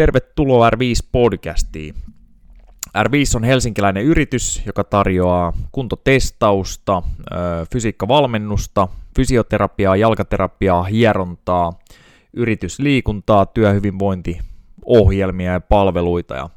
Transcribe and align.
Tervetuloa 0.00 0.70
R5-podcastiin. 0.70 1.94
R5 2.98 3.36
on 3.36 3.44
helsinkiläinen 3.44 4.04
yritys, 4.04 4.62
joka 4.66 4.84
tarjoaa 4.84 5.52
kuntotestausta, 5.72 7.02
fysiikkavalmennusta, 7.72 8.88
fysioterapiaa, 9.16 9.96
jalkaterapiaa, 9.96 10.82
hierontaa, 10.82 11.72
yritysliikuntaa, 12.32 13.46
työhyvinvointiohjelmia 13.46 15.52
ja 15.52 15.60
palveluita 15.60 16.34
ja 16.34 16.50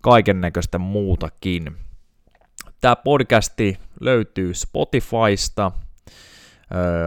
kaiken 0.00 0.40
näköistä 0.40 0.78
muutakin. 0.78 1.76
Tämä 2.80 2.96
podcasti 2.96 3.78
löytyy 4.00 4.54
Spotifysta, 4.54 5.72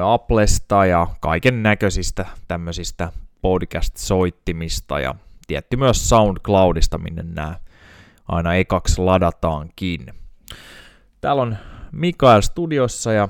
Applesta 0.03 0.85
ja 0.85 1.07
kaiken 1.19 1.63
näköisistä 1.63 2.25
tämmöisistä 2.47 3.11
podcast-soittimista 3.41 4.99
ja 4.99 5.15
tietty 5.49 5.77
myös 5.77 6.09
SoundCloudista, 6.09 6.97
minne 6.97 7.23
nämä 7.23 7.55
aina 8.27 8.55
ekaksi 8.55 9.01
ladataankin. 9.01 10.13
Täällä 11.21 11.41
on 11.41 11.57
Mikael 11.91 12.41
studiossa 12.41 13.13
ja 13.13 13.29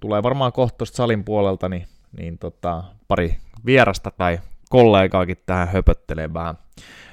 tulee 0.00 0.22
varmaan 0.22 0.52
kohta 0.52 0.84
salin 0.84 1.24
puolelta 1.24 1.68
niin, 1.68 1.86
niin 2.18 2.38
tota, 2.38 2.84
pari 3.08 3.36
vierasta 3.66 4.10
tai 4.10 4.40
kollegaakin 4.70 5.36
tähän 5.46 5.68
höpöttelee 5.68 6.34
vähän. 6.34 6.58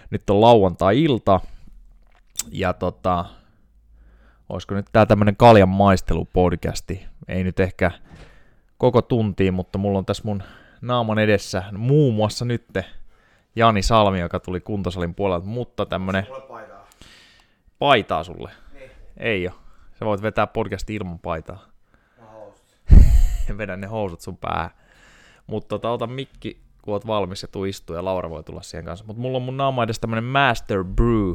Nyt 0.10 0.30
on 0.30 0.42
lauantai-ilta 0.42 1.40
ja 2.52 2.74
tota, 2.74 3.26
olisiko 4.50 4.76
nyt 4.76 4.86
tää 4.92 5.06
tämmönen 5.06 5.36
kaljan 5.36 5.70
maistelupodcasti. 5.70 7.06
Ei 7.28 7.44
nyt 7.44 7.60
ehkä 7.60 7.92
koko 8.78 9.02
tuntiin, 9.02 9.54
mutta 9.54 9.78
mulla 9.78 9.98
on 9.98 10.06
tässä 10.06 10.24
mun 10.26 10.44
naaman 10.82 11.20
edessä 11.20 11.64
muun 11.78 12.14
muassa 12.14 12.46
nyt 12.46 12.66
Jani 13.60 13.82
Salmi, 13.82 14.20
joka 14.20 14.40
tuli 14.40 14.60
kuntosalin 14.60 15.16
puolelta, 15.16 15.46
mutta 15.46 15.86
tämmönen... 15.86 16.28
paitaa. 16.48 16.88
Paitaa 17.80 18.24
sulle? 18.24 18.52
Niin. 18.74 18.92
Ei 19.18 19.44
jo. 19.44 19.52
Sä 20.00 20.06
voit 20.06 20.22
vetää 20.22 20.48
podcasti 20.48 20.96
ilman 20.96 21.20
paitaa. 21.20 21.66
Vedä 23.58 23.78
ne 23.78 23.88
housut 23.88 24.22
sun 24.22 24.38
päähän. 24.38 24.70
Mutta 25.48 25.68
tota, 25.68 25.90
ota 25.90 26.08
mikki, 26.08 26.62
kun 26.82 26.94
oot 26.94 27.08
valmis 27.08 27.42
ja 27.42 27.48
tuu 27.48 27.66
istua 27.66 27.96
ja 27.96 28.06
Laura 28.06 28.30
voi 28.30 28.44
tulla 28.44 28.62
siihen 28.62 28.86
kanssa. 28.86 29.06
Mutta 29.06 29.22
mulla 29.22 29.38
on 29.38 29.42
mun 29.42 29.58
naama 29.58 29.84
edes 29.84 30.00
tämmönen 30.00 30.24
Master 30.24 30.84
Brew 30.84 31.34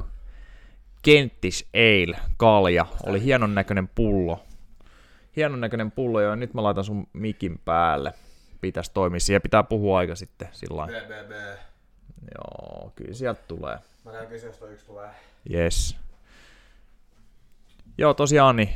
Kenttis 1.02 1.68
Ale 1.74 2.18
kalja. 2.36 2.86
Oli 3.06 3.22
hienon 3.22 3.54
näköinen 3.54 3.88
pullo. 3.88 4.40
Hienon 5.36 5.60
näköinen 5.60 5.90
pullo 5.90 6.20
ja 6.20 6.36
nyt 6.36 6.54
mä 6.54 6.62
laitan 6.62 6.84
sun 6.84 7.06
mikin 7.12 7.60
päälle. 7.64 8.12
Pitäisi 8.60 8.90
toimia. 8.94 9.20
Siihen 9.20 9.42
pitää 9.42 9.62
puhua 9.62 9.98
aika 9.98 10.14
sitten 10.14 10.48
sillä 10.52 10.86
BBB. 10.86 11.73
Joo, 12.34 12.92
kyllä 12.96 13.14
sieltä 13.14 13.40
tulee. 13.48 13.78
Mä 14.04 14.12
käyn 14.12 14.26
kysyä, 14.26 14.48
jos 14.48 14.62
yksi 14.70 14.86
tulee. 14.86 15.10
Yes. 15.54 15.96
Joo, 17.98 18.14
tosiaan 18.14 18.56
niin 18.56 18.70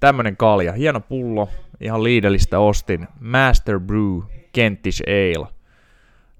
tämmönen 0.00 0.36
kalja. 0.36 0.72
Hieno 0.72 1.00
pullo. 1.00 1.48
Ihan 1.80 2.04
Lidlistä 2.04 2.58
ostin. 2.58 3.08
Master 3.20 3.80
Brew 3.80 4.20
Kentish 4.52 5.02
Ale. 5.06 5.48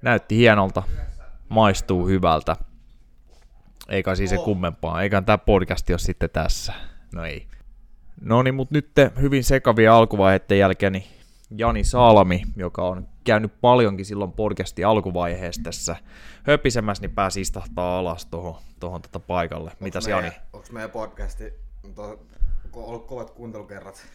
Näytti 0.02 0.36
hienolta. 0.36 0.82
Maistuu 1.48 2.06
hyvältä. 2.06 2.56
Eikä 3.88 4.14
siis 4.14 4.30
se 4.30 4.36
kummempaa. 4.36 5.02
Eikä 5.02 5.22
tämä 5.22 5.38
podcasti 5.38 5.92
ole 5.92 5.98
sitten 5.98 6.30
tässä. 6.30 6.72
No 7.14 7.24
ei. 7.24 7.46
No 8.20 8.42
niin, 8.42 8.54
mutta 8.54 8.74
nyt 8.74 8.90
hyvin 9.20 9.44
sekavia 9.44 9.96
alkuvaiheiden 9.96 10.58
jälkeen 10.58 10.92
niin 10.92 11.04
Jani 11.50 11.84
Salmi, 11.84 12.42
joka 12.56 12.82
on 12.82 13.08
käynyt 13.24 13.60
paljonkin 13.60 14.06
silloin 14.06 14.32
podcastin 14.32 14.86
alkuvaiheessa 14.86 15.62
tässä 15.64 15.96
höpisemässä, 16.42 17.02
niin 17.02 17.14
pääsi 17.14 17.40
istahtaa 17.40 17.98
alas 17.98 18.26
tuohon 18.26 18.60
tohon 18.80 19.02
tota 19.02 19.20
paikalle. 19.20 19.72
Mitäs 19.80 20.06
Jani? 20.06 20.30
Onko 20.52 20.68
meidän 20.72 20.90
podcasti 20.90 21.52
to, 21.94 22.20
ko- 22.70 22.84
ollut 22.84 23.06
kovat 23.06 23.30
kuuntelukerrat? 23.30 24.06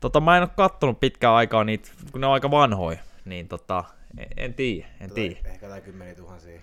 Tota, 0.00 0.20
mä 0.20 0.36
en 0.36 0.42
ole 0.42 0.50
kattonut 0.56 1.00
pitkään 1.00 1.34
aikaa 1.34 1.64
niitä, 1.64 1.90
kun 2.12 2.20
ne 2.20 2.26
on 2.26 2.32
aika 2.32 2.50
vanhoja, 2.50 2.98
niin 3.24 3.48
tota, 3.48 3.84
en, 4.18 4.28
en 4.36 4.54
tiedä, 4.54 4.88
en 5.00 5.10
tiedä. 5.10 5.36
Ehkä 5.44 5.66
jotain 5.66 5.82
kymmeniä 5.82 6.14
tuhansia. 6.14 6.60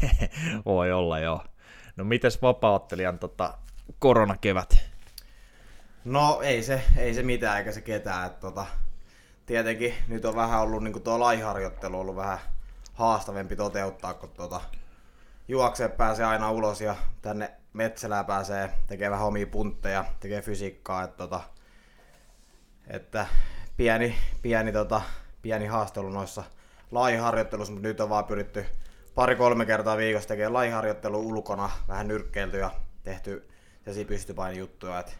Voi 0.66 0.92
olla, 0.92 1.18
joo. 1.18 1.44
No 1.96 2.04
mites 2.04 2.42
vapauttelijan 2.42 3.18
tota, 3.18 3.54
koronakevät? 3.98 4.90
No 6.04 6.40
ei 6.42 6.62
se, 6.62 6.82
ei 6.96 7.14
se 7.14 7.22
mitään 7.22 7.58
eikä 7.58 7.72
se 7.72 7.80
ketään. 7.80 8.26
Et, 8.26 8.40
tota, 8.40 8.66
tietenkin 9.50 9.94
nyt 10.08 10.24
on 10.24 10.36
vähän 10.36 10.60
ollut 10.60 10.82
niin 10.82 11.02
tuo 11.02 11.20
laiharjoittelu 11.20 12.00
ollut 12.00 12.16
vähän 12.16 12.38
haastavempi 12.92 13.56
toteuttaa, 13.56 14.14
kun 14.14 14.28
tota, 14.28 14.60
juoksee 15.48 15.88
pääsee 15.88 16.26
aina 16.26 16.50
ulos 16.50 16.80
ja 16.80 16.96
tänne 17.22 17.50
Metsälään 17.72 18.26
pääsee 18.26 18.70
tekee 18.86 19.10
vähän 19.10 19.26
omia 19.26 19.46
puntteja, 19.46 20.04
tekee 20.20 20.42
fysiikkaa, 20.42 21.02
että, 21.02 21.16
tota, 21.16 21.40
että 22.86 23.26
pieni, 23.76 24.16
pieni, 24.42 24.72
tota, 24.72 25.02
pieni 25.42 25.66
haastelu 25.66 26.10
noissa 26.10 26.44
laiharjoittelussa, 26.90 27.72
mutta 27.72 27.88
nyt 27.88 28.00
on 28.00 28.08
vaan 28.08 28.24
pyritty 28.24 28.66
pari-kolme 29.14 29.66
kertaa 29.66 29.96
viikossa 29.96 30.28
tekemään 30.28 30.52
laiharjoittelu 30.52 31.20
ulkona, 31.20 31.70
vähän 31.88 32.08
nyrkkeilty 32.08 32.58
ja 32.58 32.70
tehty 33.02 33.48
sellaisia 33.84 35.00
että 35.00 35.12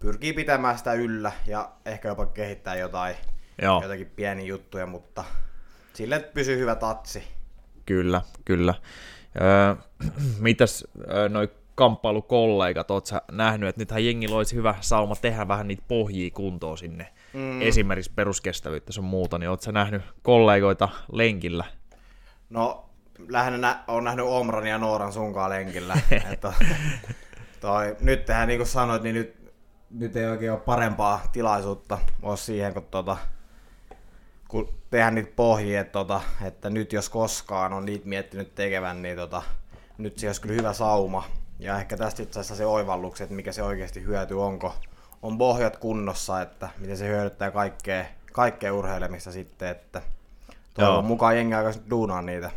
pyrkii 0.00 0.32
pitämään 0.32 0.78
sitä 0.78 0.92
yllä 0.92 1.32
ja 1.46 1.70
ehkä 1.84 2.08
jopa 2.08 2.26
kehittää 2.26 2.76
jotain, 2.76 3.16
Joo, 3.62 3.82
jotakin 3.82 4.10
pieniä 4.16 4.46
juttuja, 4.46 4.86
mutta 4.86 5.24
sille 5.92 6.20
pysyy 6.20 6.58
hyvä 6.58 6.74
tatsi. 6.74 7.24
kyllä, 7.86 8.22
kyllä. 8.44 8.74
Öö, 9.40 9.74
mitäs 10.38 10.84
öö, 11.10 11.28
noi 11.28 11.48
kamppailukollegat, 11.74 12.90
oot 12.90 13.06
sä 13.06 13.22
nähnyt, 13.32 13.68
että 13.68 13.80
nythän 13.80 14.04
jengillä 14.04 14.36
olisi 14.36 14.56
hyvä 14.56 14.74
sauma 14.80 15.16
tehdä 15.16 15.48
vähän 15.48 15.68
niitä 15.68 15.82
pohjia 15.88 16.30
kuntoon 16.30 16.78
sinne, 16.78 17.12
mm. 17.32 17.62
esimerkiksi 17.62 18.12
peruskestävyyttä 18.14 18.92
sun 18.92 19.04
muuta, 19.04 19.38
niin 19.38 19.50
oot 19.50 19.62
sä 19.62 19.72
nähnyt 19.72 20.02
kollegoita 20.22 20.88
lenkillä? 21.12 21.64
No, 22.50 22.90
lähinnä 23.28 23.58
nä- 23.58 23.84
on 23.88 24.04
nähnyt 24.04 24.26
Omran 24.28 24.66
ja 24.66 24.78
Nooran 24.78 25.12
sunkaan 25.12 25.50
lenkillä. 25.50 25.96
että, 26.32 26.52
toi, 27.60 27.96
nyt 28.00 28.24
tehdään 28.24 28.48
niin 28.48 28.58
kuin 28.58 28.68
sanoit, 28.68 29.02
niin 29.02 29.14
nyt, 29.14 29.52
nyt 29.90 30.16
ei 30.16 30.26
oikein 30.26 30.52
ole 30.52 30.60
parempaa 30.60 31.22
tilaisuutta 31.32 31.98
ole 32.22 32.36
siihen, 32.36 32.74
kun, 32.74 32.86
tota, 32.90 33.16
kun 34.50 34.68
tehdään 34.90 35.14
niitä 35.14 35.32
pohjia, 35.36 35.80
että, 35.80 35.92
tota, 35.92 36.20
että 36.46 36.70
nyt 36.70 36.92
jos 36.92 37.08
koskaan 37.08 37.72
on 37.72 37.86
niitä 37.86 38.08
miettinyt 38.08 38.54
tekevän, 38.54 39.02
niin 39.02 39.16
tota, 39.16 39.42
nyt 39.98 40.18
se 40.18 40.26
olisi 40.26 40.40
kyllä 40.40 40.54
hyvä 40.54 40.72
sauma. 40.72 41.24
Ja 41.58 41.78
ehkä 41.78 41.96
tästä 41.96 42.22
itse 42.22 42.40
asiassa 42.40 42.54
se 42.54 42.66
oivallukset, 42.66 43.24
että 43.24 43.34
mikä 43.34 43.52
se 43.52 43.62
oikeasti 43.62 44.04
hyöty 44.04 44.34
onko, 44.34 44.74
on 45.22 45.38
pohjat 45.38 45.76
kunnossa, 45.76 46.42
että 46.42 46.68
miten 46.78 46.96
se 46.96 47.08
hyödyttää 47.08 47.50
kaikkea, 47.50 48.04
kaikkea 48.32 48.74
urheilemista 48.74 49.32
sitten, 49.32 49.68
että 49.68 50.02
toivon 50.74 50.94
Joo. 50.94 51.02
mukaan 51.02 51.36
jengi 51.36 51.54
alkaisi 51.54 51.80
duunaa 51.90 52.22
niitä. 52.22 52.50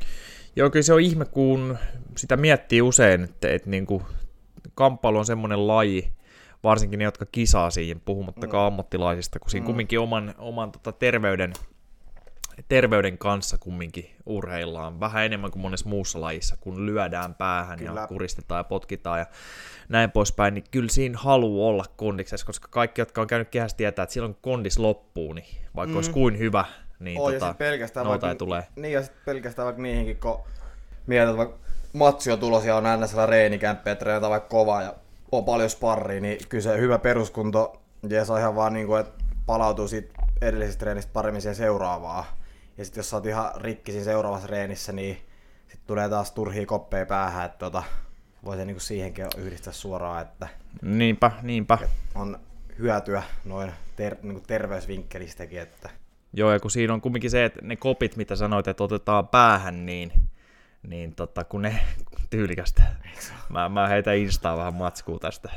Joo, 0.56 0.70
kyllä 0.70 0.84
se 0.84 0.94
on 0.94 1.02
ihme, 1.02 1.26
kun 1.26 1.78
sitä 2.18 2.38
miettii 2.38 2.82
usein, 2.82 3.24
että, 3.24 3.50
että 3.50 3.70
niin 3.70 3.86
kuin, 3.86 4.04
kamppailu 4.76 5.18
on 5.18 5.26
semmoinen 5.26 5.68
laji, 5.68 6.12
varsinkin 6.64 7.00
ne, 7.00 7.04
jotka 7.04 7.26
kisaa 7.26 7.70
siihen, 7.70 8.02
puhumattakaan 8.06 8.64
mm. 8.64 8.68
ammattilaisista, 8.68 9.40
kun 9.40 9.50
siinä 9.50 9.64
mm. 9.64 9.68
kumminkin 9.68 10.00
oman, 10.00 10.36
oman 10.38 10.72
tota, 10.72 10.92
terveyden, 10.92 11.54
terveyden 12.70 13.18
kanssa 13.18 13.58
kumminkin 13.58 14.16
urheillaan 14.26 15.00
vähän 15.00 15.26
enemmän 15.26 15.52
kuin 15.52 15.62
monessa 15.62 15.90
muussa 15.90 16.22
lajissa, 16.22 16.58
kun 16.58 16.86
lyödään 16.86 17.36
päähän 17.36 17.80
kyllä. 17.80 18.02
ja 18.02 18.08
kuristetaan 18.08 18.60
ja 18.60 18.64
potkitaan 18.64 19.20
ja 19.20 19.26
näin 19.90 20.12
poispäin, 20.12 20.54
niin 20.54 20.64
kyllä 20.72 20.90
siinä 20.90 21.18
haluaa 21.18 21.70
olla 21.70 21.86
kondiksessa, 21.96 22.46
koska 22.46 22.68
kaikki, 22.72 23.02
jotka 23.02 23.22
on 23.22 23.28
käynyt 23.28 23.50
kehässä, 23.50 23.78
tietää, 23.78 24.04
että 24.04 24.14
silloin 24.14 24.34
kun 24.34 24.42
kondis 24.42 24.80
loppuu, 24.80 25.34
niin 25.34 25.48
vaikka 25.76 25.92
mm. 25.92 25.96
olisi 25.96 26.12
kuin 26.12 26.40
hyvä, 26.40 26.66
niin 27.00 27.22
Oh, 27.22 27.30
ja 27.30 27.40
tota, 27.40 27.52
sit 27.52 27.58
pelkästään 27.58 28.06
noita 28.06 28.28
ei 28.28 28.30
vaikka, 28.30 28.46
tulee. 28.46 28.68
Niin, 28.76 28.94
ja 28.94 29.04
sit 29.04 29.26
pelkästään 29.26 29.66
vaikka 29.66 29.82
niihinkin, 29.82 30.18
kun 30.18 30.40
mietit, 31.08 31.38
vaikka 31.38 31.58
matsi 31.94 32.32
on 32.32 32.40
tulos 32.40 32.66
ja 32.66 32.76
on 32.76 32.84
reenikämppä 33.30 33.90
ja 33.90 33.96
treenataan 33.96 34.32
vaikka 34.32 34.50
kovaa 34.50 34.82
ja 34.82 34.94
on 35.32 35.46
paljon 35.46 35.70
sparria, 35.70 36.22
niin 36.22 36.38
kyllä 36.50 36.62
se 36.62 36.78
hyvä 36.78 37.00
peruskunto 37.00 37.82
jees 38.10 38.30
on 38.30 38.40
ihan 38.40 38.56
vaan 38.56 38.74
niin 38.74 38.88
kuin, 38.88 39.02
että 39.02 39.24
palautuu 39.46 39.88
siitä 39.88 40.14
edellisestä 40.42 40.80
treenistä 40.80 41.14
paremmin 41.14 41.42
siihen 41.42 41.56
seuraavaan. 41.56 42.26
Ja 42.78 42.86
sitten 42.86 43.00
jos 43.00 43.10
sä 43.10 43.16
oot 43.16 43.26
ihan 43.26 43.52
rikki 43.62 43.92
siinä 43.92 44.06
seuraavassa 44.06 44.48
reenissä, 44.48 44.92
niin 44.92 45.18
sitten 45.68 45.88
tulee 45.88 46.10
taas 46.10 46.32
turhia 46.32 46.66
koppeja 46.66 47.06
päähän, 47.06 47.46
että 47.46 47.58
tota, 47.58 47.84
voi 48.46 48.56
se 48.58 48.66
niin 48.66 48.76
kuin 48.76 48.82
siihenkin 48.82 49.26
yhdistää 49.38 49.74
suoraan, 49.74 50.22
että 50.22 50.48
Niinpä, 50.82 51.32
niinpä. 51.42 51.78
on 52.16 52.40
hyötyä 52.80 53.24
noin 53.46 53.72
ter- 53.96 54.18
niin 54.22 54.34
kuin 54.34 54.44
terveysvinkkelistäkin, 54.48 55.60
että 55.62 55.90
Joo, 56.34 56.52
ja 56.52 56.60
kun 56.60 56.72
siinä 56.72 56.94
on 56.94 57.02
kumminkin 57.02 57.32
se, 57.32 57.46
että 57.46 57.60
ne 57.64 57.76
kopit, 57.76 58.16
mitä 58.16 58.36
sanoit, 58.36 58.68
että 58.68 58.84
otetaan 58.84 59.28
päähän, 59.28 59.86
niin, 59.86 60.12
niin 60.88 61.16
tota, 61.16 61.44
kun 61.44 61.62
ne 61.62 61.80
tyylikästä. 62.30 62.84
Mä, 63.50 63.70
mä 63.70 63.88
heitän 63.88 64.18
Instaan 64.18 64.58
vähän 64.58 64.74
matskua 64.74 65.20
tästä. 65.20 65.50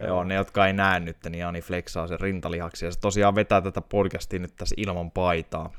Joo. 0.00 0.06
Joo, 0.06 0.24
ne 0.24 0.34
jotka 0.34 0.66
ei 0.66 0.72
näe 0.72 1.00
nyt, 1.00 1.16
niin 1.24 1.38
Jani 1.38 1.60
flexaa 1.60 2.06
sen 2.06 2.20
rintalihaksi, 2.20 2.84
ja 2.84 2.92
se 2.92 3.00
tosiaan 3.00 3.34
vetää 3.34 3.60
tätä 3.60 3.80
podcastia 3.80 4.38
nyt 4.38 4.56
tässä 4.56 4.74
ilman 4.78 5.10
paitaa. 5.10 5.72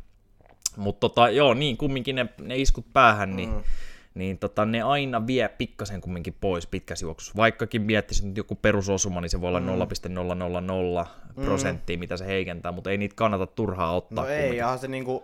Mutta 0.77 1.00
tota, 1.00 1.30
joo, 1.30 1.54
niin 1.54 1.77
kumminkin 1.77 2.16
ne, 2.16 2.27
ne 2.42 2.57
iskut 2.57 2.86
päähän, 2.94 3.36
niin, 3.36 3.50
mm. 3.50 3.62
niin 4.13 4.39
tota, 4.39 4.66
ne 4.66 4.81
aina 4.81 5.27
vie 5.27 5.50
pikkasen 5.50 6.01
kumminkin 6.01 6.36
pois 6.42 6.68
pitkässä 6.68 7.06
juoksussa. 7.06 7.33
Vaikkakin 7.36 7.81
miettisin 7.81 8.27
nyt 8.27 8.38
joku 8.38 8.56
perusosuma, 8.56 9.21
niin 9.21 9.30
se 9.30 9.42
voi 9.42 9.48
olla 9.48 9.60
mm. 9.60 9.66
0,000 9.66 11.06
prosenttia, 11.36 11.98
mm. 11.98 12.00
mitä 12.00 12.18
se 12.18 12.25
heikentää, 12.25 12.71
mutta 12.71 12.92
ei 12.92 12.98
niitä 12.98 13.16
kannata 13.16 13.48
turhaa 13.48 13.95
ottaa. 13.95 14.24
No 14.24 14.30
ei, 14.30 14.57
ja 14.57 14.77
se 14.77 14.88
niinku, 14.88 15.24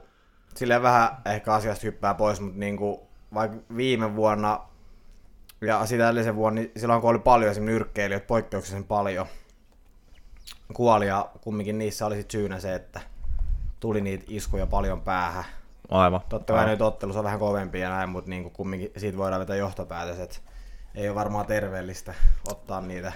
silleen 0.56 0.81
vähän 0.81 1.09
ehkä 1.25 1.53
asiasta 1.53 1.86
hyppää 1.86 2.13
pois, 2.13 2.41
mutta 2.41 2.59
niinku, 2.59 3.07
vaikka 3.33 3.57
viime 3.75 4.15
vuonna 4.15 4.59
ja 5.62 5.86
sitä 5.86 6.06
edellisen 6.06 6.36
vuonna, 6.36 6.62
niin 6.62 6.71
silloin 6.77 7.01
kun 7.01 7.09
oli 7.09 7.19
paljon 7.19 7.51
esimerkiksi 7.51 7.74
nyrkkeilijöitä, 7.74 8.27
poikkeuksellisen 8.27 8.88
paljon, 8.88 9.25
kuoli 10.74 11.07
ja 11.07 11.30
kumminkin 11.41 11.77
niissä 11.77 12.06
oli 12.06 12.15
sit 12.15 12.31
syynä 12.31 12.59
se, 12.59 12.75
että 12.75 13.01
tuli 13.85 14.01
niitä 14.01 14.25
iskuja 14.27 14.67
paljon 14.67 15.01
päähän. 15.01 15.43
Aivan. 15.89 16.21
Totta 16.29 16.53
kai 16.53 16.65
nyt 16.65 16.81
ottelussa 16.81 17.19
on 17.19 17.23
vähän 17.23 17.39
kovempi 17.39 17.79
ja 17.79 17.89
näin, 17.89 18.09
mutta 18.09 18.29
niin 18.29 18.51
kumminkin 18.51 18.91
siitä 18.97 19.17
voidaan 19.17 19.39
vetää 19.39 19.55
johtopäätös, 19.55 20.19
että 20.19 20.37
ei 20.95 21.09
ole 21.09 21.15
varmaan 21.15 21.45
terveellistä 21.45 22.13
ottaa 22.47 22.81
niitä. 22.81 23.13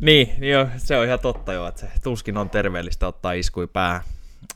Niin, 0.00 0.34
niin 0.38 0.52
jo, 0.52 0.68
se 0.76 0.96
on 0.98 1.06
ihan 1.06 1.20
totta 1.20 1.52
jo, 1.52 1.66
että 1.66 1.80
se 1.80 1.88
tuskin 2.02 2.36
on 2.36 2.50
terveellistä 2.50 3.06
ottaa 3.06 3.32
iskui 3.32 3.66
päähän. 3.66 4.02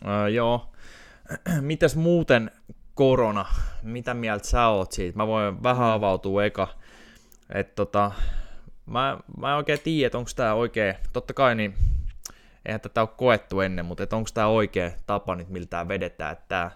Öö, 0.06 0.28
joo. 0.28 0.72
Mitäs 1.60 1.96
muuten 1.96 2.50
korona, 2.94 3.46
mitä 3.82 4.14
mieltä 4.14 4.46
sä 4.46 4.66
oot 4.66 4.92
siitä? 4.92 5.16
Mä 5.16 5.26
voin 5.26 5.62
vähän 5.62 5.88
avautua 5.88 6.44
eka. 6.44 6.68
että 7.54 7.74
tota, 7.74 8.12
mä, 8.86 9.18
mä 9.38 9.50
en 9.50 9.56
oikein 9.56 9.80
tiedä, 9.84 10.06
että 10.06 10.18
onko 10.18 10.30
tämä 10.36 10.54
oikein, 10.54 10.94
totta 11.12 11.34
kai 11.34 11.54
niin 11.54 11.74
eihän 12.66 12.80
tätä 12.80 13.00
ole 13.00 13.08
koettu 13.16 13.60
ennen, 13.60 13.84
mutta 13.84 14.16
onko 14.16 14.30
tämä 14.34 14.46
oikea 14.46 14.90
tapa 15.06 15.36
nyt, 15.36 15.48
miltä 15.48 15.70
tämä 15.70 15.88
vedetään, 15.88 16.32
että 16.32 16.44
tämä 16.48 16.70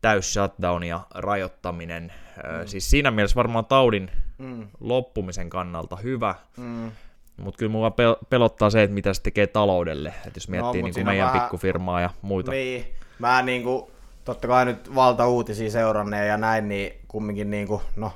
täys 0.00 0.34
shutdown 0.34 0.84
ja 0.84 1.00
rajoittaminen, 1.14 2.12
mm. 2.36 2.66
siis 2.66 2.90
siinä 2.90 3.10
mielessä 3.10 3.36
varmaan 3.36 3.64
taudin 3.64 4.10
mm. 4.38 4.68
loppumisen 4.80 5.50
kannalta 5.50 5.96
hyvä, 5.96 6.34
mm. 6.56 6.90
mutta 7.36 7.58
kyllä 7.58 7.72
mua 7.72 7.92
pelottaa 8.30 8.70
se, 8.70 8.82
että 8.82 8.94
mitä 8.94 9.14
se 9.14 9.22
tekee 9.22 9.46
taloudelle, 9.46 10.08
että 10.08 10.36
jos 10.36 10.48
miettii 10.48 10.80
no, 10.80 10.86
niin 10.86 10.94
kuin 10.94 11.06
meidän 11.06 11.26
vähän... 11.26 11.40
pikkufirmaa 11.40 12.00
ja 12.00 12.10
muita. 12.22 12.50
Niin, 12.50 12.94
mä 13.18 13.42
niin 13.42 13.62
kuin, 13.62 13.90
totta 14.24 14.48
kai 14.48 14.64
nyt 14.64 14.94
valtauutisia 14.94 15.70
seuranneen 15.70 16.28
ja 16.28 16.36
näin, 16.36 16.68
niin 16.68 16.92
kumminkin 17.08 17.50
niin 17.50 17.68
kuin, 17.68 17.82
no, 17.96 18.12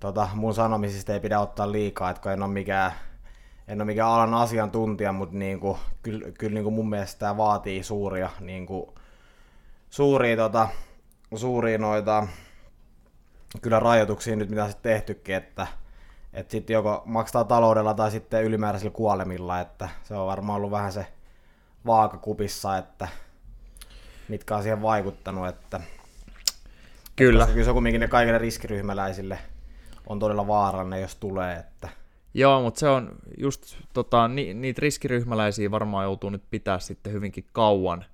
tota, 0.00 0.28
mun 0.34 0.54
sanomisista 0.54 1.12
ei 1.12 1.20
pidä 1.20 1.40
ottaa 1.40 1.72
liikaa, 1.72 2.10
että 2.10 2.32
en 2.32 2.42
ole 2.42 2.52
mikään 2.52 2.92
en 3.68 3.80
ole 3.80 3.84
mikään 3.84 4.08
alan 4.08 4.34
asiantuntija, 4.34 5.12
mutta 5.12 5.36
niin 5.36 5.60
kuin, 5.60 5.78
kyllä, 6.02 6.30
kyllä 6.38 6.54
niin 6.54 6.64
kuin 6.64 6.74
mun 6.74 6.90
mielestä 6.90 7.18
tämä 7.18 7.36
vaatii 7.36 7.82
suuria, 7.82 8.30
niin 8.40 8.66
kuin, 8.66 8.90
suuria, 9.90 10.36
tota, 10.36 10.68
suuria 11.36 11.78
noita, 11.78 12.26
kyllä 13.62 13.80
rajoituksia 13.80 14.36
nyt, 14.36 14.50
mitä 14.50 14.68
sitten 14.68 14.92
tehtykin, 14.92 15.34
että, 15.34 15.66
että 16.32 16.50
sitten 16.50 16.74
joko 16.74 17.02
maksaa 17.06 17.44
taloudella 17.44 17.94
tai 17.94 18.10
sitten 18.10 18.44
ylimääräisillä 18.44 18.92
kuolemilla, 18.92 19.60
että 19.60 19.88
se 20.04 20.14
on 20.14 20.26
varmaan 20.26 20.56
ollut 20.56 20.70
vähän 20.70 20.92
se 20.92 21.06
vaakakupissa, 21.86 22.78
että 22.78 23.08
mitkä 24.28 24.56
on 24.56 24.62
siihen 24.62 24.82
vaikuttanut, 24.82 25.48
että 25.48 25.80
Kyllä. 27.18 27.42
Että 27.42 27.52
kyllä 27.52 27.64
se 27.64 27.72
kumminkin 27.72 28.00
ne 28.00 28.08
kaikille 28.08 28.38
riskiryhmäläisille 28.38 29.38
on 30.06 30.18
todella 30.18 30.46
vaarallinen, 30.46 31.00
jos 31.00 31.16
tulee, 31.16 31.56
että 31.56 31.88
Joo, 32.38 32.62
mutta 32.62 32.80
se 32.80 32.88
on 32.88 33.12
just 33.38 33.76
tota, 33.92 34.28
ni, 34.28 34.54
niitä 34.54 34.80
riskiryhmäläisiä 34.80 35.70
varmaan 35.70 36.04
joutuu 36.04 36.30
nyt 36.30 36.42
pitää 36.50 36.78
sitten 36.78 37.12
hyvinkin 37.12 37.44
kauan 37.52 38.04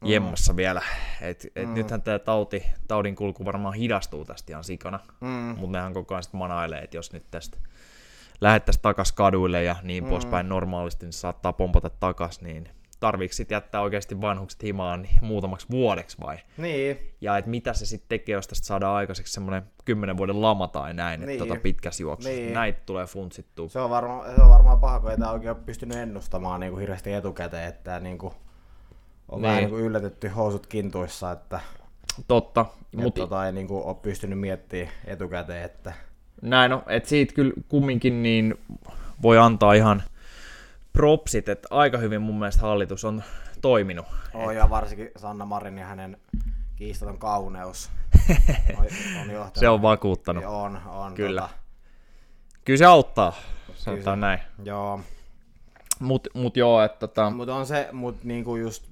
mm. 0.00 0.08
jemmassa 0.08 0.56
vielä. 0.56 0.82
Et, 1.20 1.46
et 1.56 1.68
mm. 1.68 1.74
Nythän 1.74 2.02
tämä 2.02 2.18
tauti, 2.18 2.62
taudin 2.88 3.16
kulku 3.16 3.44
varmaan 3.44 3.74
hidastuu 3.74 4.24
tästä 4.24 4.52
ihan 4.52 4.64
sikana, 4.64 5.00
mm. 5.20 5.28
mutta 5.28 5.78
nehän 5.78 5.92
koko 5.92 6.14
ajan 6.14 6.22
sitten 6.22 6.38
manailee, 6.38 6.80
että 6.80 6.96
jos 6.96 7.12
nyt 7.12 7.24
tästä 7.30 7.58
lähettäisiin 8.40 8.82
takas 8.82 9.12
kaduille 9.12 9.62
ja 9.62 9.76
niin 9.82 10.04
mm. 10.04 10.10
poispäin 10.10 10.48
normaalisti, 10.48 11.06
niin 11.06 11.12
saattaa 11.12 11.52
pompata 11.52 11.90
takas, 11.90 12.40
niin 12.40 12.68
tarviiko 13.02 13.34
jättää 13.50 13.80
oikeasti 13.80 14.20
vanhukset 14.20 14.62
himaan 14.62 15.08
muutamaksi 15.20 15.66
vuodeksi 15.70 16.16
vai? 16.20 16.36
Niin. 16.56 16.98
Ja 17.20 17.38
että 17.38 17.50
mitä 17.50 17.72
se 17.72 17.86
sitten 17.86 18.08
tekee, 18.08 18.32
jos 18.32 18.48
tästä 18.48 18.66
saadaan 18.66 18.96
aikaiseksi 18.96 19.32
semmoinen 19.32 19.62
kymmenen 19.84 20.16
vuoden 20.16 20.42
lama 20.42 20.68
tai 20.68 20.94
näin, 20.94 21.20
niin. 21.20 21.30
että 21.30 21.46
tota 21.46 21.60
pitkässä 21.60 22.02
juoksussa 22.02 22.36
niin. 22.36 22.54
näitä 22.54 22.80
tulee 22.86 23.06
funtsittua. 23.06 23.68
Se 23.68 23.80
on, 23.80 23.90
varma, 23.90 24.24
se 24.36 24.42
on 24.42 24.50
varmaan 24.50 24.80
paha, 24.80 25.00
kun 25.00 25.10
ei 25.10 25.18
tämä 25.18 25.30
oikein 25.30 25.50
ole 25.50 25.64
pystynyt 25.66 25.98
ennustamaan 25.98 26.60
niin 26.60 26.70
kuin 26.72 26.80
hirveästi 26.80 27.12
etukäteen, 27.12 27.68
että 27.68 28.00
niin 28.00 28.18
kuin 28.18 28.34
on 29.28 29.42
niin. 29.42 29.48
vähän 29.48 29.62
niin 29.62 29.70
kuin 29.70 29.82
yllätetty 29.82 30.28
housut 30.28 30.66
kintuissa, 30.66 31.32
että 31.32 31.60
Totta. 32.28 32.66
Mutta 32.96 33.20
tota, 33.20 33.46
ei 33.46 33.52
niin 33.52 33.68
kuin 33.68 33.84
ole 33.84 33.96
pystynyt 34.02 34.38
miettimään 34.38 34.92
etukäteen, 35.04 35.64
että... 35.64 35.92
Näin 36.42 36.72
on, 36.72 36.82
että 36.86 37.08
siitä 37.08 37.34
kyllä 37.34 37.52
kumminkin 37.68 38.22
niin 38.22 38.54
voi 39.22 39.38
antaa 39.38 39.72
ihan 39.72 40.02
propsit, 40.92 41.48
että 41.48 41.68
aika 41.70 41.98
hyvin 41.98 42.22
mun 42.22 42.38
mielestä 42.38 42.62
hallitus 42.62 43.04
on 43.04 43.22
toiminut. 43.60 44.06
Oh, 44.34 44.50
ja 44.50 44.70
varsinkin 44.70 45.10
Sanna 45.16 45.44
Marin 45.44 45.78
ja 45.78 45.86
hänen 45.86 46.16
kiistaton 46.76 47.18
kauneus 47.18 47.90
on, 48.78 48.86
on 49.36 49.50
Se 49.54 49.68
on 49.68 49.82
vakuuttanut. 49.82 50.44
On, 50.44 50.80
on. 50.86 51.14
Kyllä. 51.14 51.40
Tota... 51.40 51.54
Kyllä 52.64 52.78
se 52.78 52.84
auttaa, 52.84 53.32
sanotaan 53.74 54.20
näin. 54.20 54.38
Joo. 54.64 55.00
Mut, 56.00 56.28
mut 56.34 56.56
joo, 56.56 56.82
että 56.82 56.98
tota... 56.98 57.30
Mut 57.30 57.48
on 57.48 57.66
se, 57.66 57.88
mut 57.92 58.24
niinku 58.24 58.56
just... 58.56 58.84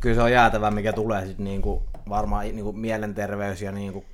Kyllä 0.00 0.14
se 0.14 0.22
on 0.22 0.32
jäätävä, 0.32 0.70
mikä 0.70 0.92
tulee 0.92 1.26
sit 1.26 1.38
niinku 1.38 1.82
varmaan 2.08 2.44
niinku 2.44 2.72
mielenterveys 2.72 3.62
ja 3.62 3.72
niinku 3.72 4.04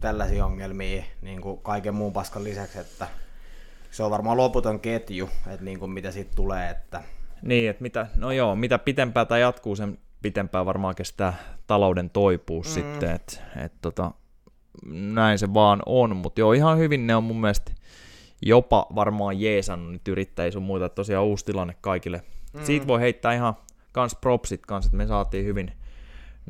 tällaisia 0.00 0.46
ongelmia 0.46 1.04
niinku 1.22 1.56
kaiken 1.56 1.94
muun 1.94 2.12
paskan 2.12 2.44
lisäksi, 2.44 2.78
että 2.78 3.08
se 3.90 4.02
on 4.02 4.10
varmaan 4.10 4.36
loputon 4.36 4.80
ketju, 4.80 5.28
että 5.46 5.64
niin 5.64 5.78
kuin 5.78 5.90
mitä 5.90 6.10
siitä 6.10 6.30
tulee. 6.36 6.70
Että... 6.70 7.02
Niin, 7.42 7.70
että 7.70 7.82
mitä, 7.82 8.06
no 8.16 8.32
joo, 8.32 8.56
mitä 8.56 8.78
pitempää 8.78 9.24
tämä 9.24 9.38
jatkuu, 9.38 9.76
sen 9.76 9.98
pitempään 10.22 10.66
varmaan 10.66 10.94
kestää 10.94 11.34
talouden 11.66 12.10
toipuus 12.10 12.66
mm. 12.66 12.72
sitten, 12.72 13.10
että 13.10 13.40
et 13.64 13.72
tota, 13.82 14.10
näin 14.92 15.38
se 15.38 15.54
vaan 15.54 15.82
on, 15.86 16.16
mutta 16.16 16.40
joo, 16.40 16.52
ihan 16.52 16.78
hyvin 16.78 17.06
ne 17.06 17.16
on 17.16 17.24
mun 17.24 17.40
mielestä 17.40 17.72
jopa 18.42 18.86
varmaan 18.94 19.40
jeesannut 19.40 19.92
nyt 19.92 20.08
yrittäjiä 20.08 20.50
sun 20.50 20.62
muita, 20.62 20.86
että 20.86 20.94
tosiaan 20.94 21.24
uusi 21.24 21.44
tilanne 21.44 21.76
kaikille. 21.80 22.22
Mm. 22.52 22.64
Siitä 22.64 22.86
voi 22.86 23.00
heittää 23.00 23.34
ihan 23.34 23.54
kans 23.92 24.16
propsit 24.20 24.66
kanssa, 24.66 24.88
että 24.88 24.96
me 24.96 25.06
saatiin 25.06 25.44
hyvin 25.44 25.72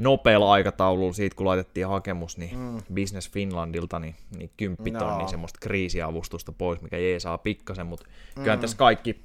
nopealla 0.01 0.53
aikataululla 0.53 1.13
siitä, 1.13 1.37
kun 1.37 1.47
laitettiin 1.47 1.89
hakemus 1.89 2.39
niin 2.39 2.59
mm. 2.59 2.79
Business 2.95 3.31
Finlandilta, 3.31 3.99
niin, 3.99 4.15
niin 4.37 4.51
10 4.57 4.95
no. 4.95 5.19
niin 5.19 5.29
semmoista 5.29 5.59
kriisiavustusta 5.63 6.53
pois, 6.53 6.83
mikä 6.83 6.99
jeesaa 6.99 7.39
pikkasen, 7.39 7.87
mutta 7.87 8.07
mm. 8.37 8.43
kyllä 8.43 8.57
tässä 8.57 8.77
kaikki 8.77 9.25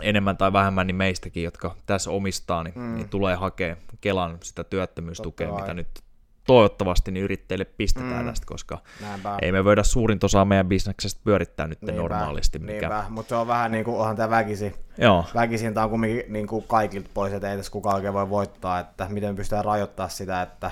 enemmän 0.00 0.36
tai 0.36 0.52
vähemmän 0.52 0.86
niin 0.86 0.96
meistäkin, 0.96 1.42
jotka 1.42 1.76
tässä 1.86 2.10
omistaa, 2.10 2.64
niin, 2.64 2.74
mm. 2.76 2.94
niin 2.94 3.08
tulee 3.08 3.34
hakea 3.34 3.76
Kelan 4.00 4.38
sitä 4.42 4.64
työttömyystukea, 4.64 5.46
Totta 5.46 5.60
mitä 5.60 5.66
vai. 5.66 5.74
nyt 5.74 6.09
toivottavasti 6.50 7.10
niin 7.10 7.24
yrittäjille 7.24 7.64
pistetään 7.64 8.24
mm. 8.24 8.28
tästä, 8.28 8.46
koska 8.46 8.78
Näinpä. 9.00 9.38
ei 9.42 9.52
me 9.52 9.64
voida 9.64 9.82
suurin 9.82 10.18
osa 10.22 10.44
meidän 10.44 10.68
bisneksestä 10.68 11.20
pyörittää 11.24 11.66
nyt 11.66 11.82
niinpä, 11.82 12.00
normaalisti. 12.02 12.58
Mikä... 12.58 12.72
Niinpä, 12.72 13.04
mutta 13.08 13.28
se 13.28 13.34
on 13.34 13.46
vähän 13.46 13.72
niin 13.72 13.84
kuin, 13.84 13.96
onhan 13.96 14.16
tämä 14.16 14.30
väkisin. 14.30 14.74
Joo. 14.98 15.24
Väkisin 15.34 15.74
tämä 15.74 15.84
on 15.84 15.90
kumminkin 15.90 16.32
niin 16.32 16.46
kuin 16.46 16.64
kaikilta 16.68 17.10
pois, 17.14 17.32
että 17.32 17.50
ei 17.50 17.56
tässä 17.56 17.72
kukaan 17.72 17.96
oikein 17.96 18.14
voi 18.14 18.30
voittaa, 18.30 18.80
että 18.80 19.06
miten 19.08 19.36
pystytään 19.36 19.64
rajoittaa 19.64 20.08
sitä, 20.08 20.42
että 20.42 20.70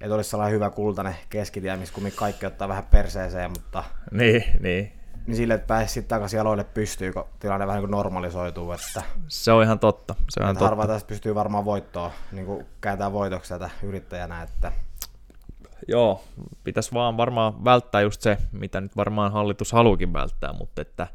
että 0.00 0.14
olisi 0.14 0.30
sellainen 0.30 0.54
hyvä 0.54 0.70
kultainen 0.70 1.16
keskitie, 1.30 1.76
missä 1.76 1.94
kumminkin 1.94 2.18
kaikki 2.18 2.46
ottaa 2.46 2.68
vähän 2.68 2.84
perseeseen, 2.90 3.50
mutta... 3.50 3.84
Niin, 4.10 4.44
niin. 4.60 4.92
Niin 5.26 5.36
sille, 5.36 5.54
että 5.54 5.66
pääsisi 5.66 5.94
sitten 5.94 6.16
takaisin 6.16 6.38
jaloille 6.38 6.64
pystyy, 6.64 7.12
kun 7.12 7.24
tilanne 7.38 7.66
vähän 7.66 7.82
niin 7.82 7.90
normalisoituu. 7.90 8.72
Että, 8.72 9.02
se 9.28 9.52
on 9.52 9.62
ihan 9.62 9.78
totta. 9.78 10.14
Se 10.30 10.40
on 10.40 10.44
ihan 10.44 10.54
totta. 10.56 10.64
Harva 10.64 10.86
tästä 10.86 11.08
pystyy 11.08 11.34
varmaan 11.34 11.64
voittoa, 11.64 12.10
niin 12.32 12.46
kuin 12.46 12.66
kääntää 12.80 13.12
voitoksi 13.12 13.48
tätä 13.48 13.70
yrittäjänä, 13.82 14.42
että 14.42 14.72
joo, 15.88 16.24
pitäisi 16.64 16.92
vaan 16.92 17.16
varmaan 17.16 17.64
välttää 17.64 18.00
just 18.00 18.20
se, 18.20 18.38
mitä 18.52 18.80
nyt 18.80 18.96
varmaan 18.96 19.32
hallitus 19.32 19.72
haluukin 19.72 20.12
välttää, 20.12 20.52
mutta 20.52 20.82
että 20.82 21.06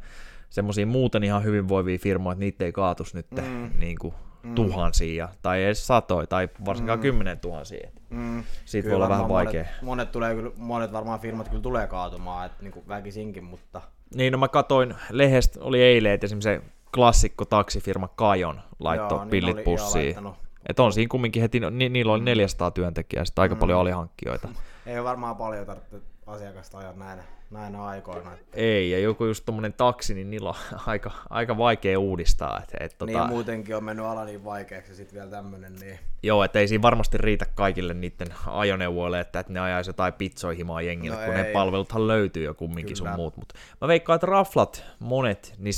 semmoisia 0.49 0.85
muuten 0.85 1.23
ihan 1.23 1.43
hyvinvoivia 1.43 1.97
firmoja, 1.97 2.31
että 2.31 2.39
niitä 2.39 2.65
ei 2.65 2.71
kaatus 2.71 3.13
nyt 3.13 3.27
mm. 3.31 3.71
niin 3.79 3.97
kuin 3.99 4.13
mm. 4.43 4.55
tuhansia, 4.55 5.29
tai 5.41 5.63
edes 5.63 5.87
satoi, 5.87 6.27
tai 6.27 6.49
varsinkaan 6.65 6.99
mm. 6.99 7.01
kymmenen 7.01 7.39
tuhansia. 7.39 7.89
Mm. 8.09 8.43
Siitä 8.65 8.83
kyllä 8.85 8.97
voi 8.97 9.05
olla 9.05 9.09
vähän 9.09 9.29
vaikea. 9.29 9.63
Monet, 9.63 9.81
monet, 9.81 10.11
tulee, 10.11 10.35
monet 10.57 10.93
varmaan 10.93 11.19
firmat 11.19 11.49
kyllä 11.49 11.61
tulee 11.61 11.87
kaatumaan, 11.87 12.45
että 12.45 12.63
niin 12.63 12.71
kuin 12.71 12.87
väkisinkin, 12.87 13.43
mutta... 13.43 13.81
Niin, 14.15 14.31
no 14.31 14.37
mä 14.37 14.47
katoin 14.47 14.95
lehdestä, 15.09 15.59
oli 15.63 15.83
eilen, 15.83 16.11
että 16.11 16.25
esimerkiksi 16.25 16.49
se 16.49 16.61
klassikko 16.93 17.45
taksifirma 17.45 18.07
Kajon 18.07 18.61
laittoi 18.79 19.17
joo, 19.17 19.25
pillit 19.25 19.55
niin 19.55 19.65
pussiin. 19.65 20.15
Joo, 20.59 20.65
et 20.69 20.79
on 20.79 20.93
siinä 20.93 21.09
kumminkin 21.09 21.41
heti, 21.41 21.59
ni, 21.59 21.89
niillä 21.89 22.13
oli 22.13 22.23
400 22.23 22.71
työntekijää, 22.71 23.25
sitten 23.25 23.41
aika 23.41 23.55
mm. 23.55 23.59
paljon 23.59 23.79
alihankkijoita. 23.79 24.49
Ei 24.85 24.97
ole 24.97 25.03
varmaan 25.03 25.35
paljon 25.35 25.65
tarvitse 25.65 25.97
asiakasta 26.29 26.77
ajaa 26.77 26.93
näinä, 26.93 27.23
näinä 27.51 27.83
aikoina. 27.83 28.33
Että... 28.33 28.45
Ei, 28.53 28.91
ja 28.91 28.99
joku 28.99 29.25
just 29.25 29.45
tommonen 29.45 29.73
taksi, 29.73 30.13
niin 30.13 30.29
niillä 30.29 30.49
on 30.49 30.55
aika, 30.85 31.11
aika 31.29 31.57
vaikea 31.57 31.99
uudistaa. 31.99 32.61
Et, 32.63 32.73
et, 32.79 32.95
Niin 33.05 33.17
ja 33.17 33.25
muutenkin 33.27 33.75
on 33.75 33.83
mennyt 33.83 34.05
ala 34.05 34.25
niin 34.25 34.43
vaikeaksi 34.45 34.95
sitten 34.95 35.15
vielä 35.15 35.31
tämmönen, 35.31 35.75
niin 35.75 35.99
Joo, 36.23 36.43
että 36.43 36.59
ei 36.59 36.67
siinä 36.67 36.81
varmasti 36.81 37.17
riitä 37.17 37.45
kaikille 37.55 37.93
niiden 37.93 38.27
ajoneuvoille, 38.47 39.19
että, 39.19 39.39
että 39.39 39.53
ne 39.53 39.59
ajaisi 39.59 39.89
jotain 39.89 40.13
pizzoihimaa 40.13 40.81
jengille, 40.81 41.17
No 41.17 41.25
kun 41.25 41.33
ne 41.33 41.41
ei. 41.47 41.53
palveluthan 41.53 42.07
löytyy 42.07 42.43
jo 42.43 42.53
kumminkin 42.53 42.95
sun 42.97 43.05
Kyllä. 43.05 43.17
muut. 43.17 43.37
Mutta 43.37 43.55
mä 43.81 43.87
veikkaan, 43.87 44.15
että 44.15 44.27
raflat, 44.27 44.83
monet, 44.99 45.53
niin 45.57 45.73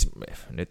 nyt 0.52 0.70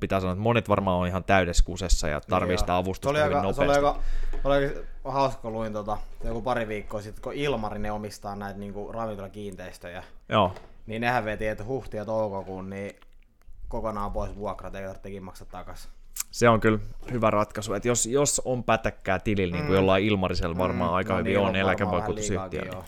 pitää 0.00 0.20
sanoa, 0.20 0.32
että 0.32 0.42
monet 0.42 0.68
varmaan 0.68 0.98
on 0.98 1.06
ihan 1.06 1.24
täydessä 1.24 1.64
kusessa 1.64 2.08
ja 2.08 2.20
tarvii 2.20 2.48
Niin 2.48 2.58
sitä 2.58 2.76
avustusta 2.76 3.24
hyvin 3.24 3.36
aika, 3.36 3.52
se 3.54 3.60
oli 3.60 3.66
nopeasti. 3.68 3.86
aika, 3.86 4.00
oli 4.44 4.54
aika 4.54 4.80
hauska, 5.04 5.42
kun 5.42 5.52
luin 5.52 5.72
tota, 5.72 5.98
joku 6.24 6.42
pari 6.42 6.68
viikkoa 6.68 7.02
sitten, 7.02 7.22
kun 7.22 7.32
Ilmarinen 7.32 7.92
omistaa 7.92 8.36
näitä 8.36 8.58
niinku 8.58 8.92
ravintolakiinteistöjä, 8.92 10.02
Joo, 10.28 10.54
niin 10.86 11.00
nehän 11.00 11.24
veti, 11.24 11.46
että 11.46 11.64
huhti 11.64 11.96
ja 11.96 12.04
toukokuun, 12.04 12.70
niin 12.70 12.96
kokonaan 13.68 14.12
pois 14.12 14.36
vuokrat, 14.36 14.74
ei 14.74 14.86
tarvitsekin 14.86 15.22
maksaa 15.24 15.46
takaisin. 15.50 15.90
se 16.30 16.48
on 16.48 16.60
kyllä 16.60 16.78
hyvä 17.12 17.30
ratkaisu, 17.30 17.74
että 17.74 17.88
jos, 17.88 18.06
jos 18.06 18.42
on 18.44 18.64
pätäkkää 18.64 19.18
tilillä, 19.18 19.56
niin 19.56 19.66
kuin 19.66 19.76
jollain 19.76 20.04
Ilmarisella 20.04 20.58
varmaan 20.58 20.90
Mm, 20.90 20.94
aika 20.94 21.12
no 21.12 21.18
hyvin 21.18 21.30
niillä 21.32 21.48
on 21.48 21.56
eläkevakuutusyhtiö, 21.56 22.62
niin 22.62 22.84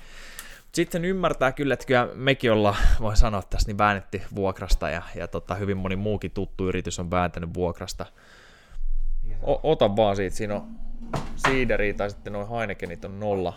sitten 0.73 1.05
ymmärtää 1.05 1.53
kyllä, 1.53 1.75
että 1.75 1.87
kyllä 1.87 2.09
mekin 2.15 2.53
ollaan, 2.53 2.77
voi 3.01 3.17
sanoa 3.17 3.43
tässä, 3.43 3.69
niin 3.69 3.79
väännetty 3.79 4.23
vuokrasta 4.35 4.91
ja, 4.91 5.03
ja 5.15 5.29
tota, 5.29 5.55
hyvin 5.55 5.77
moni 5.77 5.97
muukin 5.97 6.31
tuttu 6.31 6.69
yritys 6.69 6.99
on 6.99 7.11
vääntänyt 7.11 7.55
vuokrasta. 7.55 8.07
O- 9.43 9.61
ota 9.73 9.97
vaan 9.97 10.17
siitä, 10.17 10.37
siinä 10.37 10.55
on 10.55 10.67
siideri 11.37 11.95
tai 11.95 12.11
sitten 12.11 12.33
noin 12.33 12.49
Heinekenit 12.49 13.05
on 13.05 13.21
nolla 13.21 13.53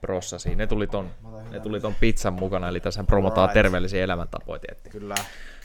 prossasi. 0.00 0.54
Ne 0.54 0.66
tuli 0.66 0.86
ton, 0.86 1.10
ne 1.50 1.60
tuli 1.60 1.80
ton 1.80 1.94
pizzan 2.00 2.32
mukana, 2.34 2.68
eli 2.68 2.80
tässä 2.80 3.04
promotaan 3.04 3.38
Alright. 3.38 3.54
terveellisiä 3.54 4.04
elämäntapoja 4.04 4.58
tietty 4.58 4.90
Kyllä. 4.90 5.14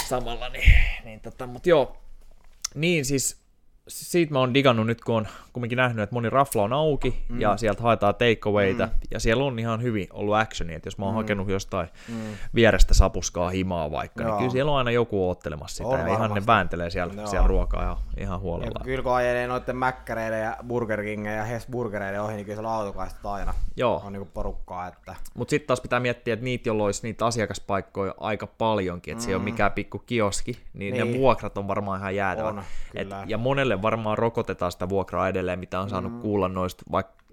samalla. 0.08 0.50
Niin, 0.50 0.74
niin 1.04 1.20
tota, 1.20 1.48
mut 1.48 1.68
joo, 1.68 1.98
niin 2.76 3.06
siis 3.06 3.45
siitä 3.88 4.34
mä 4.34 4.40
oon 4.40 4.54
digannut 4.54 4.88
nyt, 4.88 5.02
kun 5.02 5.16
on 5.16 5.28
kumminkin 5.54 5.78
nähnyt, 5.78 6.04
että 6.04 6.14
moni 6.14 6.30
rafla 6.30 6.64
on 6.64 6.74
auki 6.74 7.24
mm. 7.30 7.42
ja 7.42 7.58
sieltä 7.58 7.84
haetaan 7.84 8.16
takeawayta 8.16 8.86
mm. 8.86 8.92
ja 9.12 9.20
siellä 9.20 9.44
on 9.44 9.60
ihan 9.60 9.82
hyvin 9.82 10.08
ollut 10.14 10.36
actionia, 10.36 10.76
että 10.76 10.88
jos 10.88 10.98
mä 10.98 11.06
oon 11.06 11.14
mm. 11.14 11.18
hakenut 11.18 11.50
jostain 11.50 11.90
mm. 12.10 12.16
vierestä 12.56 12.94
sapuskaa 12.94 13.50
himaa 13.50 13.92
vaikka, 13.92 14.24
Joo. 14.24 14.32
Niin 14.32 14.38
kyllä 14.38 14.52
siellä 14.52 14.72
on 14.72 14.78
aina 14.78 14.92
joku 14.92 15.28
oottelemassa 15.28 15.76
sitä 15.76 15.88
On 15.88 16.00
ja 16.00 16.06
ihan 16.06 16.14
ne 16.14 16.20
varmasti. 16.20 16.48
vääntelee 16.48 16.90
siellä, 16.90 17.14
Joo. 17.14 17.28
siellä 17.28 17.48
ruokaa 17.48 17.84
ihan, 17.84 17.98
ihan 18.18 18.36
Ja 18.36 18.40
huolella. 18.40 18.82
kyllä 18.84 19.04
kun 19.04 19.14
ajelee 19.14 19.48
noiden 19.48 19.76
Mäkkäreiden 19.76 20.42
ja 20.42 20.58
Burger 20.68 21.04
Kingin 21.04 21.34
ja 21.34 21.44
Hesburgereiden 21.44 22.22
ohi, 22.22 22.34
niin 22.34 22.46
kyllä 22.46 22.56
siellä 22.56 22.72
autokaistat 22.74 23.26
aina 23.26 23.54
Joo. 23.76 24.02
on 24.06 24.14
niinku 24.14 24.30
porukkaa, 24.34 24.88
että 24.88 25.16
Mutta 25.34 25.50
sitten 25.50 25.68
taas 25.68 25.82
pitää 25.82 26.00
miettiä, 26.00 26.34
että 26.34 26.44
niitä, 26.44 26.70
joilla 26.70 26.84
olisi 26.84 27.04
niitä 27.04 27.26
asiakaspaikkoja 27.26 28.14
aika 28.18 28.48
paljonkin, 28.48 29.12
että 29.12 29.22
mm. 29.22 29.26
se 29.26 29.32
ei 29.32 29.36
ole 29.36 29.44
mikään 29.44 29.72
pikku 29.72 30.00
kioski, 30.00 30.60
niin, 30.74 30.94
niin, 30.94 31.12
ne 31.12 31.18
vuokrat 31.20 31.58
on 31.58 31.68
varmaan 31.68 32.00
ihan 32.00 32.16
jäätävät. 32.16 32.50
On, 32.50 32.64
Et, 32.96 33.08
ja 33.26 33.38
monelle 33.38 33.75
varmaan 33.82 34.18
rokotetaan 34.18 34.72
sitä 34.72 34.90
vuokraa 34.90 35.30
edelleen, 35.30 35.60
mitä 35.60 35.80
on 35.80 35.90
saanut 35.90 36.14
mm. 36.14 36.20
kuulla 36.20 36.48
noista, 36.48 36.84
vaikka 36.92 37.26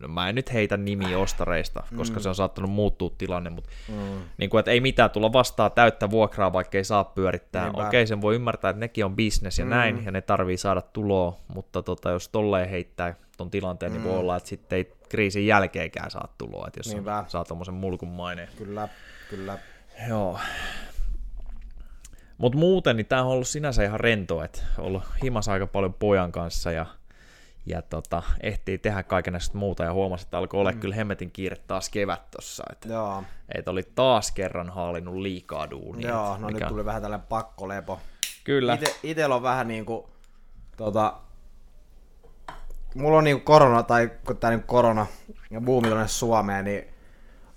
no 0.00 0.08
mä 0.08 0.28
en 0.28 0.34
nyt 0.34 0.52
heitä 0.52 0.76
nimiä 0.76 1.18
ostareista, 1.18 1.82
koska 1.96 2.20
se 2.20 2.28
on 2.28 2.34
saattanut 2.34 2.70
muuttua 2.70 3.10
tilanne, 3.18 3.50
mutta 3.50 3.70
mm. 3.88 4.22
niin 4.38 4.50
kuin, 4.50 4.58
että 4.58 4.70
ei 4.70 4.80
mitään 4.80 5.10
tulla 5.10 5.32
vastaan 5.32 5.72
täyttä 5.72 6.10
vuokraa, 6.10 6.52
vaikka 6.52 6.78
ei 6.78 6.84
saa 6.84 7.04
pyörittää. 7.04 7.64
Niinpä. 7.64 7.86
Okei, 7.86 8.06
sen 8.06 8.20
voi 8.20 8.34
ymmärtää, 8.34 8.70
että 8.70 8.80
nekin 8.80 9.04
on 9.04 9.16
bisnes 9.16 9.58
ja 9.58 9.64
mm. 9.64 9.70
näin, 9.70 10.04
ja 10.04 10.10
ne 10.10 10.20
tarvii 10.20 10.56
saada 10.56 10.82
tuloa, 10.82 11.36
mutta 11.54 11.82
tota, 11.82 12.10
jos 12.10 12.28
tolleen 12.28 12.68
heittää 12.68 13.14
ton 13.36 13.50
tilanteen, 13.50 13.92
mm. 13.92 13.98
niin 13.98 14.08
voi 14.08 14.18
olla, 14.18 14.36
että 14.36 14.48
sitten 14.48 14.76
ei 14.76 14.92
kriisin 15.08 15.46
jälkeenkään 15.46 16.10
saa 16.10 16.34
tuloa, 16.38 16.66
että 16.66 16.80
jos 16.80 16.94
on, 16.94 17.04
saa 17.26 17.44
tommosen 17.44 17.74
mulkun 17.74 18.08
maineen. 18.08 18.48
kyllä, 18.58 18.88
kyllä. 19.30 19.58
Joo. 20.08 20.38
Mutta 22.42 22.58
muuten, 22.58 22.96
niin 22.96 23.06
tämä 23.06 23.22
on 23.22 23.28
ollut 23.28 23.48
sinänsä 23.48 23.84
ihan 23.84 24.00
rento, 24.00 24.42
että 24.42 24.62
ollut 24.78 25.02
himas 25.22 25.48
aika 25.48 25.66
paljon 25.66 25.94
pojan 25.94 26.32
kanssa 26.32 26.72
ja, 26.72 26.86
ja 27.66 27.82
tota, 27.82 28.22
ehtii 28.40 28.78
tehdä 28.78 29.02
kaikenlaista 29.02 29.58
muuta 29.58 29.84
ja 29.84 29.92
huomasi, 29.92 30.24
että 30.24 30.38
alkoi 30.38 30.60
olla 30.60 30.72
mm. 30.72 30.80
kyllä 30.80 30.94
hemmetin 30.94 31.30
kiire 31.30 31.56
taas 31.56 31.88
kevät 31.88 32.30
tossa, 32.30 32.64
että 32.72 32.88
Joo, 32.88 33.22
et 33.54 33.68
oli 33.68 33.82
taas 33.94 34.30
kerran 34.32 34.70
haalinnut 34.70 35.14
liikaa 35.14 35.70
duunia. 35.70 36.08
joo 36.08 36.34
et 36.34 36.40
no 36.40 36.50
nyt 36.50 36.68
tuli 36.68 36.84
vähän 36.84 37.02
tällainen 37.02 37.26
pakkolepo. 37.28 38.00
Kyllä, 38.44 38.74
Ite, 38.74 38.94
itellä 39.02 39.34
on 39.34 39.42
vähän 39.42 39.68
niinku, 39.68 40.08
tota, 40.76 41.14
mulla 42.94 43.18
on 43.18 43.24
niinku 43.24 43.44
korona, 43.44 43.82
tai 43.82 44.10
kun 44.26 44.36
tää 44.36 44.50
niinku 44.50 44.66
korona 44.66 45.06
ja 45.50 45.60
buumi 45.60 45.88
tuonne 45.88 46.08
Suomeen, 46.08 46.64
niin 46.64 46.84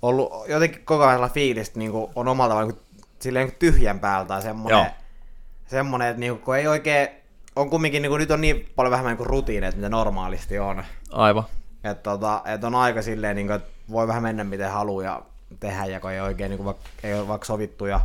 ollut 0.02 0.34
jotenkin 0.48 0.86
koko 0.86 1.04
ajan 1.04 1.16
sellainen 1.16 1.34
fiilis, 1.34 1.68
että 1.68 1.80
niinku 1.80 2.12
on 2.16 2.28
omalla 2.28 2.50
tavalla 2.50 2.72
niinku, 2.72 2.85
silleen 3.26 3.46
niinku 3.46 3.60
tyhjän 3.60 4.00
päältä 4.00 4.28
tai 4.28 4.42
semmonen, 4.42 4.78
Joo. 4.78 4.86
semmonen, 5.68 6.08
että 6.08 6.20
niinku, 6.20 6.46
kun 6.46 6.58
ei 6.58 6.68
oikein, 6.68 7.08
on 7.56 7.70
kumminkin 7.70 8.02
niinku, 8.02 8.18
nyt 8.18 8.32
on 8.32 8.42
niin 8.42 8.70
paljon 8.76 8.92
vähemmän 8.92 9.12
niinku 9.12 9.24
rutiineita, 9.24 9.78
mitä 9.78 9.90
normaalisti 9.90 10.60
on. 10.60 10.84
aivan. 11.12 11.44
Että 11.84 12.04
tota, 12.04 12.42
et 12.46 12.64
on 12.64 12.76
aika 12.76 13.02
silleen, 13.02 13.36
niin 13.36 13.52
että 13.52 13.70
voi 13.92 14.08
vähän 14.08 14.24
mennä 14.24 14.44
miten 14.44 14.72
haluaa 14.72 15.04
ja 15.04 15.22
tehdä, 15.60 15.86
ja 15.86 16.00
kun 16.00 16.12
ei 16.12 16.20
oikein 16.20 16.50
niin 16.50 16.64
kuin, 16.64 16.76
ei 17.04 17.14
ole 17.14 17.28
vaikka 17.28 17.46
sovittuja 17.46 18.02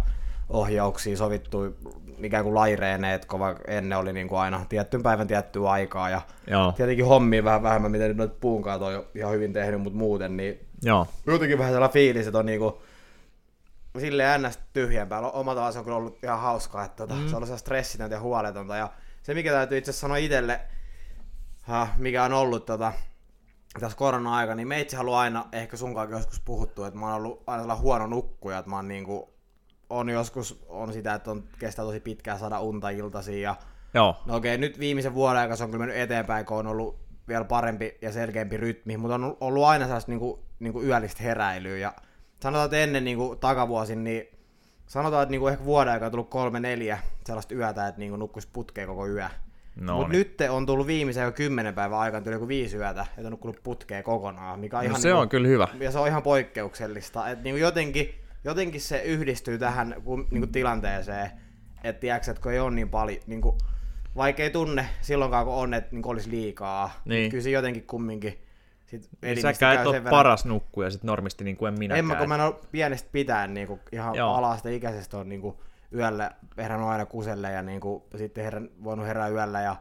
ohjauksia, 0.48 1.16
sovittu 1.16 1.76
ikään 2.22 2.44
kuin 2.44 2.54
laireeneet, 2.54 3.24
kun 3.24 3.40
vaikka 3.40 3.64
ennen 3.66 3.98
oli 3.98 4.12
niin 4.12 4.28
kuin 4.28 4.38
aina 4.38 4.66
tiettyyn 4.68 5.02
päivän 5.02 5.26
tiettyä 5.26 5.70
aikaa, 5.70 6.10
ja 6.10 6.20
Joo, 6.46 6.72
tietenkin 6.72 7.06
hommia 7.06 7.44
vähän 7.44 7.62
vähemmän, 7.62 7.90
miten 7.90 8.08
nyt 8.08 8.16
noita 8.16 8.34
puunkaat 8.40 8.82
on 8.82 8.92
jo 8.92 9.06
ihan 9.14 9.32
hyvin 9.32 9.52
tehnyt, 9.52 9.80
mutta 9.80 9.98
muuten, 9.98 10.36
niin 10.36 10.60
joo, 10.82 11.06
jotenkin 11.26 11.58
vähän 11.58 11.72
sellainen 11.72 11.92
fiilis, 11.92 12.26
että 12.26 12.38
on 12.38 12.46
niinku 12.46 12.82
silleen 13.98 14.42
ns. 14.42 14.58
tyhjän 14.72 15.08
päällä. 15.08 15.30
Oma 15.30 15.72
se 15.72 15.78
on 15.78 15.84
kyllä 15.84 15.96
ollut 15.96 16.24
ihan 16.24 16.40
hauskaa, 16.40 16.84
että 16.84 16.96
tota, 16.96 17.14
mm. 17.14 17.28
se 17.28 17.36
on 17.36 17.42
ollut 17.42 17.58
stressitöntä 17.58 18.16
ja 18.16 18.20
huoletonta. 18.20 18.76
Ja 18.76 18.92
se, 19.22 19.34
mikä 19.34 19.52
täytyy 19.52 19.78
itse 19.78 19.92
sanoa 19.92 20.16
itselle, 20.16 20.60
mikä 21.96 22.24
on 22.24 22.32
ollut 22.32 22.66
tota, 22.66 22.92
tässä 23.80 23.98
korona-aika, 23.98 24.54
niin 24.54 24.68
me 24.68 24.80
itse 24.80 24.96
haluaa 24.96 25.20
aina, 25.20 25.44
ehkä 25.52 25.76
sunkaan 25.76 26.10
joskus 26.10 26.40
puhuttu, 26.40 26.84
että 26.84 26.98
mä 27.00 27.06
oon 27.06 27.14
ollut 27.14 27.42
aina 27.46 27.62
sellainen 27.62 27.82
huono 27.82 28.06
nukkuja, 28.06 28.58
että 28.58 28.70
mä 28.70 28.76
oon 28.76 28.88
niinku, 28.88 29.34
on 29.90 30.08
joskus 30.08 30.64
on 30.68 30.92
sitä, 30.92 31.14
että 31.14 31.30
on 31.30 31.44
kestää 31.58 31.84
tosi 31.84 32.00
pitkään 32.00 32.38
saada 32.38 32.60
unta 32.60 32.90
iltaisin 32.90 33.42
ja 33.42 33.56
joo, 33.94 34.16
No 34.26 34.36
okei, 34.36 34.58
nyt 34.58 34.78
viimeisen 34.78 35.14
vuoden 35.14 35.40
aikana 35.40 35.56
se 35.56 35.64
on 35.64 35.70
kyllä 35.70 35.86
mennyt 35.86 36.02
eteenpäin, 36.02 36.46
kun 36.46 36.56
on 36.56 36.66
ollut 36.66 36.98
vielä 37.28 37.44
parempi 37.44 37.98
ja 38.02 38.12
selkeämpi 38.12 38.56
rytmi, 38.56 38.96
mutta 38.96 39.14
on 39.14 39.36
ollut 39.40 39.64
aina 39.64 39.84
sellaista 39.84 40.12
niinku, 40.12 40.44
niinku 40.60 40.82
yöllistä 40.82 41.22
heräilyä. 41.22 41.76
Ja 41.76 41.92
sanotaan, 42.42 42.64
että 42.64 42.76
ennen 42.76 43.04
niinku, 43.04 43.36
takavuosin, 43.36 44.04
niin 44.04 44.28
sanotaan, 44.86 45.22
että 45.22 45.30
niinku 45.30 45.48
ehkä 45.48 45.64
vuoden 45.64 45.92
aikana 45.92 46.06
on 46.06 46.12
tullut 46.12 46.30
kolme 46.30 46.60
neljä 46.60 46.98
sellaista 47.26 47.54
yötä, 47.54 47.88
että 47.88 47.98
niinku, 47.98 48.16
nukkuisi 48.16 48.48
putkeen 48.52 48.86
koko 48.88 49.06
yö. 49.08 49.28
no 49.76 49.96
Mutta 49.96 50.12
niin. 50.12 50.18
nyt 50.18 50.40
on 50.50 50.66
tullut 50.66 50.86
viimeisen 50.86 51.24
jo 51.24 51.32
kymmenen 51.32 51.74
päivän 51.74 51.98
aikana 51.98 52.24
tuli 52.24 52.34
joku 52.34 52.48
viisi 52.48 52.76
yötä, 52.76 53.02
että 53.16 53.26
on 53.26 53.30
nukkunut 53.30 53.60
putkeen 53.62 54.04
kokonaan, 54.04 54.60
mikä 54.60 54.78
on 54.78 54.84
no 54.84 54.88
ihan 54.90 55.00
se 55.00 55.08
niinku, 55.08 55.20
on 55.20 55.28
kyllä 55.28 55.48
hyvä. 55.48 55.68
ja 55.80 55.90
se 55.90 55.98
on 55.98 56.08
ihan 56.08 56.22
poikkeuksellista. 56.22 57.28
että 57.28 57.44
niinku 57.44 57.58
jotenkin, 57.58 58.14
jotenkin 58.44 58.80
se 58.80 59.02
yhdistyy 59.02 59.58
tähän 59.58 59.94
kun, 60.04 60.26
niinku 60.30 60.46
tilanteeseen, 60.46 61.30
että 61.84 62.00
tiedätkö, 62.00 62.30
että 62.30 62.42
kun 62.42 62.52
ei 62.52 62.60
ole 62.60 62.70
niin 62.74 62.88
paljon, 62.88 63.18
niinku, 63.26 63.58
vaikka 64.16 64.42
ei 64.42 64.50
tunne 64.50 64.86
silloinkaan, 65.00 65.44
kun 65.44 65.54
on, 65.54 65.74
että 65.74 65.88
niinku 65.92 66.10
olisi 66.10 66.30
liikaa, 66.30 66.90
Niin. 67.04 67.30
kyllä 67.30 67.42
se 67.44 67.50
jotenkin 67.50 67.86
kumminkin 67.86 68.38
sit 68.90 69.08
elimistö 69.22 69.52
Säkään 69.52 69.78
et 69.80 69.86
ole 69.86 69.96
verran- 69.96 70.10
paras 70.10 70.44
nukkuja 70.44 70.90
sit 70.90 71.04
normisti 71.04 71.44
niin 71.44 71.56
kuin 71.56 71.72
en 71.72 71.78
minäkään. 71.78 71.98
En 71.98 72.04
mä, 72.04 72.14
kun 72.16 72.28
mä 72.28 72.34
en 72.34 72.40
ole 72.40 72.54
pienestä 72.72 73.08
pitäen 73.12 73.54
niinku, 73.54 73.80
ihan 73.92 74.14
Joo. 74.14 74.34
alasta 74.34 74.68
ikäisestä 74.68 75.18
on 75.18 75.28
niinku, 75.28 75.60
yöllä 75.94 76.30
herännyt 76.58 76.88
aina 76.88 77.06
kuselle 77.06 77.50
ja 77.50 77.62
niinku, 77.62 78.08
sitten 78.16 78.44
herän, 78.44 78.68
voinut 78.84 79.06
herää 79.06 79.28
yöllä 79.28 79.60
ja 79.60 79.76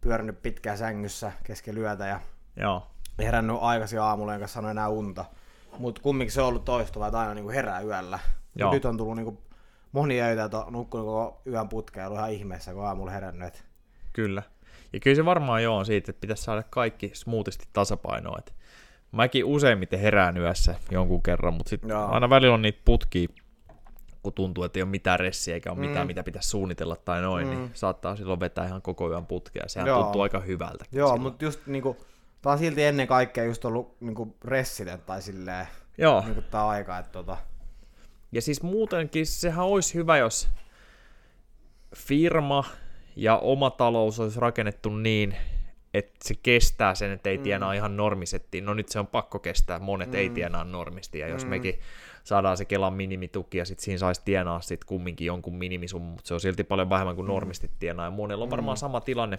pyörinyt 0.00 0.42
pitkään 0.42 0.78
sängyssä 0.78 1.32
keskellä 1.44 1.80
yötä 1.80 2.06
ja 2.06 2.20
Joo, 2.56 2.86
herännyt 3.18 3.56
aikaisin 3.60 4.00
aamulla, 4.00 4.34
enkä 4.34 4.46
sano 4.46 4.70
enää 4.70 4.88
unta. 4.88 5.24
Mutta 5.78 6.02
kumminkin 6.02 6.32
se 6.32 6.40
on 6.40 6.48
ollut 6.48 6.64
toistuvaa, 6.64 7.08
että 7.08 7.20
aina 7.20 7.34
niinku 7.34 7.50
herää 7.50 7.80
yöllä. 7.80 8.18
Joo. 8.56 8.72
Nyt 8.72 8.84
on 8.84 8.96
tullut 8.96 9.16
niinku 9.16 9.42
monia 9.92 10.24
öitä, 10.24 10.44
että 10.44 10.58
on 10.58 10.72
nukkunut 10.72 11.06
koko 11.06 11.42
yön 11.46 11.68
putkeen 11.68 12.02
ja 12.02 12.06
ollut 12.06 12.18
ihan 12.18 12.32
ihmeessä, 12.32 12.74
kun 12.74 12.86
aamulla 12.86 13.10
herännyt. 13.10 13.48
Et 13.48 13.64
Kyllä. 14.12 14.42
Ja 14.92 15.00
kyllä 15.00 15.16
se 15.16 15.24
varmaan 15.24 15.62
joo 15.62 15.76
on 15.76 15.86
siitä, 15.86 16.10
että 16.10 16.20
pitäisi 16.20 16.42
saada 16.42 16.62
kaikki 16.70 17.10
smoothisti 17.14 17.68
tasapainoa. 17.72 18.36
Et 18.38 18.54
mäkin 19.12 19.44
useimmiten 19.44 20.00
herään 20.00 20.36
yössä 20.36 20.74
jonkun 20.90 21.22
kerran, 21.22 21.54
mutta 21.54 21.70
sitten 21.70 21.96
aina 21.96 22.30
välillä 22.30 22.54
on 22.54 22.62
niitä 22.62 22.80
putkia, 22.84 23.28
kun 24.22 24.32
tuntuu, 24.32 24.64
että 24.64 24.78
ei 24.78 24.82
ole 24.82 24.90
mitään 24.90 25.20
ressiä 25.20 25.54
eikä 25.54 25.70
ole 25.70 25.78
mm. 25.78 25.86
mitään, 25.86 26.06
mitä 26.06 26.22
pitäisi 26.22 26.48
suunnitella 26.48 26.96
tai 26.96 27.22
noin, 27.22 27.46
mm. 27.46 27.54
niin 27.54 27.70
saattaa 27.74 28.16
silloin 28.16 28.40
vetää 28.40 28.66
ihan 28.66 28.82
koko 28.82 29.10
yön 29.10 29.26
putkea. 29.26 29.64
Sehän 29.66 29.86
Joo. 29.86 30.02
tuntuu 30.02 30.20
aika 30.20 30.40
hyvältä. 30.40 30.84
Joo, 30.92 31.16
mutta 31.16 31.44
just 31.44 31.66
niinku, 31.66 31.96
tää 32.42 32.52
on 32.52 32.58
silti 32.58 32.84
ennen 32.84 33.06
kaikkea 33.06 33.44
just 33.44 33.64
ollut 33.64 33.96
niinku 34.00 34.36
ressitön 34.44 35.00
tai 35.00 35.22
silleen 35.22 35.66
Joo, 35.98 36.20
niinku 36.20 36.42
tää 36.42 36.68
aika, 36.68 36.98
että 36.98 37.12
tota, 37.12 37.36
ja 38.32 38.42
siis 38.42 38.62
muutenkin 38.62 39.26
sehän 39.26 39.64
olisi 39.64 39.94
hyvä, 39.94 40.16
jos 40.16 40.48
firma 41.96 42.64
ja 43.16 43.36
oma 43.36 43.70
talous 43.70 44.20
olisi 44.20 44.40
rakennettu 44.40 44.90
niin, 44.90 45.36
että 45.94 46.14
se 46.24 46.34
kestää 46.42 46.94
sen, 46.94 47.10
että 47.10 47.30
ei 47.30 47.38
tienaa 47.38 47.72
mm. 47.72 47.76
ihan 47.76 47.96
normisettiin. 47.96 48.64
No 48.64 48.74
nyt 48.74 48.88
se 48.88 48.98
on 48.98 49.06
pakko 49.06 49.38
kestää, 49.38 49.78
monet 49.78 50.08
mm. 50.08 50.14
ei 50.14 50.30
tienaa 50.30 50.64
normisti, 50.64 51.18
ja 51.18 51.28
jos 51.28 51.44
mm. 51.44 51.50
mekin 51.50 51.78
saadaan 52.24 52.56
se 52.56 52.64
Kelan 52.64 52.94
minimituki, 52.94 53.58
ja 53.58 53.64
sitten 53.64 53.84
siinä 53.84 53.98
saisi 53.98 54.22
tienaa 54.24 54.60
sitten 54.60 54.86
kumminkin 54.86 55.26
jonkun 55.26 55.56
minimisumman, 55.56 56.10
mutta 56.10 56.28
se 56.28 56.34
on 56.34 56.40
silti 56.40 56.64
paljon 56.64 56.90
vähemmän 56.90 57.16
kuin 57.16 57.26
mm. 57.26 57.32
normisti 57.32 57.70
tienaa, 57.78 58.06
ja 58.06 58.10
monella 58.10 58.44
on 58.44 58.50
varmaan 58.50 58.76
mm. 58.76 58.80
sama 58.80 59.00
tilanne, 59.00 59.38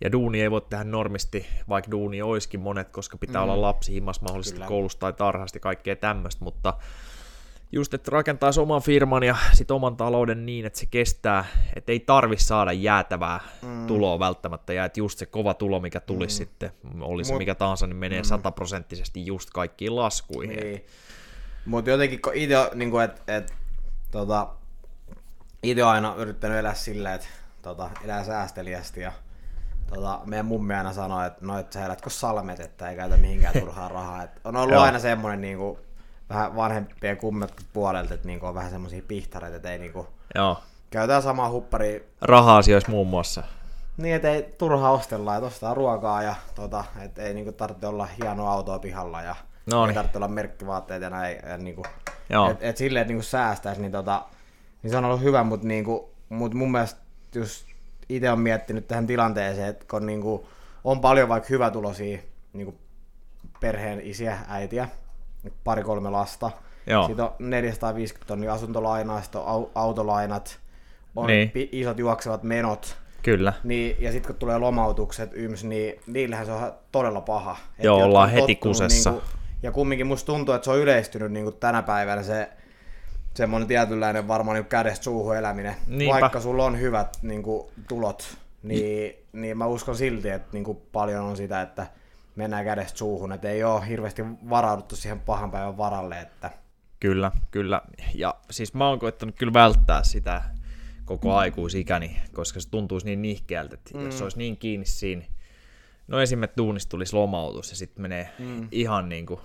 ja 0.00 0.12
duuni 0.12 0.42
ei 0.42 0.50
voi 0.50 0.60
tehdä 0.60 0.84
normisti, 0.84 1.46
vaikka 1.68 1.90
duuni 1.90 2.22
olisikin 2.22 2.60
monet, 2.60 2.90
koska 2.90 3.18
pitää 3.18 3.42
mm. 3.44 3.50
olla 3.50 3.62
lapsi 3.62 3.92
himas 3.92 4.20
mahdollisesti 4.20 4.54
Kyllä. 4.54 4.68
koulusta 4.68 5.00
tai 5.00 5.12
tarhasta 5.12 5.56
ja 5.56 5.60
kaikkea 5.60 5.96
tämmöistä, 5.96 6.44
mutta 6.44 6.74
just, 7.72 7.94
että 7.94 8.10
rakentaa 8.10 8.50
oman 8.60 8.82
firman 8.82 9.22
ja 9.22 9.36
sit 9.52 9.70
oman 9.70 9.96
talouden 9.96 10.46
niin, 10.46 10.66
että 10.66 10.78
se 10.78 10.86
kestää, 10.86 11.44
että 11.76 11.92
ei 11.92 12.00
tarvi 12.00 12.36
saada 12.36 12.72
jäätävää 12.72 13.40
mm. 13.62 13.86
tuloa 13.86 14.18
välttämättä, 14.18 14.72
ja 14.72 14.84
että 14.84 15.00
just 15.00 15.18
se 15.18 15.26
kova 15.26 15.54
tulo, 15.54 15.80
mikä 15.80 16.00
tulisi 16.00 16.34
mm. 16.34 16.46
sitten, 16.46 16.72
oli 17.00 17.24
se 17.24 17.32
Mut, 17.32 17.38
mikä 17.38 17.54
tahansa, 17.54 17.86
niin 17.86 17.96
menee 17.96 18.20
mm. 18.20 18.24
sataprosenttisesti 18.24 19.26
just 19.26 19.50
kaikkiin 19.50 19.96
laskuihin. 19.96 20.60
Niin. 20.60 20.84
Mutta 21.66 21.90
jotenkin, 21.90 22.22
kun 22.22 22.34
itse, 22.34 22.70
niin 22.74 23.00
että 23.00 23.36
et, 23.36 23.54
tota, 24.10 24.48
itse 25.62 25.82
aina 25.82 26.14
yrittänyt 26.16 26.58
elää 26.58 26.74
silleen, 26.74 27.14
että 27.14 27.28
tota, 27.62 27.90
elää 28.04 28.24
säästeliästi 28.24 29.00
ja 29.00 29.12
tota, 29.94 30.20
meidän 30.24 30.46
mummi 30.46 30.74
aina 30.74 30.92
sanoi, 30.92 31.26
että 31.26 31.46
no, 31.46 31.58
et 31.58 31.72
sä 31.72 31.86
elätkö 31.86 32.10
salmet, 32.10 32.60
että 32.60 32.90
ei 32.90 32.96
käytä 32.96 33.16
mihinkään 33.16 33.60
turhaa 33.60 33.88
rahaa. 33.88 34.22
Et 34.22 34.40
on 34.44 34.56
ollut 34.56 34.78
aina 34.78 34.98
semmoinen 34.98 35.40
niin 35.40 35.58
kuin, 35.58 35.78
vähän 36.30 36.56
vanhempien 36.56 37.16
kummet 37.16 37.52
puolelta, 37.72 38.14
että 38.14 38.26
niinku 38.26 38.46
on 38.46 38.54
vähän 38.54 38.70
semmoisia 38.70 39.02
pihtareita, 39.08 39.56
että 39.56 39.72
ei 39.72 39.78
niinku 39.78 40.06
Joo. 40.34 40.62
käytetään 40.90 41.22
samaa 41.22 41.50
huppari. 41.50 42.08
Raha-asioissa 42.20 42.90
muun 42.90 43.06
muassa. 43.06 43.42
Niin, 43.96 44.14
että 44.14 44.30
ei 44.30 44.54
turha 44.58 44.90
ostella, 44.90 45.36
että 45.36 45.46
ostaa 45.46 45.74
ruokaa 45.74 46.22
ja 46.22 46.34
tota, 46.54 46.84
että 47.00 47.22
ei 47.22 47.34
niinku 47.34 47.52
tarvitse 47.52 47.86
olla 47.86 48.06
hieno 48.06 48.48
autoa 48.48 48.78
pihalla 48.78 49.22
ja 49.22 49.36
no 49.66 49.80
niin. 49.80 49.90
ei 49.90 49.94
tarvitse 49.94 50.18
olla 50.18 50.28
merkkivaatteita 50.28 51.04
ja 51.04 51.10
näin. 51.10 51.38
Ja 51.48 51.58
niinku, 51.58 51.82
Joo. 52.30 52.50
Et, 52.50 52.58
et 52.60 52.76
silleen, 52.76 53.00
että 53.00 53.12
niinku 53.12 53.22
säästäisi, 53.22 53.80
niin, 53.80 53.92
tota, 53.92 54.22
niin 54.82 54.90
se 54.90 54.96
on 54.96 55.04
ollut 55.04 55.22
hyvä, 55.22 55.44
mutta 55.44 55.66
niinku, 55.66 56.14
mut 56.28 56.54
mun 56.54 56.72
mielestä 56.72 57.00
just 57.34 57.66
itse 58.08 58.30
on 58.30 58.40
miettinyt 58.40 58.88
tähän 58.88 59.06
tilanteeseen, 59.06 59.68
että 59.68 59.84
kun 59.90 60.06
niinku, 60.06 60.48
on 60.84 61.00
paljon 61.00 61.28
vaikka 61.28 61.46
hyvätulosia 61.50 62.18
niinku 62.52 62.74
perheen 63.60 64.00
isiä, 64.00 64.38
äitiä, 64.48 64.88
pari-kolme 65.64 66.10
lasta. 66.10 66.50
Joo. 66.86 67.06
Sitten 67.06 67.24
on 67.24 67.32
450 67.38 68.28
tonnia 68.28 68.52
asuntolainaa, 68.52 69.22
sitten 69.22 69.40
on 69.40 69.70
autolainat, 69.74 70.58
on 71.16 71.26
niin. 71.26 71.52
isot 71.72 71.98
juoksevat 71.98 72.42
menot. 72.42 72.96
Kyllä. 73.22 73.52
Niin, 73.64 73.96
ja 74.00 74.12
sitten 74.12 74.32
kun 74.32 74.38
tulee 74.38 74.58
lomautukset 74.58 75.30
yms, 75.32 75.64
niin 75.64 76.00
niillähän 76.06 76.46
se 76.46 76.52
on 76.52 76.72
todella 76.92 77.20
paha. 77.20 77.56
Joo, 77.82 77.98
Et 77.98 78.04
ollaan 78.04 78.30
heti 78.30 78.56
kusessa. 78.56 79.10
Niin 79.10 79.20
kuin, 79.20 79.30
ja 79.62 79.72
kumminkin 79.72 80.06
musta 80.06 80.26
tuntuu, 80.26 80.54
että 80.54 80.64
se 80.64 80.70
on 80.70 80.78
yleistynyt 80.78 81.32
niin 81.32 81.44
kuin 81.44 81.56
tänä 81.56 81.82
päivänä 81.82 82.22
se 82.22 82.48
semmoinen 83.34 83.68
tietynlainen 83.68 84.28
varmaan 84.28 84.54
niin 84.54 84.66
kädestä 84.66 85.04
suuhun 85.04 85.36
eläminen. 85.36 85.74
Niinpä. 85.86 86.20
Vaikka 86.20 86.40
sulla 86.40 86.64
on 86.64 86.80
hyvät 86.80 87.18
niin 87.22 87.42
kuin, 87.42 87.68
tulot, 87.88 88.36
niin, 88.62 89.14
niin 89.32 89.58
mä 89.58 89.66
uskon 89.66 89.96
silti, 89.96 90.28
että 90.28 90.48
niin 90.52 90.64
kuin, 90.64 90.78
paljon 90.92 91.24
on 91.24 91.36
sitä, 91.36 91.62
että 91.62 91.86
mennään 92.38 92.64
kädestä 92.64 92.98
suuhun, 92.98 93.32
että 93.32 93.48
ei 93.48 93.64
ole 93.64 93.88
hirveästi 93.88 94.22
varauduttu 94.50 94.96
siihen 94.96 95.20
pahan 95.20 95.50
päivän 95.50 95.76
varalle. 95.76 96.20
Että... 96.20 96.50
Kyllä, 97.00 97.32
kyllä. 97.50 97.82
Ja 98.14 98.34
siis 98.50 98.74
mä 98.74 98.88
oon 98.88 98.98
koettanut 98.98 99.36
kyllä 99.38 99.52
välttää 99.52 100.02
sitä 100.02 100.42
koko 101.04 101.34
aikuisikäni, 101.34 102.16
koska 102.32 102.60
se 102.60 102.70
tuntuisi 102.70 103.06
niin 103.06 103.22
nihkeältä, 103.22 103.74
että 103.74 103.98
mm. 103.98 104.04
jos 104.04 104.18
se 104.18 104.24
olisi 104.24 104.38
niin 104.38 104.56
kiinni 104.56 104.86
siinä, 104.86 105.22
no 106.08 106.20
esimerkiksi 106.20 106.56
duunista 106.56 106.90
tulisi 106.90 107.16
lomautus 107.16 107.70
ja 107.70 107.76
sitten 107.76 108.02
menee 108.02 108.30
mm. 108.38 108.68
ihan 108.72 109.08
niin 109.08 109.26
kuin 109.26 109.40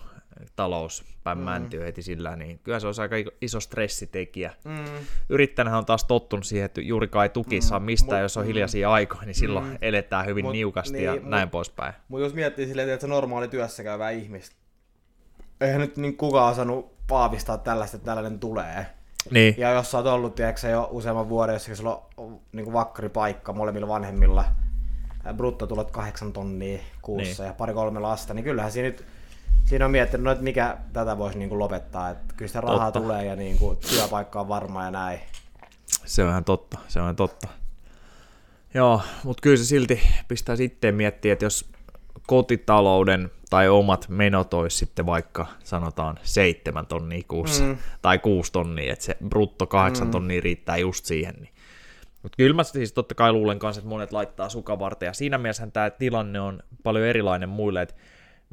talous 0.56 1.06
päin 1.24 1.38
mm. 1.38 1.80
heti 1.84 2.02
sillä, 2.02 2.36
niin 2.36 2.60
kyllä 2.64 2.80
se 2.80 2.88
on 2.88 2.94
aika 3.02 3.16
iso 3.42 3.60
stressitekijä. 3.60 4.54
Mm. 4.66 4.86
Yrittäjänä 5.30 5.78
on 5.78 5.86
taas 5.86 6.06
tottunut 6.06 6.46
siihen, 6.46 6.66
että 6.66 6.82
juurikaan 6.82 7.24
ei 7.24 7.30
tuki 7.30 7.56
mm. 7.56 7.62
saa 7.62 7.80
mistään, 7.80 8.20
mut, 8.20 8.24
jos 8.24 8.38
on 8.38 8.46
hiljaisia 8.46 8.88
mm. 8.88 8.94
aikoja, 8.94 9.26
niin 9.26 9.36
silloin 9.36 9.66
mm. 9.66 9.78
eletään 9.82 10.26
hyvin 10.26 10.46
mut, 10.46 10.54
niukasti 10.54 10.94
niin, 10.94 11.06
ja 11.06 11.14
mut, 11.14 11.24
näin 11.24 11.50
poispäin. 11.50 11.94
Mutta 12.08 12.26
jos 12.26 12.34
miettii 12.34 12.68
silleen, 12.68 12.90
että 12.90 13.02
se 13.02 13.08
normaali 13.08 13.48
työssä 13.48 13.84
käyvä 13.84 14.10
ihmistä, 14.10 14.56
eihän 15.62 15.82
nyt 15.82 15.98
niin 15.98 16.18
kukaan 16.18 16.52
osannut 16.52 17.08
paavistaa 17.08 17.58
tällaista, 17.58 17.98
että 17.98 18.06
tällainen 18.06 18.40
tulee. 18.40 18.86
Niin. 19.32 19.56
Ja 19.58 19.72
jos 19.72 19.92
sä 19.92 19.98
oot 19.98 20.08
ollut, 20.08 20.36
tiedätkö, 20.36 20.68
jo 20.68 20.90
useamman 20.92 21.30
vuoden, 21.30 21.54
jos 21.54 21.70
sulla 21.74 22.06
on 22.18 22.40
niin 22.52 22.68
paikka 23.14 23.54
molemmilla 23.54 23.88
vanhemmilla, 23.88 24.46
bruttotulot 25.38 25.92
kahdeksan 25.92 26.34
tonnia 26.34 26.80
kuussa 27.02 27.44
niin. 27.44 27.48
ja 27.48 27.54
pari-kolme 27.54 28.00
lasta, 28.00 28.34
niin 28.34 28.44
kyllähän 28.44 28.72
siinä 28.72 28.90
nyt 28.90 29.06
siinä 29.66 29.86
on 29.86 29.92
miettinyt, 29.92 30.24
no, 30.24 30.32
että 30.32 30.44
mikä 30.44 30.78
tätä 30.94 31.18
voisi 31.18 31.38
niin 31.38 31.50
kuin 31.50 31.60
lopettaa. 31.60 32.10
Että 32.10 32.34
kyllä 32.38 32.48
sitä 32.48 32.62
rahaa 32.62 32.92
totta. 32.92 33.00
tulee 33.00 33.26
ja 33.26 33.36
niin 33.36 33.58
kuin, 33.58 33.78
työpaikka 33.78 34.40
on 34.40 34.48
varma 34.48 34.84
ja 34.84 34.92
näin. 34.92 35.20
Se 36.06 36.24
on 36.24 36.30
ihan 36.30 36.44
totta, 36.44 36.78
se 36.88 37.00
on 37.00 37.06
ihan 37.06 37.16
totta. 37.16 37.48
Joo, 38.74 39.02
mutta 39.24 39.42
kyllä 39.42 39.58
se 39.58 39.66
silti 39.66 40.02
pistää 40.28 40.56
sitten 40.56 40.96
miettiä, 40.96 41.34
että 41.34 41.46
jos 41.46 41.72
kotitalouden 42.28 43.32
tai 43.50 43.70
omat 43.70 44.10
menot 44.10 44.54
olisi 44.54 44.78
sitten 44.78 45.06
vaikka 45.06 45.48
sanotaan 45.64 46.20
seitsemän 46.24 46.86
tonnia 46.86 47.22
kuussa 47.28 47.64
mm. 47.64 47.78
tai 48.02 48.20
kuusi 48.20 48.52
tonnia, 48.52 48.94
että 48.94 49.06
se 49.06 49.18
brutto 49.28 49.68
kahdeksan 49.68 50.08
mm. 50.08 50.12
tonnia 50.12 50.42
riittää 50.42 50.78
just 50.78 51.06
siihen. 51.06 51.36
Niin. 51.40 51.54
Mutta 52.24 52.36
kyllä 52.36 52.56
mä 52.56 52.64
siis 52.64 52.94
totta 52.94 53.16
kai 53.16 53.32
luulen 53.32 53.60
kanssa, 53.60 53.80
että 53.80 53.90
monet 53.90 54.12
laittaa 54.12 54.50
sukavarteen 54.50 55.08
ja 55.08 55.14
siinä 55.14 55.38
mielessä 55.38 55.68
tämä 55.68 55.90
tilanne 55.90 56.40
on 56.42 56.60
paljon 56.84 57.06
erilainen 57.06 57.50
muille, 57.50 57.82
että 57.82 57.96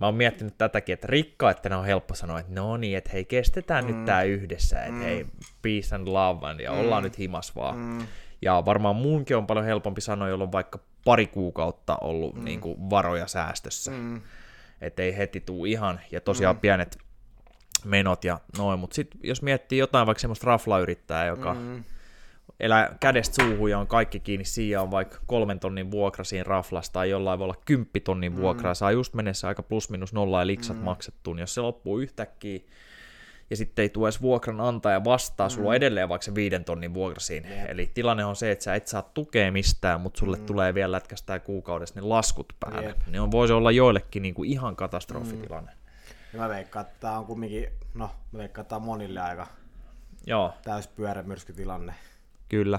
mä 0.01 0.07
oon 0.07 0.15
miettinyt 0.15 0.59
tätäkin, 0.59 0.93
että 0.93 1.07
rikkaat 1.07 1.67
on 1.67 1.85
helppo 1.85 2.15
sanoa, 2.15 2.41
että 2.41 2.53
no 2.55 2.77
niin, 2.77 2.99
että 2.99 3.11
hei, 3.13 3.25
kestetään 3.25 3.85
mm. 3.85 3.95
nyt 3.95 4.05
tää 4.05 4.23
yhdessä, 4.23 4.79
että 4.79 4.93
mm. 4.93 5.01
hei, 5.01 5.27
peace 5.63 5.95
and 5.95 6.09
love, 6.09 6.63
ja 6.63 6.73
mm. 6.73 6.79
ollaan 6.79 7.03
nyt 7.03 7.19
himas 7.19 7.57
vaan. 7.57 7.77
Mm. 7.77 8.07
Ja 8.43 8.63
varmaan 8.65 8.97
muunkin 8.97 9.37
on 9.37 9.47
paljon 9.47 9.67
helpompi 9.67 10.01
sanoa, 10.01 10.29
jolloin 10.29 10.49
on 10.49 10.53
vaikka 10.53 10.79
pari 11.05 11.27
kuukautta 11.27 11.99
ollut 12.01 12.35
mm. 12.35 12.45
niin 12.45 12.61
kuin 12.61 12.91
varoja 12.91 13.27
säästössä. 13.27 13.91
Mm. 13.91 14.21
Että 14.81 15.03
ei 15.03 15.17
heti 15.17 15.41
tuu 15.41 15.65
ihan, 15.65 16.01
ja 16.13 16.21
tosiaan 16.21 16.57
mm. 16.57 16.61
pienet 16.61 16.99
menot 17.85 18.25
ja 18.25 18.41
noin, 18.59 18.81
mutta 18.81 18.95
sitten 18.95 19.21
jos 19.25 19.43
miettii 19.43 19.79
jotain 19.79 20.07
vaikka 20.07 20.21
semmoista 20.21 20.47
raflayrittäjää, 20.47 21.27
joka 21.27 21.55
mm 21.55 21.85
elää 22.61 22.97
kädestä 23.01 23.45
suuhun 23.45 23.71
ja 23.71 23.79
on 23.79 23.87
kaikki 23.87 24.21
kiinni 24.21 24.45
siinä, 24.45 24.83
on 24.83 24.91
vaikka 24.91 25.19
kolmen 25.27 25.61
tonnin 25.61 25.91
vuokra 25.91 26.25
siinä 26.25 26.45
raflasta 26.45 26.93
tai 26.93 27.11
jollain 27.11 27.39
voi 27.39 27.45
olla 27.45 27.63
kymppitonnin 27.65 28.33
mm. 28.33 28.39
vuokraa, 28.39 28.75
saa 28.75 28.93
just 28.93 29.15
mennessä 29.15 29.49
aika 29.49 29.63
plus 29.63 29.91
minus 29.91 30.13
nolla 30.13 30.41
ja 30.41 30.47
liksat 30.47 30.77
mm. 30.77 30.83
maksettuun, 30.83 31.39
jos 31.39 31.55
se 31.55 31.61
loppuu 31.61 31.99
yhtäkkiä 31.99 32.61
ja 33.51 33.57
sitten 33.57 33.83
ei 33.83 33.89
tule 33.89 34.07
edes 34.07 34.23
vuokranantaja 34.23 35.05
vastaa, 35.05 35.49
mm. 35.49 35.51
sulla 35.51 35.69
on 35.69 35.77
edelleen 35.77 36.09
vaikka 36.09 36.25
se 36.25 36.35
viiden 36.35 36.65
tonnin 36.65 36.95
vuokra 36.95 37.21
siinä. 37.21 37.49
Mm. 37.49 37.55
Eli 37.69 37.91
tilanne 37.95 38.25
on 38.25 38.37
se, 38.37 38.51
että 38.51 38.65
sä 38.65 38.75
et 38.75 38.87
saa 38.87 39.03
tukea 39.03 39.53
mistään, 39.53 40.01
mutta 40.01 40.19
sulle 40.19 40.37
mm. 40.37 40.47
tulee 40.47 40.75
vielä 40.75 40.93
lätkästään 40.93 41.41
kuukaudessa 41.41 42.01
ne 42.01 42.07
laskut 42.07 42.53
päälle. 42.61 42.87
Yep. 42.87 42.99
Niin 43.07 43.21
on, 43.21 43.31
voisi 43.31 43.53
olla 43.53 43.71
joillekin 43.71 44.23
niin 44.23 44.35
kuin 44.35 44.51
ihan 44.51 44.77
katastrofitilanne. 44.77 45.73
Mm. 46.33 46.39
mä 46.41 46.49
veikkaan, 46.49 46.87
että 46.87 47.01
tämä 47.01 47.19
on 47.19 47.27
kumminkin, 47.27 47.69
no 47.95 48.11
mä 48.33 48.39
veikkaan, 48.39 48.63
että 48.63 48.69
tämä 48.69 48.77
on 48.77 48.83
monille 48.83 49.21
aika 49.21 49.47
Joo. 50.27 50.55
täys 50.63 50.89
pyörämyrskytilanne. 50.89 51.95
Kyllä, 52.51 52.79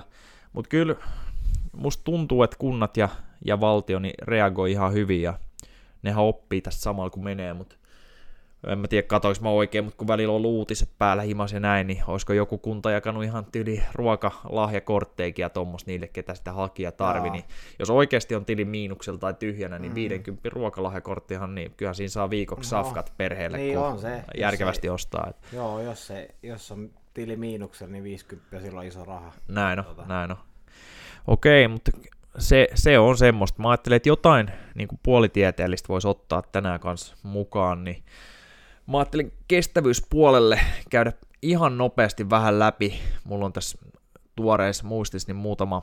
mutta 0.53 0.69
kyllä 0.69 0.95
musta 1.71 2.03
tuntuu, 2.03 2.43
että 2.43 2.57
kunnat 2.59 2.97
ja, 2.97 3.09
ja 3.45 3.59
valtio 3.59 3.99
niin 3.99 4.13
reagoi 4.21 4.71
ihan 4.71 4.93
hyvin 4.93 5.21
ja 5.21 5.33
nehän 6.03 6.23
oppii 6.23 6.61
tästä 6.61 6.81
samalla 6.81 7.09
kun 7.09 7.23
menee, 7.23 7.53
mutta 7.53 7.75
en 8.67 8.79
mä 8.79 8.87
tiedä 8.87 9.07
katoinko 9.07 9.41
mä 9.41 9.49
oikein, 9.49 9.83
mutta 9.83 9.97
kun 9.97 10.07
välillä 10.07 10.33
on 10.33 10.45
uutiset 10.45 10.89
päällä 10.97 11.23
himas 11.23 11.53
ja 11.53 11.59
näin, 11.59 11.87
niin 11.87 12.03
olisiko 12.07 12.33
joku 12.33 12.57
kunta 12.57 12.91
jakanut 12.91 13.23
ihan 13.23 13.45
tili 13.51 13.83
ruokalahjakortteikin 13.93 15.43
ja 15.43 15.49
tuommoista 15.49 15.91
niille, 15.91 16.07
ketä 16.07 16.35
sitä 16.35 16.51
hakija 16.53 16.91
tarvi, 16.91 17.27
Jaa. 17.27 17.33
niin 17.33 17.45
jos 17.79 17.89
oikeasti 17.89 18.35
on 18.35 18.45
tilin 18.45 18.67
miinuksella 18.67 19.19
tai 19.19 19.33
tyhjänä, 19.33 19.79
niin 19.79 19.91
mm. 19.91 19.95
50 19.95 20.49
ruokalahjakorttihan, 20.49 21.55
niin 21.55 21.73
kyllähän 21.77 21.95
siinä 21.95 22.09
saa 22.09 22.29
viikoksi 22.29 22.75
no. 22.75 22.83
safkat 22.83 23.13
perheelle, 23.17 23.57
niin 23.57 23.77
kun 23.77 23.85
on 23.85 23.99
se. 23.99 24.23
järkevästi 24.37 24.87
ei, 24.87 24.91
ostaa. 24.91 25.27
Että. 25.29 25.47
Joo, 25.53 25.79
jos, 25.79 26.07
se, 26.07 26.27
jos 26.43 26.71
on 26.71 26.89
tili 27.13 27.37
miinuksella, 27.37 27.91
niin 27.91 28.03
50 28.03 28.59
silloin 28.59 28.77
on 28.77 28.87
iso 28.87 29.05
raha. 29.05 29.31
Näin 29.47 29.79
on, 29.79 29.85
tota. 29.85 30.05
näin 30.05 30.31
on. 30.31 30.37
Okei, 31.27 31.67
mutta 31.67 31.91
se, 32.37 32.67
se 32.75 32.99
on 32.99 33.17
semmoista. 33.17 33.61
Mä 33.61 33.69
ajattelin, 33.69 33.95
että 33.95 34.09
jotain 34.09 34.51
niin 34.75 34.87
kuin 34.87 34.99
puolitieteellistä 35.03 35.87
voisi 35.87 36.07
ottaa 36.07 36.41
tänään 36.41 36.79
kanssa 36.79 37.15
mukaan, 37.23 37.83
niin 37.83 38.03
mä 38.87 38.97
ajattelin 38.97 39.33
kestävyyspuolelle 39.47 40.59
käydä 40.89 41.13
ihan 41.41 41.77
nopeasti 41.77 42.29
vähän 42.29 42.59
läpi. 42.59 42.99
Mulla 43.23 43.45
on 43.45 43.53
tässä 43.53 43.77
tuoreissa 44.35 44.83
muistissa 44.83 45.29
niin 45.29 45.35
muutama 45.35 45.81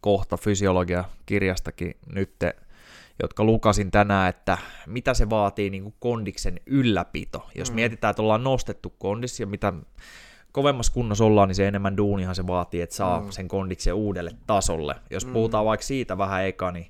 kohta 0.00 0.36
fysiologia-kirjastakin 0.36 1.96
nyt, 2.12 2.30
jotka 3.22 3.44
lukasin 3.44 3.90
tänään, 3.90 4.28
että 4.28 4.58
mitä 4.86 5.14
se 5.14 5.30
vaatii 5.30 5.70
niin 5.70 5.82
kuin 5.82 5.94
kondiksen 5.98 6.60
ylläpito. 6.66 7.46
Jos 7.54 7.70
mm. 7.70 7.74
mietitään, 7.74 8.10
että 8.10 8.22
ollaan 8.22 8.44
nostettu 8.44 8.94
kondis 8.98 9.40
ja 9.40 9.46
mitä 9.46 9.72
kovemmassa 10.52 10.92
kunnossa 10.92 11.24
ollaan, 11.24 11.48
niin 11.48 11.56
se 11.56 11.68
enemmän 11.68 11.96
duunihan 11.96 12.34
se 12.34 12.46
vaatii, 12.46 12.80
että 12.80 12.96
saa 12.96 13.20
mm. 13.20 13.30
sen 13.30 13.48
kondiksen 13.48 13.94
uudelle 13.94 14.30
tasolle. 14.46 14.94
Jos 15.10 15.26
mm. 15.26 15.32
puhutaan 15.32 15.64
vaikka 15.64 15.86
siitä 15.86 16.18
vähän 16.18 16.44
eka, 16.44 16.72
niin 16.72 16.86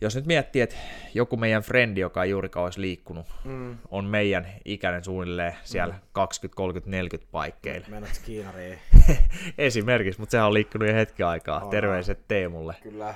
jos 0.00 0.16
nyt 0.16 0.26
miettii, 0.26 0.62
että 0.62 0.76
joku 1.14 1.36
meidän 1.36 1.62
frendi, 1.62 2.00
joka 2.00 2.24
ei 2.24 2.30
juurikaan 2.30 2.64
olisi 2.64 2.80
liikkunut, 2.80 3.26
Mm. 3.44 3.78
on 3.90 4.04
meidän 4.04 4.46
ikäinen 4.64 5.04
suunnilleen 5.04 5.54
siellä 5.64 5.94
20, 6.12 6.56
30, 6.56 6.90
40 6.90 7.32
paikkeilla. 7.32 7.86
Mennät 7.90 8.22
Kiinariin. 8.24 8.78
Esimerkiksi, 9.58 10.20
mutta 10.20 10.30
sehän 10.30 10.46
on 10.46 10.54
liikkunut 10.54 10.88
jo 10.88 10.94
hetken 10.94 11.26
aikaa. 11.26 11.60
On. 11.64 11.70
Terveiset 11.70 12.28
Teemulle. 12.28 12.74
Kyllä. 12.82 13.14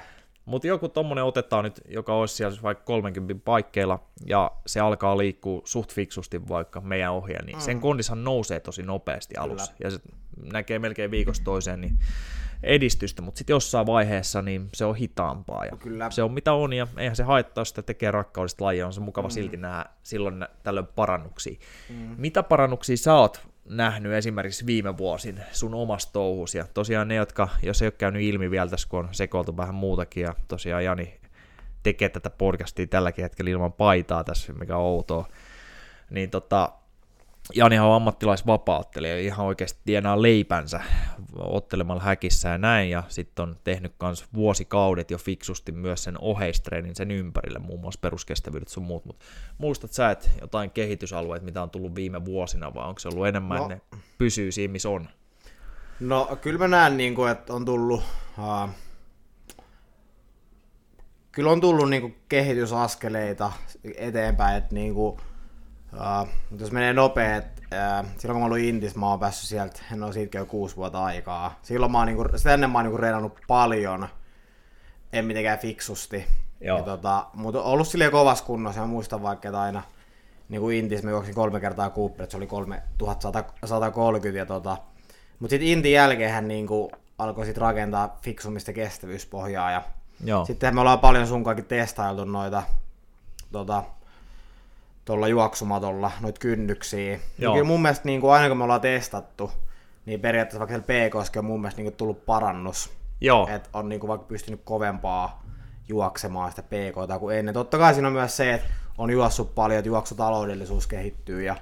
Mutta 0.48 0.68
joku 0.68 0.88
tommonen 0.88 1.24
otetaan 1.24 1.64
nyt, 1.64 1.80
joka 1.88 2.14
olisi 2.14 2.34
siellä 2.34 2.58
vaikka 2.62 2.84
30 2.84 3.44
paikkeilla, 3.44 3.98
ja 4.26 4.50
se 4.66 4.80
alkaa 4.80 5.18
liikkua 5.18 5.62
suht 5.64 5.92
fiksusti 5.92 6.48
vaikka 6.48 6.80
meidän 6.80 7.12
ohjeen, 7.12 7.46
niin 7.46 7.56
mm. 7.56 7.60
sen 7.60 7.80
kondishan 7.80 8.24
nousee 8.24 8.60
tosi 8.60 8.82
nopeasti 8.82 9.36
alussa. 9.36 9.72
Ja 9.84 9.90
se 9.90 9.98
näkee 10.52 10.78
melkein 10.78 11.10
viikosta 11.10 11.44
toiseen 11.44 11.80
niin 11.80 11.98
edistystä, 12.62 13.22
mutta 13.22 13.38
sitten 13.38 13.54
jossain 13.54 13.86
vaiheessa 13.86 14.42
niin 14.42 14.68
se 14.74 14.84
on 14.84 14.96
hitaampaa. 14.96 15.64
Ja 15.64 15.76
Kyllä. 15.76 16.10
Se 16.10 16.22
on 16.22 16.32
mitä 16.32 16.52
on, 16.52 16.72
ja 16.72 16.86
eihän 16.96 17.16
se 17.16 17.22
haittaa, 17.22 17.60
jos 17.60 17.68
sitä 17.68 17.82
tekee 17.82 18.10
rakkaudesta 18.10 18.64
lajia, 18.64 18.86
on 18.86 18.92
se 18.92 19.00
mukava 19.00 19.28
mm. 19.28 19.32
silti 19.32 19.56
nähdä 19.56 19.84
silloin 20.02 20.46
tällöin 20.62 20.86
parannuksia. 20.86 21.58
Mm. 21.88 22.14
Mitä 22.18 22.42
parannuksia 22.42 22.96
sä 22.96 23.14
oot 23.14 23.47
nähnyt 23.68 24.12
esimerkiksi 24.12 24.66
viime 24.66 24.96
vuosin 24.96 25.40
sun 25.52 25.74
omassa 25.74 26.12
touhus, 26.12 26.54
ja 26.54 26.66
tosiaan 26.74 27.08
ne, 27.08 27.14
jotka, 27.14 27.48
jos 27.62 27.82
ei 27.82 27.86
ole 27.86 27.92
käynyt 27.92 28.22
ilmi 28.22 28.50
vielä 28.50 28.70
tässä, 28.70 28.88
kun 28.88 28.98
on 28.98 29.08
sekoiltu 29.12 29.56
vähän 29.56 29.74
muutakin, 29.74 30.22
ja 30.22 30.34
tosiaan 30.48 30.84
Jani 30.84 31.20
tekee 31.82 32.08
tätä 32.08 32.30
podcastia 32.30 32.86
tälläkin 32.86 33.22
hetkellä 33.22 33.50
ilman 33.50 33.72
paitaa 33.72 34.24
tässä, 34.24 34.52
mikä 34.52 34.76
on 34.76 34.82
outoa, 34.82 35.28
niin 36.10 36.30
tota, 36.30 36.72
Janihan 37.54 37.86
on 37.86 37.96
ammattilaisvapauttelija, 37.96 39.18
ihan 39.18 39.46
oikeasti 39.46 39.80
tienaa 39.84 40.22
leipänsä 40.22 40.80
ottelemalla 41.38 42.02
häkissä 42.02 42.48
ja 42.48 42.58
näin, 42.58 42.90
ja 42.90 43.02
sitten 43.08 43.42
on 43.42 43.56
tehnyt 43.64 43.92
myös 44.02 44.24
vuosikaudet 44.34 45.10
jo 45.10 45.18
fiksusti 45.18 45.72
myös 45.72 46.04
sen 46.04 46.20
oheistreenin 46.20 46.96
sen 46.96 47.10
ympärille, 47.10 47.58
muun 47.58 47.80
muassa 47.80 48.00
peruskestävyydet 48.00 48.68
sun 48.68 48.82
muut, 48.82 49.04
mutta 49.04 49.24
muistat 49.58 49.92
sä, 49.92 50.10
että 50.10 50.30
jotain 50.40 50.70
kehitysalueet, 50.70 51.42
mitä 51.42 51.62
on 51.62 51.70
tullut 51.70 51.94
viime 51.94 52.24
vuosina, 52.24 52.74
vai 52.74 52.88
onko 52.88 52.98
se 52.98 53.08
ollut 53.08 53.26
enemmän, 53.26 53.56
No. 53.56 53.62
no. 53.62 53.68
ne 53.68 53.80
pysyy 54.18 54.52
siinä, 54.52 54.72
missä 54.72 54.88
on? 54.88 55.08
No 56.00 56.38
kyllä 56.40 56.58
mä 56.58 56.68
näen, 56.68 56.96
niin 56.96 57.14
kuin, 57.14 57.32
että 57.32 57.52
on 57.52 57.64
tullut... 57.64 58.02
Uh, 58.38 58.68
kyllä 61.32 61.50
on 61.50 61.60
tullut 61.60 61.90
niin 61.90 62.02
kuin, 62.02 62.16
kehitysaskeleita 62.28 63.52
eteenpäin, 63.96 64.56
että 64.56 64.74
niin 64.74 64.94
kuin, 64.94 65.20
uh, 65.92 66.28
jos 66.58 66.72
menee 66.72 66.92
nopea, 66.92 67.38
uh, 67.38 68.08
silloin 68.18 68.34
kun 68.34 68.40
mä 68.40 68.46
olin 68.46 68.64
Intis, 68.64 68.96
mä 68.96 69.08
oon 69.08 69.20
päässyt 69.20 69.48
sieltä, 69.48 69.80
en 69.92 70.02
ole 70.02 70.12
siitäkin 70.12 70.38
jo 70.38 70.46
kuusi 70.46 70.76
vuotta 70.76 71.04
aikaa. 71.04 71.58
Silloin 71.62 71.92
mä 71.92 71.98
oon, 71.98 72.06
niin 72.06 72.16
kuin, 72.16 72.28
sitä 72.36 72.54
ennen 72.54 72.70
mä 72.70 72.78
oon 72.78 72.84
niin 72.84 72.92
kuin, 72.92 73.00
reenannut 73.00 73.40
paljon, 73.48 74.08
en 75.12 75.24
mitenkään 75.24 75.58
fiksusti. 75.58 76.26
Joo. 76.60 76.78
Ja, 76.78 76.84
tota, 76.84 77.26
mutta 77.34 77.62
ollut 77.62 77.88
silleen 77.88 78.10
kovassa 78.10 78.44
kunnossa, 78.44 78.80
ja 78.80 78.86
mä 78.86 78.92
muistan 78.92 79.22
vaikka, 79.22 79.48
että 79.48 79.60
aina 79.60 79.82
niin 80.48 80.60
kuin 80.60 80.76
Intis 80.76 81.02
mä 81.02 81.10
juoksin 81.10 81.34
kolme 81.34 81.60
kertaa 81.60 81.90
Cooper, 81.90 82.22
että 82.22 82.30
se 82.30 82.36
oli 82.36 82.46
3130 82.46 84.38
ja 84.38 84.46
tota, 84.46 84.76
mutta 85.38 85.50
sitten 85.50 85.68
Intin 85.68 85.92
jälkeen 85.92 86.48
niin 86.48 86.66
kuin 86.66 86.90
alkoi 87.18 87.46
sit 87.46 87.58
rakentaa 87.58 88.18
fiksumista 88.22 88.72
kestävyyspohjaa 88.72 89.70
ja 89.70 89.82
Joo, 90.24 90.44
sitten 90.44 90.74
me 90.74 90.80
ollaan 90.80 90.98
paljon 90.98 91.26
sun 91.26 91.44
kaikki 91.44 91.62
testailtu 91.62 92.24
noita 92.24 92.62
tota, 93.52 93.84
tuolla 95.08 95.28
juoksumatolla, 95.28 96.10
noita 96.20 96.38
kynnyksiä. 96.38 97.12
Ja 97.12 97.18
Joo. 97.38 97.54
kyllä 97.54 97.66
mun 97.66 97.82
mielestä 97.82 98.04
niin 98.04 98.20
kuin 98.20 98.32
aina 98.32 98.48
kun 98.48 98.56
me 98.56 98.64
ollaan 98.64 98.80
testattu, 98.80 99.50
niin 100.06 100.20
periaatteessa 100.20 100.58
vaikka 100.58 100.74
siellä 100.90 101.08
PKS 101.24 101.36
on 101.36 101.44
mun 101.44 101.60
mielestä 101.60 101.78
niin 101.78 101.90
kuin 101.90 101.96
tullut 101.96 102.26
parannus. 102.26 102.90
Joo. 103.20 103.48
Että 103.54 103.68
on 103.72 103.88
niin 103.88 104.00
kuin 104.00 104.08
vaikka 104.08 104.26
pystynyt 104.26 104.60
kovempaa 104.64 105.42
juoksemaan 105.88 106.50
sitä 106.50 106.62
PKta 106.62 107.18
kuin 107.18 107.38
ennen. 107.38 107.54
Totta 107.54 107.78
kai 107.78 107.94
siinä 107.94 108.08
on 108.08 108.14
myös 108.14 108.36
se, 108.36 108.54
että 108.54 108.68
on 108.98 109.10
juossut 109.10 109.54
paljon, 109.54 109.78
että 109.78 109.88
juoksutaloudellisuus 109.88 110.86
kehittyy 110.86 111.42
ja 111.42 111.56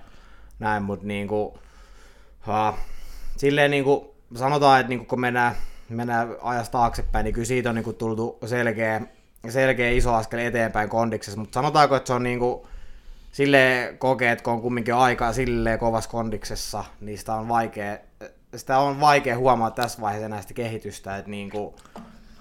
näin, 0.59 0.83
mutta 0.83 1.07
niin 1.07 1.29
kuin, 1.29 1.55
ha, 2.41 2.75
silleen 3.37 3.71
niin 3.71 3.85
kuin 3.85 4.07
sanotaan, 4.35 4.81
että 4.81 4.89
niin 4.89 4.99
kuin 4.99 5.09
kun 5.09 5.21
mennään, 5.21 5.55
mennään 5.89 6.37
ajasta 6.43 6.73
taaksepäin, 6.73 7.25
niin 7.25 7.35
kyllä 7.35 7.47
siitä 7.47 7.69
on 7.69 7.75
niin 7.75 7.85
kuin 7.85 7.97
tultu 7.97 8.39
selkeä, 8.47 9.01
selkeä 9.49 9.91
iso 9.91 10.15
askel 10.15 10.39
eteenpäin 10.39 10.89
kondiksessa, 10.89 11.41
mutta 11.41 11.55
sanotaanko, 11.55 11.97
että 11.97 12.07
se 12.07 12.13
on 12.13 12.23
niin 12.23 12.39
kuin, 12.39 12.67
silleen 13.37 13.99
kokee, 13.99 14.33
että 14.33 14.43
kun 14.43 14.53
on 14.53 14.61
kumminkin 14.61 14.95
aikaa 14.95 15.33
silleen 15.33 15.79
kovassa 15.79 16.11
kondiksessa, 16.11 16.85
niin 17.01 17.19
sitä 17.19 17.35
on 17.35 17.49
vaikea, 17.49 17.99
sitä 18.57 18.79
on 18.79 19.01
vaikea 19.01 19.39
huomata 19.39 19.83
tässä 19.83 20.01
vaiheessa 20.01 20.29
näistä 20.29 20.55
kehitystä, 20.55 21.17
että 21.17 21.31
niin 21.31 21.51
kuin, 21.51 21.75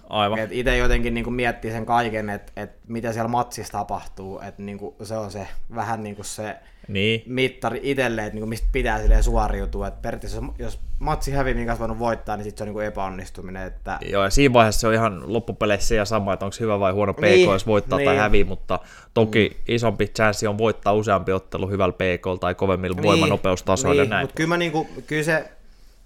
aivan. 0.10 0.40
et 0.40 0.52
itse 0.52 0.78
jotenkin 0.78 1.14
niin 1.14 1.24
kuin 1.24 1.34
miettii 1.34 1.72
sen 1.72 1.86
kaiken, 1.86 2.30
että, 2.30 2.52
että 2.56 2.78
mitä 2.88 3.14
siellä 3.14 3.28
matsissa 3.28 3.72
tapahtuu, 3.72 4.40
että 4.40 4.62
niin 4.62 4.78
kuin 4.78 4.96
se 5.04 5.18
on 5.18 5.32
se 5.32 5.48
vähän 5.76 6.04
niin 6.04 6.16
kuin 6.16 6.26
se 6.26 6.56
Niin, 6.88 7.24
mittari 7.26 7.80
itselleen, 7.84 8.28
että 8.28 8.36
niin 8.36 8.42
kuin 8.42 8.50
mistä 8.50 8.68
pitää 8.72 9.02
silleen 9.02 9.24
suoriutua, 9.24 9.88
että 9.88 10.02
periaatteessa 10.02 10.44
jos- 10.60 10.80
matsi 11.00 11.32
hävii, 11.32 11.54
minkä 11.54 11.72
olisi 11.72 11.80
voinut 11.80 12.00
voittaa, 12.00 12.38
niin 12.38 12.44
sitten 12.44 12.58
se 12.58 12.64
on 12.64 12.68
niin 12.68 12.74
kuin 12.74 12.86
epäonnistuminen, 12.86 13.64
että 13.68 13.98
Joo, 14.12 14.24
ja 14.24 14.30
siinä 14.30 14.54
vaiheessa 14.54 14.82
se 14.82 14.88
on 14.88 14.94
ihan 14.94 15.34
loppupeleissä 15.34 15.96
ja 15.96 16.06
sama, 16.06 16.34
että 16.34 16.46
onko 16.46 16.58
hyvä 16.60 16.80
vai 16.80 16.92
huono 16.92 17.14
PK, 17.14 17.22
Niin, 17.22 17.50
jos 17.50 17.68
voittaa 17.68 18.00
tai 18.00 18.08
niin. 18.08 18.20
hävii, 18.20 18.44
mutta 18.44 18.80
toki 19.14 19.50
mm. 19.50 19.64
isompi 19.68 20.08
chanssi 20.08 20.48
on 20.48 20.58
voittaa 20.58 20.94
useampi 20.94 21.32
ottelu 21.32 21.70
hyvällä 21.70 21.94
PK 21.94 22.40
tai 22.40 22.56
kovemmilla 22.56 23.04
voimanopeustasoilla 23.04 24.04
niin. 24.04 24.22
Mutta 24.22 24.36
kyllä, 24.36 24.48
mä 24.48 24.58
niinku, 24.58 24.88
kyllä, 25.08 25.24
se, 25.24 25.52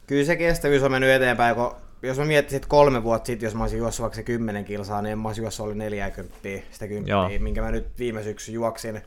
kyllä 0.07 0.23
se 0.25 0.35
kestävyys 0.35 0.83
on 0.83 0.91
mennyt 0.91 1.09
eteenpäin, 1.09 1.55
kun 1.55 1.75
jos 2.01 2.17
mä 2.17 2.25
miettisin, 2.25 2.57
että 2.57 2.69
kolme 2.69 3.03
vuotta 3.03 3.27
sitten, 3.27 3.47
jos 3.47 3.55
mä 3.55 3.63
olisin 3.63 3.79
juossut 3.79 4.01
vaikka 4.01 4.15
se 4.15 4.23
10 4.23 4.65
kilsaa, 4.65 5.01
niin 5.01 5.12
en 5.12 5.19
mä 5.19 5.29
olisi 5.29 5.41
juossut 5.41 5.65
oli 5.65 5.75
40, 5.75 6.38
sitä 6.71 6.88
10, 6.88 7.07
Joo. 7.07 7.29
minkä 7.39 7.62
mä 7.62 7.71
nyt 7.71 7.88
viime 7.99 8.23
syksy 8.23 8.51
juoksin 8.51 9.01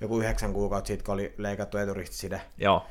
joku 0.00 0.20
yhdeksän 0.20 0.52
kuukautta 0.52 0.88
sitten, 0.88 1.04
kun 1.04 1.14
oli 1.14 1.34
leikattu 1.36 1.78
eturistiside. 1.78 2.40
Joo, 2.58 2.86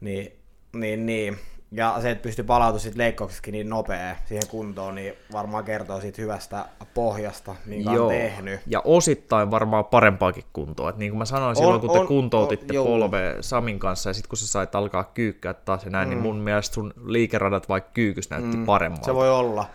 Niin, 0.00 0.32
niin, 0.72 1.06
niin. 1.06 1.38
Ja 1.72 1.96
se, 2.02 2.10
että 2.10 2.22
pystyy 2.22 2.44
palautumaan 2.44 2.98
leikkauksestakin 2.98 3.52
niin 3.52 3.68
nopea 3.68 4.16
siihen 4.26 4.42
kuntoon, 4.50 4.94
niin 4.94 5.14
varmaan 5.32 5.64
kertoo 5.64 6.00
siitä 6.00 6.22
hyvästä 6.22 6.64
pohjasta, 6.94 7.54
minkä 7.66 7.90
on 7.90 8.08
tehnyt. 8.08 8.60
ja 8.66 8.80
osittain 8.84 9.50
varmaan 9.50 9.84
parempaakin 9.84 10.44
kuntoa. 10.52 10.90
Et 10.90 10.96
niin 10.96 11.10
kuin 11.10 11.18
mä 11.18 11.24
sanoin 11.24 11.48
On- 11.48 11.56
silloin, 11.56 11.80
kun 11.80 11.90
te 11.90 11.98
on- 11.98 12.06
kuntoutitte 12.06 12.66
on- 12.70 12.74
joo. 12.74 12.84
polve 12.86 13.36
Samin 13.40 13.78
kanssa, 13.78 14.10
ja 14.10 14.14
sitten 14.14 14.28
kun 14.28 14.38
sä 14.38 14.46
sait 14.46 14.74
alkaa 14.74 15.04
kyykkää 15.04 15.54
taas 15.54 15.84
ja 15.84 15.90
näin, 15.90 16.08
mm. 16.08 16.14
niin 16.14 16.22
mun 16.22 16.36
mielestä 16.36 16.74
sun 16.74 16.94
liikeradat 17.04 17.68
vaikka 17.68 17.90
kyykys 17.94 18.30
näytti 18.30 18.56
mm. 18.56 18.66
paremmalta. 18.66 19.04
Se 19.04 19.14
voi 19.14 19.30
olla. 19.30 19.66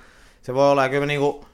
Se 0.41 0.53
voi 0.53 0.71
olla, 0.71 0.84
ja 0.84 0.89
kyllä 0.89 1.06
niinku, 1.06 1.45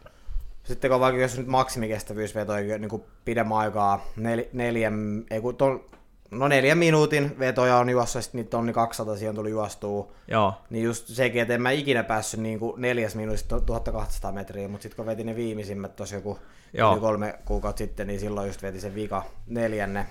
sitten 0.64 0.92
kun 0.92 1.00
vaikka 1.00 1.22
jos 1.22 1.38
nyt 1.38 1.48
maksimikestävyysvetoja 1.48 2.78
niinku 2.78 3.06
pidemmän 3.26 3.58
aikaa, 3.58 4.06
nel, 4.16 4.44
neljän, 4.54 5.24
ei 5.32 5.42
kun 5.42 5.56
ton, 5.56 5.84
no 6.32 6.48
neljän 6.48 6.78
minuutin 6.78 7.40
vetoja 7.40 7.78
on 7.78 7.90
juossa, 7.90 8.18
ja 8.20 8.24
sitten 8.24 8.40
niitä 8.40 8.50
tonni 8.50 8.74
200 8.74 9.16
siihen 9.16 9.36
tuli 9.36 9.50
juostua. 9.50 10.12
Joo, 10.28 10.54
Niin 10.70 10.84
just 10.86 11.08
sekin, 11.08 11.42
että 11.42 11.54
en 11.54 11.62
mä 11.62 11.72
ikinä 11.72 12.04
päässyt 12.04 12.40
niinku 12.40 12.76
neljäs 12.78 13.16
minuutissa 13.16 13.60
1200 13.62 14.32
metriä, 14.32 14.68
mutta 14.68 14.84
sitten 14.84 14.96
kun 14.98 15.06
vetin 15.06 15.26
ne 15.26 15.36
viimeisimmät 15.36 15.96
tosi 15.96 16.16
joku 16.16 16.40
Joo. 16.74 16.92
yli 16.92 17.02
kolme 17.02 17.40
kuukautta 17.46 17.78
sitten, 17.78 18.08
niin 18.08 18.20
silloin 18.20 18.48
just 18.48 18.62
veti 18.64 18.80
sen 18.82 18.96
vika 18.96 19.24
neljänne, 19.48 20.06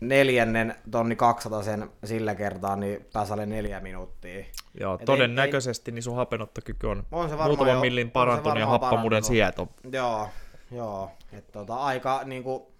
neljännen 0.00 0.74
tonni 0.90 1.16
200 1.16 1.62
sen 1.62 1.90
sillä 2.04 2.34
kertaa, 2.34 2.76
niin 2.76 3.06
pääsi 3.12 3.32
alle 3.32 3.46
neljä 3.46 3.80
minuuttia. 3.80 4.44
joo 4.80 4.94
Et 4.94 5.00
ei- 5.00 5.06
todennäköisesti 5.06 5.92
niin 5.92 6.02
sun 6.02 6.16
hapenottokyky 6.16 6.86
on, 6.86 7.04
On 7.12 7.28
se 7.28 7.36
muutaman 7.36 7.74
jo- 7.74 7.80
millin 7.80 8.10
parantunut 8.10 8.58
ja 8.58 8.66
happamuuden 8.66 9.24
sieto. 9.24 9.68
Joo, 9.92 10.28
joo. 10.72 11.10
Että 11.32 11.52
tota, 11.52 11.74
aika 11.76 12.20
niinku, 12.24 12.72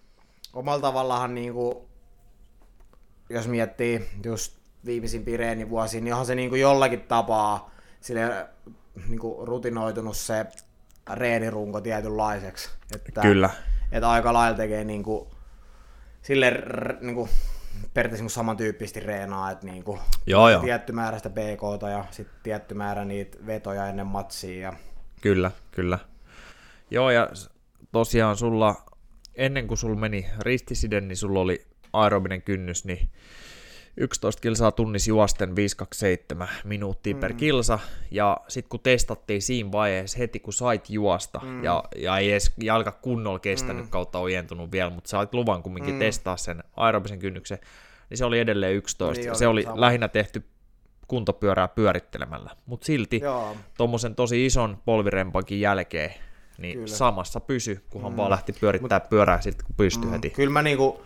omalla 0.53 0.81
tavallaan 0.81 1.35
niinku, 1.35 1.87
jos 3.29 3.47
miettii 3.47 4.07
just 4.25 4.57
viimeisimpiä 4.85 5.37
reenivuosia, 5.37 6.01
niin 6.01 6.13
onhan 6.13 6.25
se 6.25 6.35
niinku 6.35 6.55
jollakin 6.55 7.01
tapaa 7.01 7.71
sille 8.01 8.47
niinku 9.07 9.45
rutinoitunut 9.45 10.17
se 10.17 10.45
reenirunko 11.13 11.81
tietynlaiseksi. 11.81 12.69
Että, 12.95 13.21
Kyllä. 13.21 13.49
Että 13.91 14.09
aika 14.09 14.33
lailla 14.33 14.57
tekee 14.57 14.83
niinku, 14.83 15.31
sille 16.21 16.49
r, 16.49 16.95
niinku, 17.01 17.29
periaatteessa 17.93 18.23
niinku 18.23 18.33
samantyyppisesti 18.33 18.99
reenaa, 18.99 19.51
että 19.51 19.65
niinku, 19.65 19.99
Joo, 20.25 20.49
joo. 20.49 20.61
tietty 20.61 20.93
määrä 20.93 21.17
sitä 21.17 21.29
PKta 21.29 21.89
ja 21.89 22.05
sitten 22.11 22.39
tietty 22.43 22.73
määrä 22.73 23.05
niitä 23.05 23.37
vetoja 23.45 23.87
ennen 23.87 24.07
matsia. 24.07 24.59
Ja, 24.59 24.73
Kyllä, 25.21 25.51
kyllä. 25.71 25.99
Joo, 26.91 27.11
ja 27.11 27.29
tosiaan 27.91 28.35
sulla, 28.35 28.75
ennen 29.35 29.67
kuin 29.67 29.77
sulla 29.77 29.95
meni 29.95 30.25
ristiside, 30.39 31.01
niin 31.01 31.17
sulla 31.17 31.39
oli 31.39 31.65
aerobinen 32.01 32.41
kynnys, 32.41 32.85
niin 32.85 33.09
11 33.97 34.41
kilsaa 34.41 34.71
tunnissa 34.71 35.09
juosten 35.09 35.55
527 35.55 36.47
minuuttia 36.63 37.13
mm. 37.13 37.19
per 37.19 37.33
kilsa, 37.33 37.79
ja 38.11 38.37
sitten 38.47 38.69
kun 38.69 38.79
testattiin 38.79 39.41
siinä 39.41 39.71
vaiheessa 39.71 40.17
heti 40.17 40.39
kun 40.39 40.53
sait 40.53 40.89
juosta, 40.89 41.39
mm. 41.43 41.63
ja, 41.63 41.83
ja 41.95 42.17
ei 42.17 42.31
edes 42.31 42.53
jalka 42.63 42.91
kunnolla 42.91 43.39
kestänyt 43.39 43.85
mm. 43.85 43.89
kautta 43.89 44.19
ojentunut 44.19 44.71
vielä, 44.71 44.89
mutta 44.89 45.09
sait 45.09 45.33
luvan 45.33 45.63
kumminkin 45.63 45.93
mm. 45.93 45.99
testaa 45.99 46.37
sen 46.37 46.63
aerobisen 46.75 47.19
kynnyksen, 47.19 47.59
niin 48.09 48.17
se 48.17 48.25
oli 48.25 48.39
edelleen 48.39 48.75
11, 48.75 49.21
Niin 49.21 49.27
ja 49.27 49.35
se 49.35 49.47
oli 49.47 49.63
sama. 49.63 49.81
lähinnä 49.81 50.07
tehty 50.07 50.43
kuntopyörää 51.07 51.67
pyörittelemällä, 51.67 52.51
mutta 52.65 52.85
silti 52.85 53.21
tuommoisen 53.77 54.15
tosi 54.15 54.45
ison 54.45 54.77
polvirempankin 54.85 55.61
jälkeen 55.61 56.13
niin. 56.57 56.73
Kyllä. 56.73 56.87
samassa 56.87 57.39
pysy, 57.39 57.83
kunhan 57.89 58.11
mm. 58.11 58.17
vaan 58.17 58.29
lähti 58.29 58.53
pyörittää 58.53 58.99
Mut, 58.99 59.09
pyörää 59.09 59.41
sitten, 59.41 59.65
kun 59.65 59.75
pystyi 59.75 60.05
mm. 60.05 60.11
heti. 60.11 60.29
Kyllä 60.29 60.53
mä 60.53 60.61
niinku, 60.61 61.01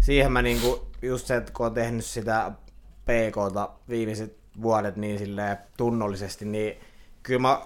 siihen 0.00 0.32
mä 0.32 0.42
niinku, 0.42 0.86
just 1.02 1.26
se, 1.26 1.36
että 1.36 1.52
kun 1.52 1.66
on 1.66 1.74
tehnyt 1.74 2.04
sitä 2.04 2.52
PKta 3.04 3.70
viimeiset 3.88 4.36
vuodet 4.62 4.96
niin 4.96 5.18
silleen 5.18 5.56
tunnollisesti, 5.76 6.44
niin 6.44 6.80
kyllä 7.22 7.40
mä 7.40 7.60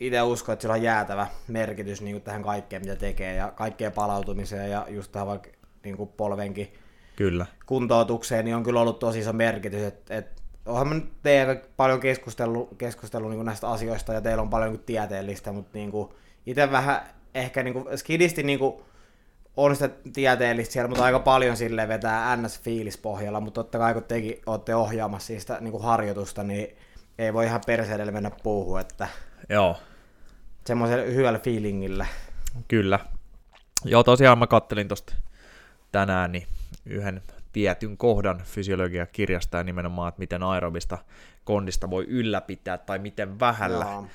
itse 0.00 0.22
uskon, 0.22 0.52
että 0.52 0.62
sillä 0.62 0.74
on 0.74 0.82
jäätävä 0.82 1.26
merkitys 1.48 2.02
niin 2.02 2.22
tähän 2.22 2.42
kaikkeen, 2.42 2.82
mitä 2.82 2.96
tekee, 2.96 3.34
ja 3.34 3.52
kaikkeen 3.56 3.92
palautumiseen, 3.92 4.70
ja 4.70 4.86
just 4.88 5.12
tähän 5.12 5.28
vaikka 5.28 5.50
niin 5.84 5.96
kuin 5.96 6.10
polvenkin 6.16 6.72
kyllä. 7.16 7.46
kuntoutukseen, 7.66 8.44
niin 8.44 8.56
on 8.56 8.62
kyllä 8.62 8.80
ollut 8.80 8.98
tosi 8.98 9.18
iso 9.18 9.32
merkitys, 9.32 9.82
että, 9.82 10.16
että 10.16 10.42
onhan 10.66 10.88
mä 10.88 10.94
nyt 10.94 11.22
teidän 11.22 11.60
paljon 11.76 12.00
keskustellut, 12.00 12.78
keskustellut 12.78 13.30
niin 13.30 13.44
näistä 13.44 13.70
asioista, 13.70 14.12
ja 14.12 14.20
teillä 14.20 14.42
on 14.42 14.50
paljon 14.50 14.72
niin 14.72 14.82
tieteellistä, 14.86 15.52
mutta 15.52 15.78
niin 15.78 15.92
itse 16.46 16.70
vähän 16.70 17.02
ehkä 17.34 17.62
niin 17.62 17.74
kuin, 17.74 17.98
skidisti 17.98 18.42
niin 18.42 18.58
kuin, 18.58 18.74
on 19.64 19.76
sitä 19.76 19.90
tieteellistä 20.12 20.72
siellä, 20.72 20.88
mutta 20.88 21.04
aika 21.04 21.18
paljon 21.18 21.56
sille 21.56 21.88
vetää 21.88 22.36
NS-fiilispohjalla, 22.36 23.40
mutta 23.40 23.62
totta 23.62 23.78
kai 23.78 23.94
kun 23.94 24.04
tekin 24.04 24.42
olette 24.46 24.74
ohjaamassa 24.74 25.26
siitä 25.26 25.58
niin 25.60 25.72
kuin 25.72 25.82
harjoitusta, 25.82 26.42
niin 26.42 26.76
ei 27.18 27.32
voi 27.32 27.44
ihan 27.46 27.60
perseedelle 27.66 28.12
mennä 28.12 28.30
puuhun, 28.42 28.80
että 28.80 29.08
Joo. 29.48 29.76
semmoisella 30.66 31.04
hyvällä 31.04 31.38
feelingillä. 31.38 32.06
Kyllä. 32.68 32.98
Joo, 33.84 34.02
tosiaan 34.02 34.38
mä 34.38 34.46
kattelin 34.46 34.88
tosta 34.88 35.14
tänään 35.92 36.32
niin 36.32 36.46
yhden 36.86 37.22
tietyn 37.52 37.96
kohdan 37.96 38.42
fysiologiakirjasta 38.44 39.56
ja 39.56 39.64
nimenomaan, 39.64 40.08
että 40.08 40.18
miten 40.18 40.42
aerobista 40.42 40.98
kondista 41.44 41.90
voi 41.90 42.04
ylläpitää 42.08 42.78
tai 42.78 42.98
miten 42.98 43.40
vähällä. 43.40 43.84
Joo. 43.84 44.06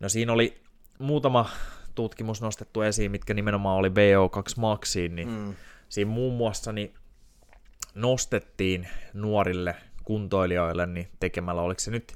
No 0.00 0.08
siinä 0.08 0.32
oli 0.32 0.62
muutama 0.98 1.50
tutkimus 1.94 2.42
nostettu 2.42 2.82
esiin, 2.82 3.10
mitkä 3.10 3.34
nimenomaan 3.34 3.76
oli 3.76 3.88
VO2 3.88 4.54
maxiin, 4.56 5.14
niin 5.14 5.28
mm. 5.28 5.54
siinä 5.88 6.10
muun 6.10 6.34
muassa 6.34 6.72
niin 6.72 6.94
nostettiin 7.94 8.88
nuorille 9.14 9.76
kuntoilijoille 10.04 10.86
niin 10.86 11.08
tekemällä, 11.20 11.62
oliko 11.62 11.80
se 11.80 11.90
nyt 11.90 12.12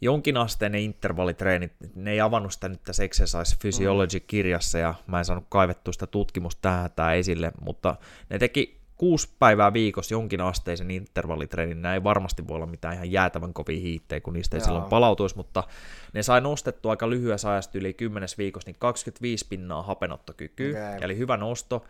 jonkinasteinen 0.00 0.80
intervallitreenit, 0.80 1.72
ne 1.94 2.12
ei 2.12 2.20
avannut 2.20 2.52
sitä 2.52 2.68
nyt 2.68 2.82
tässä 2.82 3.04
Exercise 3.04 3.56
Physiology-kirjassa, 3.60 4.78
ja 4.78 4.94
mä 5.06 5.18
en 5.18 5.24
saanut 5.24 5.46
kaivettua 5.48 5.92
sitä 5.92 6.06
tutkimusta 6.06 6.60
tähän 6.62 6.90
tää 6.96 7.14
esille, 7.14 7.52
mutta 7.60 7.96
ne 8.30 8.38
teki 8.38 8.75
kuusi 8.96 9.28
päivää 9.38 9.72
viikossa 9.72 10.14
jonkin 10.14 10.40
asteisen 10.40 10.90
intervallitreenin, 10.90 11.82
nämä 11.82 11.94
ei 11.94 12.04
varmasti 12.04 12.48
voi 12.48 12.56
olla 12.56 12.66
mitään 12.66 12.94
ihan 12.94 13.12
jäätävän 13.12 13.54
kovia 13.54 13.80
hiittejä, 13.80 14.20
kun 14.20 14.32
niistä 14.32 14.56
ei 14.56 14.58
Jaa. 14.58 14.64
silloin 14.64 14.84
palautuisi, 14.84 15.36
mutta 15.36 15.64
ne 16.12 16.22
sai 16.22 16.40
nostettua 16.40 16.92
aika 16.92 17.10
lyhyessä 17.10 17.50
ajasta 17.50 17.78
yli 17.78 17.94
10 17.94 18.28
viikossa 18.38 18.68
niin 18.68 18.76
25 18.78 19.46
pinnaa 19.48 19.82
hapenottokykyä, 19.82 20.88
okay. 20.88 20.98
eli 21.02 21.18
hyvä 21.18 21.36
nosto. 21.36 21.84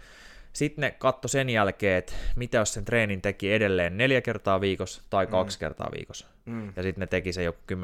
Sitten 0.53 0.83
ne 0.83 0.91
katto 0.91 1.29
sen 1.29 1.51
jälkeen, 1.51 1.99
että 1.99 2.13
mitä 2.37 2.59
jos 2.59 2.73
sen 2.73 2.85
treenin 2.85 3.23
teki 3.23 3.53
edelleen 3.53 3.97
neljä 3.97 4.21
kertaa 4.21 4.61
viikossa 4.61 5.03
tai 5.11 5.27
mm. 5.27 5.31
kaksi 5.31 5.59
kertaa 5.59 5.91
viikossa. 5.97 6.27
Mm. 6.45 6.73
Ja 6.77 6.83
sitten 6.83 7.01
ne 7.01 7.07
teki 7.07 7.33
se 7.33 7.43
joku 7.43 7.59
10-12 7.73 7.77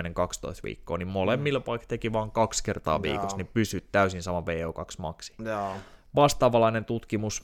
viikkoa, 0.65 0.99
niin 0.99 1.09
molemmilla 1.09 1.59
mm. 1.59 1.65
vaikka 1.67 1.87
teki 1.87 2.13
vain 2.13 2.31
kaksi 2.31 2.65
kertaa 2.65 3.03
viikossa, 3.03 3.37
niin 3.37 3.49
pysyt 3.55 3.85
täysin 3.93 4.23
sama 4.23 4.41
VO2 4.41 4.85
maksi. 4.99 5.33
Joo. 5.45 5.77
Vastaavalainen 6.15 6.85
tutkimus 6.85 7.43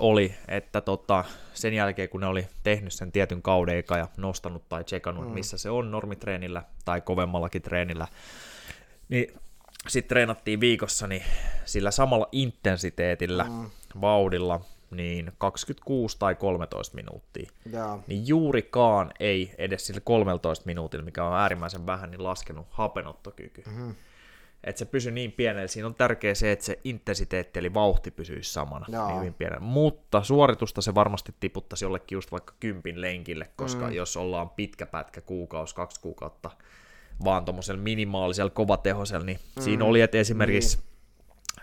oli, 0.00 0.34
että 0.48 0.80
tota, 0.80 1.24
sen 1.54 1.74
jälkeen 1.74 2.08
kun 2.08 2.20
ne 2.20 2.26
oli 2.26 2.46
tehnyt 2.62 2.92
sen 2.92 3.12
tietyn 3.12 3.42
kauden 3.42 3.78
eka 3.78 3.96
ja 3.96 4.08
nostanut 4.16 4.68
tai 4.68 4.84
tsekannut, 4.84 5.28
mm. 5.28 5.34
missä 5.34 5.58
se 5.58 5.70
on 5.70 5.90
normitreenillä 5.90 6.62
tai 6.84 7.00
kovemmallakin 7.00 7.62
treenillä, 7.62 8.08
niin 9.08 9.40
sitten 9.88 10.08
treenattiin 10.08 10.60
viikossa 10.60 11.06
niin 11.06 11.22
sillä 11.64 11.90
samalla 11.90 12.28
intensiteetillä, 12.32 13.44
mm. 13.44 13.70
vauhdilla, 14.00 14.60
niin 14.90 15.32
26 15.38 16.18
tai 16.18 16.34
13 16.34 16.94
minuuttia. 16.94 17.50
Yeah. 17.72 18.00
Niin 18.06 18.28
juurikaan 18.28 19.10
ei 19.20 19.54
edes 19.58 19.86
sillä 19.86 20.00
13 20.00 20.66
minuutilla, 20.66 21.04
mikä 21.04 21.24
on 21.24 21.36
äärimmäisen 21.36 21.86
vähän, 21.86 22.10
niin 22.10 22.24
laskenut 22.24 22.66
hapenottokyky. 22.70 23.62
Mm-hmm 23.66 23.94
että 24.64 24.78
se 24.78 24.84
pysyy 24.84 25.12
niin 25.12 25.32
pienellä. 25.32 25.66
Siinä 25.66 25.86
on 25.86 25.94
tärkeää 25.94 26.34
se, 26.34 26.52
että 26.52 26.64
se 26.64 26.78
intensiteetti 26.84 27.58
eli 27.58 27.74
vauhti 27.74 28.10
pysyisi 28.10 28.52
samana 28.52 28.86
niin 28.88 29.18
hyvin 29.20 29.34
pienellä. 29.34 29.60
Mutta 29.60 30.22
suoritusta 30.22 30.82
se 30.82 30.94
varmasti 30.94 31.34
tiputtaisi 31.40 31.84
jollekin 31.84 32.16
just 32.16 32.32
vaikka 32.32 32.54
kympin 32.60 33.00
lenkille, 33.00 33.50
koska 33.56 33.86
mm. 33.86 33.92
jos 33.92 34.16
ollaan 34.16 34.50
pitkä 34.50 34.86
pätkä, 34.86 35.20
kuukausi, 35.20 35.74
kaksi 35.74 36.00
kuukautta, 36.00 36.50
vaan 37.24 37.44
tuommoisella 37.44 37.82
minimaalisella 37.82 38.50
kovatehoisella, 38.50 39.26
niin 39.26 39.38
mm. 39.56 39.62
siinä 39.62 39.84
oli, 39.84 40.00
että 40.00 40.18
esimerkiksi 40.18 40.76
niin. 40.76 40.86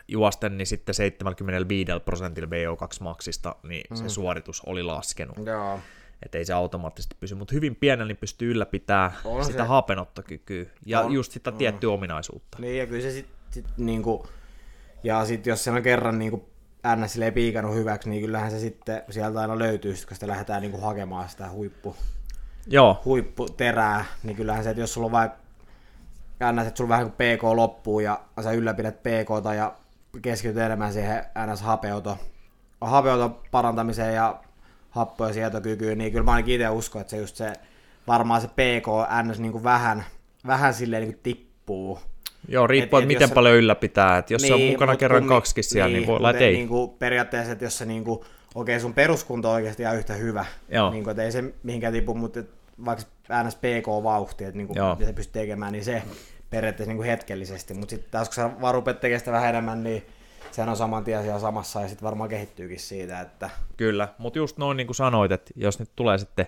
juosten 0.07 0.57
niin 0.57 0.67
sitten 0.67 0.95
75 0.95 1.91
prosentilla 2.05 2.49
VO2 2.49 3.03
maksista, 3.03 3.55
niin 3.63 3.83
mm. 3.89 3.95
se 3.95 4.09
suoritus 4.09 4.61
oli 4.65 4.83
laskenut. 4.83 5.37
Joo 5.45 5.79
että 6.25 6.37
ei 6.37 6.45
se 6.45 6.53
automaattisesti 6.53 7.15
pysy, 7.19 7.35
mutta 7.35 7.53
hyvin 7.53 7.75
pienellä 7.75 8.07
niin 8.07 8.17
pystyy 8.17 8.51
ylläpitämään 8.51 9.11
on 9.25 9.45
sitä 9.45 9.63
se. 9.63 9.67
hapenottokykyä 9.67 10.65
ja 10.85 11.01
on. 11.01 11.11
just 11.11 11.31
sitä 11.31 11.51
tiettyä 11.51 11.89
mm. 11.89 11.93
ominaisuutta. 11.93 12.57
Niin 12.61 12.77
ja 12.77 12.87
kyllä 12.87 13.01
se 13.01 13.11
sitten 13.11 13.35
sit, 13.51 13.65
niinku, 13.77 14.27
ja 15.03 15.25
sitten 15.25 15.51
jos 15.51 15.63
se 15.63 15.71
on 15.71 15.83
kerran 15.83 16.19
niinku 16.19 16.49
NS 16.95 17.17
ei 17.17 17.31
piikannut 17.31 17.75
hyväksi, 17.75 18.09
niin 18.09 18.21
kyllähän 18.21 18.51
se 18.51 18.59
sitten 18.59 19.03
sieltä 19.09 19.41
aina 19.41 19.59
löytyy, 19.59 19.93
kun 20.07 20.15
sitä 20.15 20.27
lähdetään 20.27 20.61
niinku 20.61 20.81
hakemaan 20.81 21.29
sitä 21.29 21.49
huippu, 21.49 21.95
Joo. 22.67 23.01
huipputerää, 23.05 24.05
niin 24.23 24.35
kyllähän 24.35 24.63
se, 24.63 24.69
että 24.69 24.81
jos 24.81 24.93
sulla 24.93 25.05
on 25.05 25.11
vaikka 25.11 25.41
NS, 26.51 26.67
että 26.67 26.77
sulla 26.77 26.89
vähän 26.89 27.11
kuin 27.11 27.37
PK 27.37 27.43
loppuu 27.43 27.99
ja 27.99 28.21
sä 28.43 28.51
ylläpidät 28.51 29.03
PKta 29.03 29.53
ja 29.53 29.75
keskityt 30.21 30.57
enemmän 30.57 30.93
siihen 30.93 31.25
NS-hapeuto, 31.45 32.17
hapeuton 32.81 33.39
parantamiseen 33.51 34.15
ja 34.15 34.39
happoja 34.91 35.33
sietokykyyn, 35.33 35.97
niin 35.97 36.11
kyllä 36.11 36.23
mä 36.23 36.31
ainakin 36.31 36.55
itse 36.55 36.69
uskon, 36.69 37.01
että 37.01 37.11
se 37.11 37.17
just 37.17 37.35
se, 37.35 37.53
varmaan 38.07 38.41
se 38.41 38.47
PKNS 38.47 39.39
niin 39.39 39.51
kuin 39.51 39.63
vähän, 39.63 40.05
vähän 40.47 40.73
silleen 40.73 41.03
niin 41.03 41.13
kuin 41.13 41.23
tippuu. 41.23 41.99
Joo, 42.47 42.67
riippuu, 42.67 42.99
että 42.99 43.07
miten 43.07 43.29
paljon 43.29 43.55
ylläpitää. 43.55 44.17
Että 44.17 44.33
jos 44.33 44.41
niin, 44.41 44.49
se 44.49 44.53
on 44.53 44.59
niin, 44.59 44.73
mukana 44.73 44.95
kerran 44.95 45.27
kaksikin 45.27 45.63
siellä, 45.63 45.87
niin, 45.87 45.97
niin 45.97 46.07
voi 46.07 46.17
olla, 46.17 46.29
että 46.29 46.43
ei. 46.43 46.53
Niin 46.53 46.67
kuin 46.67 46.89
periaatteessa, 46.89 47.51
että 47.51 47.65
jos 47.65 47.77
se 47.77 47.85
niin 47.85 48.03
kuin, 48.03 48.19
okei, 48.55 48.79
sun 48.79 48.93
peruskunto 48.93 49.49
on 49.49 49.55
oikeasti 49.55 49.83
ihan 49.83 49.97
yhtä 49.97 50.13
hyvä, 50.13 50.45
Joo. 50.69 50.91
niin 50.91 51.03
kuin, 51.03 51.11
että 51.11 51.23
ei 51.23 51.31
se 51.31 51.43
mihinkään 51.63 51.93
tipu, 51.93 52.13
mutta 52.13 52.43
vaikka 52.85 53.05
NS 53.43 53.55
PK-vauhti, 53.55 54.43
että 54.43 54.57
niin 54.57 54.67
kuin, 54.67 54.77
se 55.05 55.13
pystyy 55.13 55.41
tekemään, 55.41 55.71
niin 55.71 55.85
se 55.85 56.03
periaatteessa 56.49 56.89
niin 56.89 56.97
kuin 56.97 57.07
hetkellisesti. 57.07 57.73
Mutta 57.73 57.89
sitten 57.89 58.11
taas 58.11 58.29
kun 58.29 58.35
sä 58.35 58.49
vaan 58.61 58.73
rupeat 58.73 58.99
tekemään 58.99 59.19
sitä 59.19 59.31
vähän 59.31 59.49
enemmän, 59.49 59.83
niin 59.83 60.05
sehän 60.55 60.69
on 60.69 60.77
saman 60.77 61.03
tien 61.03 61.23
siellä 61.23 61.39
samassa 61.39 61.81
ja 61.81 61.87
sitten 61.87 62.05
varmaan 62.05 62.29
kehittyykin 62.29 62.79
siitä. 62.79 63.21
Että... 63.21 63.49
Kyllä, 63.77 64.07
mutta 64.17 64.39
just 64.39 64.57
noin 64.57 64.77
niin 64.77 64.87
kuin 64.87 64.95
sanoit, 64.95 65.31
että 65.31 65.51
jos 65.55 65.79
nyt 65.79 65.89
tulee 65.95 66.17
sitten 66.17 66.47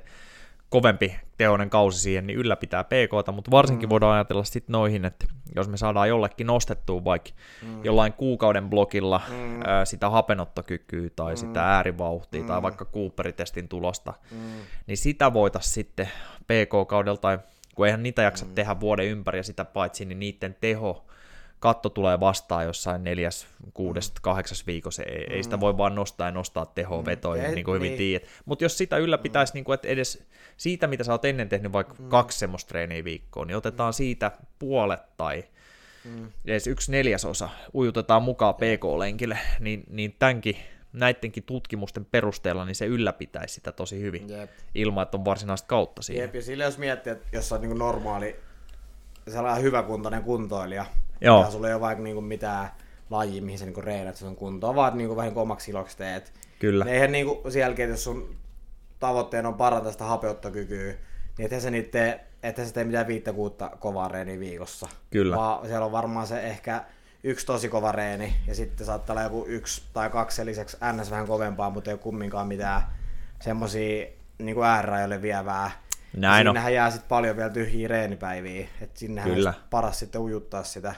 kovempi 0.73 1.15
teonen 1.37 1.69
kausi 1.69 1.99
siihen, 1.99 2.27
niin 2.27 2.39
ylläpitää 2.39 2.83
pk 2.83 3.33
mutta 3.33 3.51
varsinkin 3.51 3.89
mm. 3.89 3.89
voidaan 3.89 4.13
ajatella 4.13 4.43
sitten 4.43 4.73
noihin, 4.73 5.05
että 5.05 5.25
jos 5.55 5.67
me 5.67 5.77
saadaan 5.77 6.09
jollekin 6.09 6.47
nostettua 6.47 7.03
vaikka 7.03 7.29
mm. 7.61 7.83
jollain 7.83 8.13
kuukauden 8.13 8.69
blokilla 8.69 9.21
mm. 9.29 9.61
ää, 9.65 9.85
sitä 9.85 10.09
hapenottokykyä 10.09 11.09
tai 11.15 11.33
mm. 11.33 11.37
sitä 11.37 11.75
äärivauhtia 11.75 12.41
mm. 12.41 12.47
tai 12.47 12.61
vaikka 12.61 12.85
Cooperitestin 12.85 13.67
tulosta, 13.67 14.13
mm. 14.31 14.37
niin 14.87 14.97
sitä 14.97 15.33
voitaisiin 15.33 15.73
sitten 15.73 16.09
PK-kaudella 16.47 17.17
tai 17.17 17.39
kun 17.75 17.85
eihän 17.85 18.03
niitä 18.03 18.21
jaksa 18.21 18.45
mm. 18.45 18.53
tehdä 18.53 18.79
vuoden 18.79 19.05
ympäri 19.05 19.39
ja 19.39 19.43
sitä 19.43 19.65
paitsi, 19.65 20.05
niin 20.05 20.19
niiden 20.19 20.55
teho 20.61 21.05
katto 21.63 21.89
tulee 21.89 22.19
vastaan 22.19 22.65
jossain 22.65 23.03
neljäs, 23.03 23.47
kuudes, 23.73 24.09
mm. 24.09 24.15
kahdeksas 24.21 24.67
viikossa, 24.67 25.03
ei, 25.03 25.27
mm. 25.27 25.33
ei 25.33 25.43
sitä 25.43 25.59
voi 25.59 25.77
vaan 25.77 25.95
nostaa 25.95 26.27
ja 26.27 26.31
nostaa 26.31 26.65
tehoa 26.65 27.01
mm. 27.01 27.05
vetoja, 27.05 27.51
niin 27.51 27.65
kuin 27.65 27.75
hyvin 27.75 27.89
niin. 27.89 27.97
tiedät. 27.97 28.27
Mutta 28.45 28.65
jos 28.65 28.77
sitä 28.77 28.97
ylläpitäisi, 28.97 29.53
mm. 29.53 29.55
niin 29.55 29.63
kuin, 29.63 29.73
että 29.73 29.87
edes 29.87 30.23
siitä, 30.57 30.87
mitä 30.87 31.03
sä 31.03 31.11
oot 31.11 31.25
ennen 31.25 31.49
tehnyt 31.49 31.71
vaikka 31.71 31.95
mm. 31.99 32.09
kaksi 32.09 32.39
semmoista 32.39 32.67
treeniä 32.67 33.03
viikkoa, 33.03 33.45
niin 33.45 33.57
otetaan 33.57 33.93
siitä 33.93 34.31
puolet 34.59 35.17
tai 35.17 35.43
mm. 36.05 36.31
edes 36.45 36.67
yksi 36.67 36.91
neljäsosa, 36.91 37.49
ujutetaan 37.73 38.23
mukaan 38.23 38.55
PK-lenkille, 38.55 39.37
niin, 39.59 39.83
niin 39.89 40.15
tämänkin 40.19 40.57
näidenkin 40.93 41.43
tutkimusten 41.43 42.05
perusteella, 42.05 42.65
niin 42.65 42.75
se 42.75 42.85
ylläpitäisi 42.85 43.53
sitä 43.53 43.71
tosi 43.71 44.01
hyvin, 44.01 44.29
Jep. 44.29 44.49
ilman 44.75 45.03
että 45.03 45.17
on 45.17 45.25
varsinaista 45.25 45.67
kautta 45.67 46.01
siihen. 46.01 46.21
Jep, 46.21 46.35
ja 46.35 46.41
sillä 46.41 46.63
jos 46.63 46.77
miettii, 46.77 47.11
että 47.13 47.27
jos 47.31 47.51
on 47.51 47.61
niin 47.61 47.77
normaali, 47.77 48.35
sellainen 49.27 49.63
hyväkuntoinen 49.63 50.23
kuntoilija, 50.23 50.85
Joo. 51.21 51.43
Ja 51.43 51.51
sulla 51.51 51.67
ei 51.67 51.73
ole 51.73 51.81
vaikka 51.81 52.03
niinku 52.03 52.21
mitään 52.21 52.69
laji, 53.09 53.41
mihin 53.41 53.59
sä 53.59 53.65
niinku 53.65 53.81
reenat 53.81 54.15
sun 54.15 54.35
kuntoon, 54.35 54.75
vaan 54.75 54.97
niinku 54.97 55.15
vähän 55.15 55.27
niinku 55.27 55.39
omaksi 55.39 55.71
iloksi 55.71 55.97
teet. 55.97 56.33
Kyllä. 56.59 56.85
Eihän 56.85 57.11
niinku 57.11 57.49
sen 57.49 57.59
jälkeen, 57.59 57.89
jos 57.89 58.03
sun 58.03 58.35
tavoitteena 58.99 59.49
on 59.49 59.55
parantaa 59.55 59.91
sitä 59.91 60.03
hapeuttokykyä, 60.03 60.93
niin 61.37 61.45
ethän 61.45 61.61
sä, 61.61 61.71
niitä 61.71 61.91
tee, 61.91 62.25
ethän 62.43 62.67
sä 62.67 62.73
tee 62.73 62.83
mitään 62.83 63.07
viittä 63.07 63.33
kuutta 63.33 63.69
kovaa 63.79 64.07
reeniä 64.07 64.39
viikossa. 64.39 64.87
Kyllä. 65.09 65.35
Vaan 65.35 65.67
siellä 65.67 65.85
on 65.85 65.91
varmaan 65.91 66.27
se 66.27 66.41
ehkä 66.41 66.83
yksi 67.23 67.45
tosi 67.45 67.69
kova 67.69 67.91
reeni, 67.91 68.35
ja 68.47 68.55
sitten 68.55 68.85
saattaa 68.85 69.13
olla 69.13 69.23
joku 69.23 69.45
yksi 69.47 69.81
tai 69.93 70.09
kaksi 70.09 70.35
sen 70.35 70.45
lisäksi 70.45 70.77
ns. 70.93 71.11
vähän 71.11 71.27
kovempaa, 71.27 71.69
mutta 71.69 71.89
ei 71.89 71.93
ole 71.93 71.99
kumminkaan 71.99 72.47
mitään 72.47 72.81
semmosia 73.41 74.07
niin 74.39 74.63
äärirajoille 74.63 75.21
vievää 75.21 75.71
näin 76.17 76.47
Siinähän 76.47 76.69
on. 76.69 76.73
jää 76.73 76.89
sitten 76.91 77.09
paljon 77.09 77.37
vielä 77.37 77.49
tyhjiä 77.49 77.87
reenipäiviä, 77.87 78.67
että 78.81 78.99
sinnehän 78.99 79.31
Kyllä. 79.31 79.53
paras 79.69 79.99
sitten 79.99 80.21
ujuttaa 80.21 80.63
sitä 80.63 80.95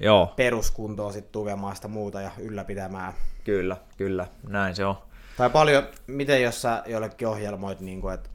Joo, 0.00 0.32
peruskuntoa 0.36 1.12
sit 1.12 1.32
tukemaan 1.32 1.76
sitä 1.76 1.88
muuta 1.88 2.20
ja 2.20 2.30
ylläpitämään. 2.38 3.12
kyllä, 3.44 3.76
kyllä, 3.96 4.26
näin 4.48 4.74
se 4.76 4.84
on. 4.84 4.96
Tai 5.36 5.50
paljon, 5.50 5.82
miten 6.06 6.42
jos 6.42 6.62
sä 6.62 6.82
jollekin 6.86 7.28
ohjelmoit, 7.28 7.80
niin 7.80 8.00
kuin, 8.00 8.14
että 8.14 8.30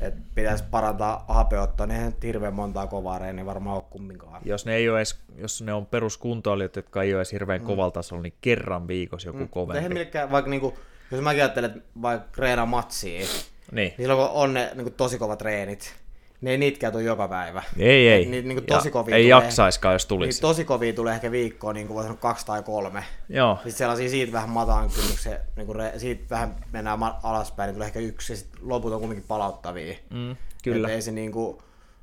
et 0.00 0.14
pitäisi 0.34 0.64
parantaa 0.70 1.24
hapeuttoa, 1.28 1.86
niin 1.86 1.96
eihän 1.96 2.12
nyt 2.12 2.22
hirveän 2.22 2.54
montaa 2.54 2.86
kovaa 2.86 3.18
reeniä 3.18 3.46
varmaan 3.46 3.76
ole 3.76 3.84
kumminkaan. 3.90 4.42
Jos 4.44 4.66
ne, 4.66 4.74
ei 4.74 4.88
ole 4.88 4.98
edes, 4.98 5.18
jos 5.36 5.62
ne 5.62 5.72
on 5.72 5.86
peruskuntoilijat, 5.86 6.76
jotka 6.76 7.02
ei 7.02 7.12
ole 7.14 7.18
edes 7.18 7.32
hirveän 7.32 7.60
mm. 7.60 7.66
kovalla 7.66 7.90
tasolla, 7.90 8.22
niin 8.22 8.34
kerran 8.40 8.88
viikossa 8.88 9.28
joku 9.28 9.38
mm. 9.38 9.42
Eihän 9.42 9.50
kovempi. 9.52 9.88
millekään, 9.88 10.30
vaikka 10.30 10.50
niinku, 10.50 10.78
jos 11.10 11.20
mä 11.20 11.30
ajattelen, 11.30 11.70
että 11.70 11.82
vaikka 12.02 12.28
treenaa 12.32 12.66
matsia, 12.66 13.26
Niin. 13.72 13.94
niin 13.98 14.08
kun 14.08 14.28
on 14.32 14.54
ne 14.54 14.70
niinku, 14.74 14.90
tosi 14.90 15.18
kovat 15.18 15.38
treenit, 15.38 15.94
niin 16.40 16.50
ei 16.50 16.58
niitäkään 16.58 16.92
tule 16.92 17.02
joka 17.02 17.28
päivä. 17.28 17.62
Ei, 17.78 18.08
ei. 18.08 18.22
Et 18.22 18.28
Niitä 18.28 18.48
niinku, 18.48 18.64
tosi 18.66 18.88
ja, 18.88 18.92
kovia 18.92 19.16
ei 19.16 19.22
tulee, 19.22 19.30
jaksaiskaan, 19.30 19.92
jos 19.92 20.06
tulisi. 20.06 20.36
Niitä 20.36 20.40
tosi 20.40 20.64
kovia 20.64 20.92
tulee 20.92 21.14
ehkä 21.14 21.30
viikkoon, 21.30 21.74
niin 21.74 21.86
kuin 21.86 21.94
voi 21.94 22.02
sanoa 22.02 22.18
kaksi 22.18 22.46
tai 22.46 22.62
kolme. 22.62 23.04
Joo, 23.28 23.54
Sitten 23.54 23.72
sellaisia 23.72 24.08
siitä 24.08 24.32
vähän 24.32 24.50
matalan 24.50 24.90
kynnyksen, 24.90 25.38
niin 25.56 25.66
kuin 25.66 25.76
re, 25.76 25.92
siitä 25.96 26.24
vähän 26.30 26.56
mennään 26.72 26.98
alaspäin, 27.22 27.68
niin 27.68 27.74
tulee 27.74 27.86
ehkä 27.86 28.00
yksi, 28.00 28.32
ja 28.32 28.36
sitten 28.36 28.60
loput 28.62 28.92
on 28.92 29.00
kuitenkin 29.00 29.28
palauttavia. 29.28 29.94
mm, 30.10 30.36
kyllä. 30.64 30.88
Et 30.88 30.94
ei 30.94 31.02
se 31.02 31.12
niinku, 31.12 31.62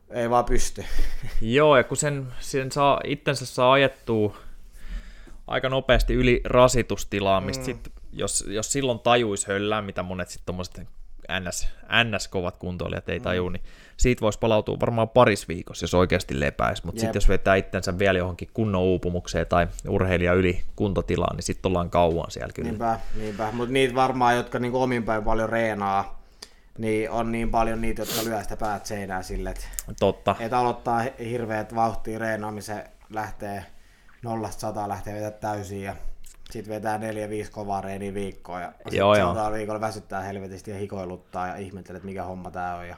ei 0.09 0.29
vaan 0.29 0.45
pysty. 0.45 0.85
Joo, 1.41 1.77
ja 1.77 1.83
kun 1.83 1.97
sen, 1.97 2.27
sen 2.39 2.71
saa, 2.71 3.01
itsensä 3.03 3.45
saa 3.45 3.71
ajettua 3.71 4.37
aika 5.47 5.69
nopeasti 5.69 6.13
yli 6.13 6.41
rasitustilaa, 6.43 7.41
mistä 7.41 7.61
mm. 7.61 7.65
sit, 7.65 7.91
jos, 8.13 8.45
jos 8.47 8.71
silloin 8.71 8.99
tajuisi 8.99 9.47
höllää, 9.47 9.81
mitä 9.81 10.03
monet 10.03 10.29
sitten 10.29 10.45
NS, 11.39 11.67
NS-kovat 12.03 12.57
kuntoilijat 12.57 13.09
ei 13.09 13.19
taju, 13.19 13.49
mm. 13.49 13.53
niin 13.53 13.63
siitä 13.97 14.21
voisi 14.21 14.39
palautua 14.39 14.79
varmaan 14.79 15.09
paris 15.09 15.47
viikossa, 15.47 15.83
jos 15.83 15.93
oikeasti 15.93 16.39
lepäisi. 16.39 16.85
Mutta 16.85 16.99
sitten 16.99 17.17
jos 17.17 17.29
vetää 17.29 17.55
itsensä 17.55 17.99
vielä 17.99 18.19
johonkin 18.19 18.49
kunnon 18.53 18.81
uupumukseen 18.81 19.47
tai 19.47 19.67
urheilija 19.87 20.33
yli 20.33 20.63
kuntotilaan, 20.75 21.35
niin 21.35 21.43
sitten 21.43 21.69
ollaan 21.69 21.89
kauan 21.89 22.31
siellä 22.31 22.53
kyllä. 22.53 22.69
Niinpä, 22.69 22.99
niinpä. 23.15 23.51
Mutta 23.51 23.73
niitä 23.73 23.95
varmaan, 23.95 24.35
jotka 24.35 24.59
niinku 24.59 24.81
omin 24.81 25.03
päin 25.03 25.23
paljon 25.23 25.49
reenaa, 25.49 26.19
niin 26.77 27.11
on 27.11 27.31
niin 27.31 27.51
paljon 27.51 27.81
niitä, 27.81 28.01
jotka 28.01 28.23
lyö 28.23 28.43
sitä 28.43 28.57
päät 28.57 28.85
seinään 28.85 29.23
sille, 29.23 29.49
että 29.49 29.65
Totta. 29.99 30.35
et 30.39 30.53
aloittaa 30.53 30.99
hi- 30.99 31.29
hirveät 31.29 31.75
vauhtia 31.75 32.19
reenaamisen, 32.19 32.83
lähtee 33.09 33.65
nollasta 34.23 34.61
sataa 34.61 34.89
lähtee 34.89 35.13
vetää 35.13 35.31
täysin 35.31 35.83
ja 35.83 35.95
sitten 36.51 36.73
vetää 36.75 36.97
neljä, 36.97 37.29
viisi 37.29 37.51
kovaa 37.51 37.81
reeniä 37.81 38.13
viikkoa 38.13 38.61
ja 38.61 38.73
Joo, 38.91 39.15
joo. 39.15 39.15
seuraavalla 39.15 39.57
viikolla 39.57 39.81
väsyttää 39.81 40.21
helvetisti 40.21 40.71
ja 40.71 40.77
hikoiluttaa 40.77 41.47
ja 41.47 41.55
ihmettelee, 41.55 41.97
että 41.97 42.05
mikä 42.07 42.23
homma 42.23 42.51
tää 42.51 42.75
on 42.75 42.87
ja 42.87 42.95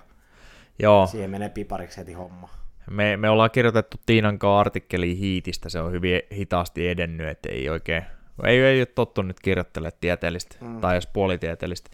Joo, 0.79 1.07
siihen 1.07 1.29
menee 1.29 1.49
pipariksi 1.49 1.97
heti 1.97 2.13
homma. 2.13 2.49
me, 2.89 3.17
me 3.17 3.29
ollaan 3.29 3.51
kirjoitettu 3.51 3.97
Tiinan 4.05 4.39
kanssa 4.39 4.59
artikkeli 4.59 5.17
hiitistä, 5.19 5.69
se 5.69 5.79
on 5.79 5.91
hyvin 5.91 6.21
hitaasti 6.35 6.87
edennyt, 6.87 7.27
että 7.27 7.49
ei 7.49 7.69
oikein, 7.69 8.03
ei, 8.45 8.59
ei 8.59 8.79
ole 8.79 8.85
tottu 8.85 9.21
nyt 9.21 9.39
kirjoittelemaan 9.39 9.97
tieteellistä 10.01 10.55
mm. 10.61 10.81
tai 10.81 10.93
edes 10.93 11.07
puolitieteellistä 11.07 11.89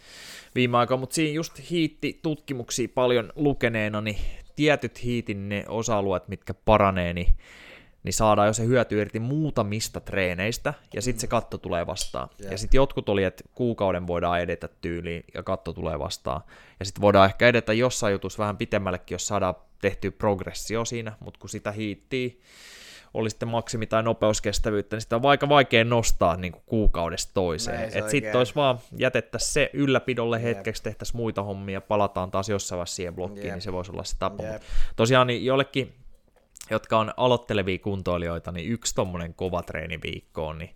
viime 0.56 0.78
aikoina, 0.78 1.00
mutta 1.00 1.14
siinä 1.14 1.34
just 1.34 1.70
hiitti-tutkimuksia 1.70 2.88
paljon 2.96 3.32
lukeneena, 3.36 4.02
niin 4.02 4.18
tietyt 4.56 5.04
hiitin 5.04 5.50
ne 5.50 5.66
osa-alueet, 5.68 6.28
mitkä 6.28 6.54
paranee, 6.54 7.14
niin, 7.14 7.38
niin 8.08 8.14
saadaan 8.14 8.48
jo 8.48 8.54
se 8.54 8.66
hyöty 8.66 9.02
irti 9.02 9.20
muutamista 9.20 10.00
treeneistä, 10.00 10.74
ja 10.94 11.02
sitten 11.02 11.22
se 11.22 11.28
katto 11.28 11.58
tulee 11.58 11.88
vastaan. 11.88 12.30
Jep. 12.42 12.52
Ja 12.52 12.58
sitten 12.58 12.78
jotkut 12.78 13.10
oli, 13.10 13.24
että 13.24 13.44
kuukauden 13.56 14.08
voidaan 14.08 14.42
edetä 14.42 14.70
tyyliin, 14.82 15.24
ja 15.34 15.44
katto 15.44 15.74
tulee 15.74 16.00
vastaan. 16.00 16.42
Ja 16.80 16.86
sitten 16.86 17.02
voidaan 17.02 17.26
ehkä 17.26 17.48
edetä 17.48 17.74
jossain 17.74 18.12
jutussa 18.12 18.40
vähän 18.40 18.58
pitemmällekin, 18.58 19.16
jos 19.16 19.28
saadaan 19.28 19.56
tehtyä 19.82 20.12
progressio 20.12 20.86
siinä, 20.86 21.14
mutta 21.20 21.40
kun 21.40 21.50
sitä 21.50 21.72
hiittiä 21.72 22.30
oli 23.14 23.30
sitten 23.30 23.50
maksimi- 23.50 23.88
tai 23.88 24.04
nopeuskestävyyttä, 24.04 24.96
niin 24.96 25.02
sitä 25.02 25.16
on 25.16 25.26
aika 25.26 25.50
vaikea 25.50 25.84
nostaa 25.84 26.38
niin 26.38 26.52
kuin 26.52 26.64
kuukaudesta 26.66 27.34
toiseen. 27.34 27.84
Että 27.84 28.12
sitten 28.12 28.36
olisi 28.36 28.56
vaan 28.56 28.80
jätettäisiin 28.98 29.54
se 29.54 29.70
ylläpidolle 29.74 30.44
hetkeksi, 30.44 30.84
tehtäisiin 30.84 31.18
muita 31.18 31.44
hommia, 31.44 31.82
palataan 31.82 32.32
taas 32.32 32.50
jossain 32.50 32.78
vaiheessa 32.78 32.96
siihen 32.96 33.16
blokkiin, 33.16 33.46
Jep. 33.46 33.54
niin 33.54 33.62
se 33.62 33.74
voisi 33.74 33.92
olla 33.92 34.04
se 34.04 34.16
tapa. 34.20 34.44
Jep. 34.44 34.62
Tosiaan 34.96 35.28
niin 35.28 35.46
jollekin, 35.46 35.94
jotka 36.70 37.00
on 37.00 37.14
aloittelevia 37.18 37.80
kuntoilijoita, 37.80 38.52
niin 38.52 38.72
yksi 38.72 38.96
tommonen 38.96 39.34
kova 39.34 39.64
treeni 39.64 40.00
viikkoon, 40.02 40.58
niin 40.58 40.76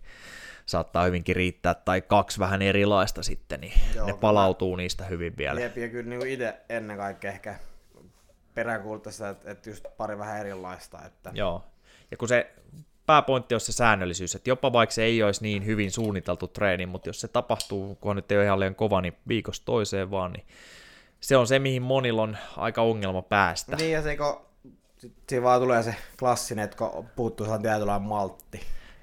saattaa 0.66 1.04
hyvinkin 1.04 1.36
riittää, 1.36 1.74
tai 1.74 2.02
kaksi 2.02 2.38
vähän 2.38 2.62
erilaista 2.62 3.22
sitten, 3.22 3.60
niin 3.60 3.72
Joo, 3.94 4.06
ne 4.06 4.12
kyllä. 4.12 4.20
palautuu 4.20 4.76
niistä 4.76 5.04
hyvin 5.04 5.36
vielä. 5.36 5.60
Jep, 5.60 5.76
ja 5.76 5.88
kyllä 5.88 6.08
niin 6.08 6.26
itse 6.26 6.54
ennen 6.68 6.96
kaikkea 6.96 7.32
ehkä 7.32 7.54
peräänkuuluttaa 8.54 9.12
sitä, 9.12 9.28
että, 9.28 9.50
että 9.50 9.70
just 9.70 9.84
pari 9.96 10.18
vähän 10.18 10.40
erilaista. 10.40 10.98
Että... 11.06 11.30
Joo. 11.34 11.64
Ja 12.10 12.16
kun 12.16 12.28
se 12.28 12.52
pääpointti 13.06 13.54
on 13.54 13.60
se 13.60 13.72
säännöllisyys, 13.72 14.34
että 14.34 14.50
jopa 14.50 14.72
vaikka 14.72 14.94
se 14.94 15.02
ei 15.02 15.22
olisi 15.22 15.42
niin 15.42 15.66
hyvin 15.66 15.90
suunniteltu 15.90 16.48
treeni, 16.48 16.86
mutta 16.86 17.08
jos 17.08 17.20
se 17.20 17.28
tapahtuu, 17.28 17.94
kun 17.94 18.16
nyt 18.16 18.32
ei 18.32 18.38
ole 18.38 18.44
ihan 18.44 18.60
liian 18.60 18.74
kova, 18.74 19.00
niin 19.00 19.16
viikosta 19.28 19.64
toiseen 19.64 20.10
vaan, 20.10 20.32
niin 20.32 20.46
se 21.20 21.36
on 21.36 21.46
se, 21.46 21.58
mihin 21.58 21.82
monilla 21.82 22.22
on 22.22 22.36
aika 22.56 22.82
ongelma 22.82 23.22
päästä. 23.22 23.76
Niin, 23.76 23.92
ja 23.92 24.02
se 24.02 24.16
kun 24.16 24.51
siinä 25.28 25.42
vaan 25.42 25.60
tulee 25.60 25.82
se 25.82 25.94
klassinen, 26.18 26.64
että 26.64 26.76
kun 26.76 27.06
puuttuu 27.16 27.46
sellainen 27.46 27.70
tietynlainen 27.70 28.08
maltti. 28.08 28.60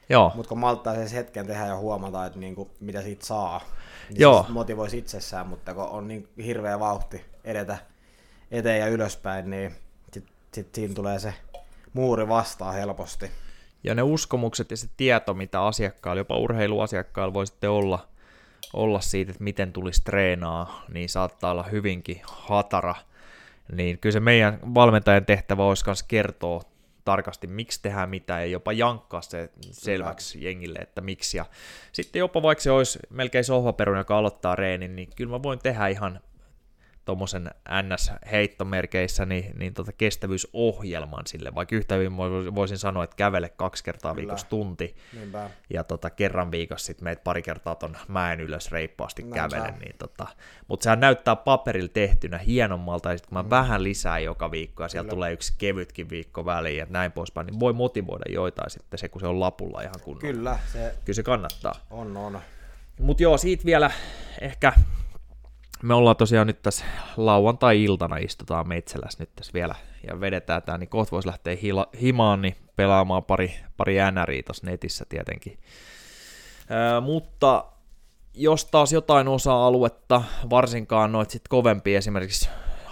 Joo, 0.10 0.32
Mutta 0.36 0.50
kun 0.50 0.58
malttaa 0.60 0.96
sen 0.96 1.08
hetken 1.08 1.48
tehdä 1.48 1.66
ja 1.66 1.76
huomata, 1.78 2.26
että 2.26 2.40
niinku, 2.40 2.72
mitä 2.80 3.02
siitä 3.02 3.26
saa, 3.26 3.62
niin 4.10 4.20
Joo. 4.20 4.38
se 4.42 4.46
sit 4.46 4.54
motivoisi 4.54 4.98
itsessään, 4.98 5.48
mutta 5.48 5.74
kun 5.74 5.84
on 5.84 6.08
niin 6.08 6.28
hirveä 6.46 6.80
vauhti 6.80 7.26
edetä 7.44 7.78
eteen 8.52 8.80
ja 8.80 8.88
ylöspäin, 8.88 9.50
niin 9.50 9.76
sitten 10.14 10.34
sit 10.54 10.76
siinä 10.76 10.94
tulee 10.94 11.20
se 11.20 11.34
muuri 11.94 12.28
vastaan 12.28 12.74
helposti. 12.74 13.32
ja 13.84 13.96
ne 13.96 14.02
uskomukset 14.02 14.72
ja 14.72 14.78
se 14.78 14.88
tieto, 14.98 15.34
mitä 15.34 15.62
asiakkailla, 15.64 16.20
jopa 16.20 16.38
urheiluasiakkailla 16.38 17.34
voi 17.34 17.48
sitten 17.48 17.70
olla, 17.70 18.08
olla 18.74 19.02
siitä, 19.02 19.32
että 19.32 19.44
miten 19.44 19.74
tulisi 19.74 20.04
treenaa, 20.04 20.84
niin 20.94 21.10
saattaa 21.10 21.52
olla 21.52 21.64
hyvinkin 21.64 22.22
hatara. 22.24 22.96
Niin 23.72 24.00
kyllä 24.00 24.14
se 24.14 24.20
meidän 24.20 24.60
valmentajan 24.76 25.26
tehtävä 25.26 25.64
olisi 25.64 25.84
myös 25.86 26.04
kertoa 26.04 26.62
tarkasti, 27.06 27.48
miksi 27.48 27.82
tehdään 27.82 28.10
mitä, 28.10 28.40
ja 28.40 28.46
jopa 28.46 28.72
jankkaa 28.72 29.22
se 29.22 29.50
selväksi 29.72 30.44
jengille, 30.44 30.80
että 30.80 31.02
miksi. 31.02 31.38
Ja 31.38 31.46
sitten 31.92 32.20
jopa 32.20 32.42
vaikka 32.42 32.62
se 32.62 32.72
olisi 32.72 33.00
melkein 33.10 33.44
sohvaperun, 33.44 33.98
joka 33.98 34.18
aloittaa 34.18 34.56
reenin, 34.56 34.96
niin 34.96 35.10
kyllä 35.16 35.32
mä 35.32 35.44
voin 35.44 35.60
tehdä 35.60 35.88
ihan 35.88 36.20
tuommoisen 37.10 37.52
NS-heittomerkeissä 37.70 39.26
niin, 39.26 39.52
niin 39.60 39.74
tota 39.74 39.92
kestävyysohjelman 39.92 41.28
sille, 41.28 41.56
vaikka 41.56 41.76
yhtä 41.76 41.96
hyvin 41.96 42.18
voi- 42.18 42.56
voisin 42.56 42.78
sanoa, 42.78 43.04
että 43.04 43.16
kävele 43.16 43.50
kaksi 43.50 43.84
kertaa 43.84 44.14
Kyllä. 44.14 44.22
viikossa 44.28 44.48
tunti, 44.50 44.96
Niinpä. 45.14 45.50
ja 45.70 45.84
tota, 45.84 46.10
kerran 46.10 46.52
viikossa 46.52 46.86
sitten 46.86 47.04
meet 47.04 47.24
pari 47.24 47.42
kertaa 47.42 47.76
ton 47.76 47.98
mäen 48.08 48.40
ylös 48.42 48.72
reippaasti 48.72 49.22
Näin 49.22 49.34
kävelen. 49.34 49.72
saa. 49.72 49.80
Niin 49.80 49.96
tota, 49.98 50.28
mutta 50.68 50.84
sehän 50.84 51.00
näyttää 51.00 51.36
paperilla 51.36 51.90
tehtynä 51.94 52.38
hienommalta, 52.38 53.12
ja 53.12 53.18
sitten 53.18 53.30
kun 53.36 53.46
mä 53.46 53.50
vähän 53.50 53.84
lisää 53.84 54.20
joka 54.20 54.52
viikko, 54.52 54.84
ja 54.84 54.90
sieltä 54.90 55.04
Mm. 55.06 55.10
Kyllä. 55.10 55.16
tulee 55.16 55.34
yksi 55.34 55.54
kevytkin 55.58 56.10
viikko 56.10 56.46
väliin, 56.46 56.78
ja 56.78 56.88
näin 56.90 57.12
poispäin, 57.12 57.48
niin 57.48 57.60
voi 57.60 57.74
motivoida 57.74 58.26
joitain 58.32 58.70
sitten 58.70 58.98
se, 59.00 59.10
kun 59.10 59.22
se 59.22 59.28
on 59.28 59.40
lapulla 59.40 59.82
ihan 59.82 59.96
kunnolla. 60.04 60.22
Kyllä, 60.22 60.60
Kyllä, 60.72 60.90
se 60.90 60.96
Kyllä 61.06 61.16
se 61.16 61.24
kannattaa. 61.24 61.76
on, 61.90 62.18
on. 62.18 62.40
Mutta 63.00 63.24
joo, 63.24 63.38
siitä 63.38 63.66
vielä 63.66 63.92
ehkä 64.42 64.74
me 65.84 65.94
ollaan 65.94 66.16
tosiaan 66.16 66.48
nyt 66.48 66.62
tässä 66.62 66.86
lauantai-iltana 67.18 68.18
istutaan 68.18 68.68
Metsälässä 68.68 69.24
nyt 69.24 69.30
tässä 69.36 69.54
vielä 69.54 69.76
ja 70.08 70.22
vedetään 70.22 70.62
tää, 70.62 70.78
niin 70.78 70.90
kohta 70.90 71.12
voisi 71.12 71.28
lähteä 71.28 71.58
hila, 71.62 71.88
himaan, 72.02 72.42
niin 72.42 72.56
pelaamaan 72.76 73.24
pari, 73.24 73.56
pari 73.78 73.96
NRI 74.12 74.44
tuossa 74.44 74.68
netissä 74.68 75.06
tietenkin. 75.10 75.60
Ää, 76.70 77.02
mutta 77.02 77.66
jos 78.34 78.66
taas 78.66 78.94
jotain 78.94 79.28
osa-aluetta, 79.28 80.24
varsinkaan 80.50 81.12
noit 81.12 81.30
sit 81.30 81.48
kovempia 81.48 81.98
esimerkiksi 81.98 82.50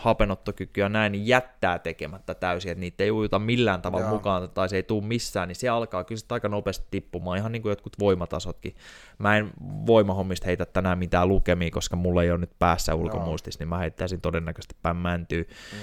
hapenottokykyä 0.07 0.85
ja 0.85 0.89
näin, 0.89 1.11
niin 1.11 1.27
jättää 1.27 1.79
tekemättä 1.79 2.35
täysin, 2.35 2.71
että 2.71 2.79
niitä 2.79 3.03
ei 3.03 3.11
ujuta 3.11 3.39
millään 3.39 3.81
tavalla 3.81 4.05
Joo. 4.05 4.13
mukaan 4.13 4.49
tai 4.49 4.69
se 4.69 4.75
ei 4.75 4.83
tule 4.83 5.03
missään, 5.03 5.47
niin 5.47 5.55
se 5.55 5.69
alkaa 5.69 6.03
kyllä 6.03 6.19
sit 6.19 6.31
aika 6.31 6.49
nopeasti 6.49 6.87
tippumaan, 6.91 7.37
ihan 7.37 7.51
niin 7.51 7.61
kuin 7.61 7.69
jotkut 7.69 7.99
voimatasotkin. 7.99 8.75
Mä 9.17 9.37
en 9.37 9.49
voimahommista 9.61 10.45
heitä 10.45 10.65
tänään 10.65 10.97
mitään 10.97 11.27
lukemia, 11.27 11.71
koska 11.71 11.95
mulla 11.95 12.23
ei 12.23 12.31
ole 12.31 12.37
nyt 12.37 12.59
päässä 12.59 12.95
ulkomuistis, 12.95 13.59
niin 13.59 13.69
mä 13.69 13.77
heittäisin 13.77 14.21
todennäköisesti 14.21 14.75
päin 14.81 14.97
mäntyy. 14.97 15.43
Mm. 15.43 15.77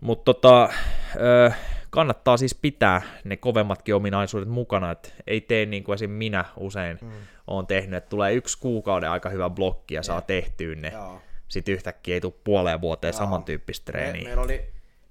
Mutta 0.00 0.34
tota, 0.34 0.68
ö, 1.16 1.52
kannattaa 1.90 2.36
siis 2.36 2.54
pitää 2.54 3.02
ne 3.24 3.36
kovemmatkin 3.36 3.94
ominaisuudet 3.94 4.48
mukana, 4.48 4.90
että 4.90 5.08
ei 5.26 5.40
tee 5.40 5.66
niin 5.66 5.84
kuin 5.84 5.94
esim. 5.94 6.10
minä 6.10 6.44
usein 6.56 6.98
mm. 7.02 7.10
oon 7.46 7.66
tehnyt, 7.66 7.96
että 7.96 8.10
tulee 8.10 8.34
yksi 8.34 8.58
kuukauden 8.58 9.10
aika 9.10 9.28
hyvä 9.28 9.50
blokki 9.50 9.94
ja 9.94 10.02
saa 10.02 10.20
tehtyä 10.20 10.74
ne. 10.74 10.88
Joo. 10.88 11.20
Sitten 11.48 11.74
yhtäkkiä 11.74 12.14
ei 12.14 12.20
tule 12.20 12.32
puoleen 12.44 12.80
vuoteen 12.80 13.12
Joo. 13.12 13.18
samantyyppistä 13.18 13.92
Me, 13.92 13.98
treeniä. 13.98 14.24
meillä, 14.24 14.42
oli, 14.42 14.64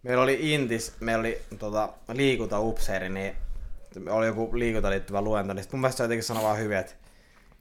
meillä 0.03 0.23
oli 0.23 0.53
Intis, 0.53 0.93
meillä 0.99 1.19
oli 1.19 1.41
tota, 1.59 1.89
liikuntaupseeri, 2.13 3.09
niin 3.09 3.35
oli 4.09 4.25
joku 4.27 4.49
liikuntaan 4.53 4.91
liittyvä 4.91 5.21
luento, 5.21 5.53
niin 5.53 5.65
mun 5.71 5.81
mielestä 5.81 5.97
se 5.97 6.03
jotenkin 6.03 6.23
sanoi 6.23 6.43
vaan 6.43 6.57
hyvin, 6.57 6.77
että, 6.77 6.93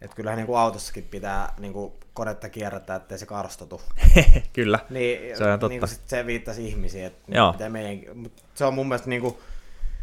että 0.01 0.16
kyllähän 0.16 0.37
niin 0.37 0.47
kuin 0.47 0.59
autossakin 0.59 1.05
pitää 1.05 1.55
niin 1.59 1.72
kuin 1.72 1.93
konetta 2.14 2.49
kierrättää, 2.49 2.97
ettei 2.97 3.18
se 3.18 3.27
karstotu. 3.27 3.81
Kyllä. 4.53 4.79
Niin, 4.91 5.37
Se 5.37 5.43
on 5.45 5.49
ihan 5.49 5.61
totta. 5.61 5.79
Niin 5.79 5.89
sit 5.89 6.09
se 6.09 6.27
viittasi 6.27 6.68
ihmisiin, 6.68 7.05
että 7.05 7.33
Joo. 7.35 7.53
mitä 7.53 7.68
meidän, 7.68 8.31
se 8.55 8.64
on 8.64 8.74
mun 8.74 8.89
mielestä 8.89 9.09
niin 9.09 9.22
kuin, 9.22 9.37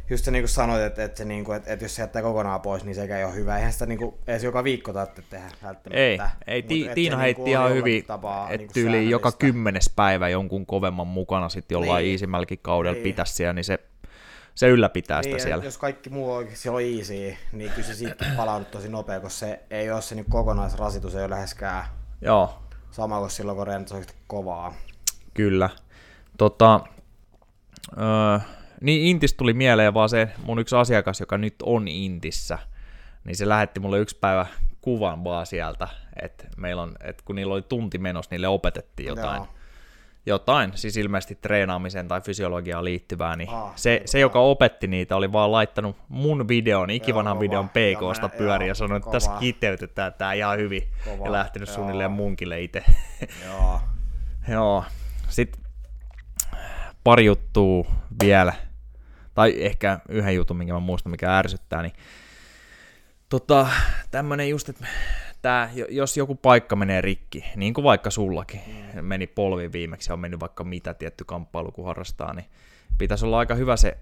just 0.10 0.26
se 0.26 0.32
niin 0.32 0.42
kuin 0.44 0.50
sanoit, 0.50 0.82
että, 0.82 1.04
että, 1.04 1.18
se, 1.18 1.26
niin 1.26 1.46
kuin, 1.46 1.58
että, 1.58 1.74
että 1.74 1.86
jos 1.86 1.96
se 1.96 2.02
jättää 2.02 2.22
kokonaan 2.22 2.62
pois, 2.62 2.84
niin 2.84 2.96
sekä 2.96 3.18
ei 3.18 3.24
ole 3.26 3.36
hyvä. 3.36 3.58
Eihän 3.58 3.74
sitä 3.74 3.86
niin 3.86 4.00
kuin, 4.00 4.16
edes 4.28 4.44
joka 4.44 4.64
viikko 4.64 4.94
tarvitse 4.94 5.22
tehdä 5.30 5.46
välttämättä. 5.64 5.90
Ei, 6.00 6.20
ei 6.48 6.62
Mut 6.62 6.68
Ti- 6.68 6.90
Tiina 6.96 7.16
se 7.16 7.22
heitti 7.22 7.42
niinku 7.42 7.52
ihan 7.52 7.66
on 7.66 7.74
hyvin, 7.74 8.00
että 8.00 8.20
niinku 8.58 8.74
tyyli 8.74 9.10
joka 9.10 9.32
kymmenes 9.32 9.92
päivä 9.96 10.30
jonkun 10.30 10.66
kovemman 10.66 11.08
mukana 11.08 11.50
sitten 11.50 11.76
jollain 11.76 12.04
Niin. 12.04 12.12
iisimälläkin 12.12 12.60
kaudella 12.62 12.94
Niin. 12.94 13.04
pitäisi 13.04 13.34
siellä, 13.34 13.54
niin 13.54 13.64
se, 13.64 13.80
se 14.56 14.68
ylläpitää 14.68 15.22
sitä 15.24 15.36
Niin, 15.36 15.40
ja 15.40 15.44
siellä. 15.44 15.64
jos 15.64 15.78
kaikki 15.78 16.10
muu 16.10 16.34
oikeasti 16.34 16.70
on 16.70 16.82
easy, 16.82 17.36
niin 17.52 17.72
kyllä 17.72 17.88
se 17.88 17.96
siitäkin 17.96 18.28
palaudut 18.38 18.72
tosi 18.72 18.90
nopea, 18.90 19.20
koska 19.20 19.40
se 19.40 19.60
ei 19.70 19.92
ole 19.92 20.02
se 20.02 20.16
niin 20.16 20.26
kokonaisrasitus, 20.30 21.16
ei 21.16 21.22
ole 21.22 21.30
läheskään 21.30 21.86
Joo, 22.22 22.60
sama 22.92 23.20
kuin 23.20 23.30
silloin, 23.32 23.58
kun 23.58 23.68
rentous 23.68 24.00
on 24.00 24.14
kovaa. 24.28 24.74
Kyllä. 25.34 25.70
Tota, 26.38 26.80
öö, 27.98 28.40
niin 28.84 29.02
Intis 29.02 29.34
tuli 29.34 29.54
mieleen 29.54 29.94
vaan 29.94 30.10
se 30.10 30.30
mun 30.44 30.60
yksi 30.60 30.76
asiakas, 30.76 31.20
joka 31.20 31.38
nyt 31.38 31.56
on 31.64 31.88
Intissä, 31.88 32.60
niin 33.24 33.36
se 33.36 33.50
lähetti 33.50 33.80
mulle 33.80 34.00
yksi 34.00 34.18
päivä 34.22 34.46
kuvan 34.82 35.24
vaan 35.24 35.46
sieltä, 35.46 35.88
että 36.22 36.48
meillä 36.58 36.82
on, 36.82 36.92
että 37.04 37.24
kun 37.26 37.36
niillä 37.36 37.54
oli 37.54 37.62
tunti 37.62 37.98
menossa, 37.98 38.30
niille 38.32 38.48
opetettiin 38.48 39.08
jotain, 39.08 39.38
Joo. 39.38 39.48
jotain, 40.26 40.72
siis 40.76 40.98
ilmeisesti 40.98 41.36
treenaamiseen 41.36 42.08
tai 42.08 42.22
fysiologiaan 42.22 42.84
liittyvää, 42.86 43.36
niin 43.36 43.50
Ah, 43.50 43.72
se, 43.76 44.02
se, 44.06 44.20
joka 44.20 44.40
opetti 44.40 44.88
niitä, 44.88 45.16
oli 45.16 45.32
vaan 45.32 45.52
laittanut 45.52 45.96
mun 46.10 46.48
videon, 46.48 46.90
ikivanhan 46.90 47.36
kova. 47.38 47.42
videon 47.42 47.70
PKsta 47.70 48.30
Joo, 48.32 48.38
pyöri 48.38 48.66
ja 48.66 48.68
joo, 48.68 48.76
sanonut, 48.76 48.98
että 49.04 49.12
tässä 49.12 49.32
kiteytetään 49.40 50.14
tää 50.14 50.34
ihan 50.34 50.58
hyvin, 50.58 50.84
Kova, 51.06 51.26
ja 51.26 51.32
lähtenyt 51.32 51.68
joo. 51.70 51.76
suunnilleen 51.76 52.12
munkille 52.12 52.62
itse. 52.62 52.84
Joo. 53.48 53.82
Joo. 54.48 54.84
Sitten 55.30 55.62
pari 57.04 57.26
juttua 57.26 57.86
vielä, 58.24 58.54
tai 59.34 59.56
ehkä 59.58 60.00
yhden 60.10 60.36
jutun, 60.36 60.58
minkä 60.58 60.74
mä 60.74 60.80
muistan, 60.80 61.12
mikä 61.12 61.38
ärsyttää, 61.38 61.82
niin 61.82 61.94
tota, 63.30 63.68
tämmönen 64.12 64.50
just, 64.50 64.70
että 64.70 64.88
tää, 65.42 65.70
jo- 65.74 65.88
jos 65.90 66.18
joku 66.18 66.36
paikka 66.36 66.76
menee 66.76 67.02
rikki, 67.02 67.46
niin 67.56 67.74
kuin 67.74 67.84
vaikka 67.84 68.10
sullakin, 68.10 68.62
meni 69.02 69.28
polvi 69.28 69.72
viimeksi 69.72 70.10
ja 70.10 70.14
on 70.14 70.20
mennyt 70.20 70.40
vaikka 70.40 70.64
mitä 70.64 70.94
tietty 70.94 71.24
kamppailu, 71.24 71.72
kun 71.72 71.86
harrastaa, 71.86 72.34
niin 72.34 72.46
pitäisi 72.98 73.26
olla 73.26 73.40
aika 73.40 73.56
hyvä 73.56 73.78
se 73.78 73.98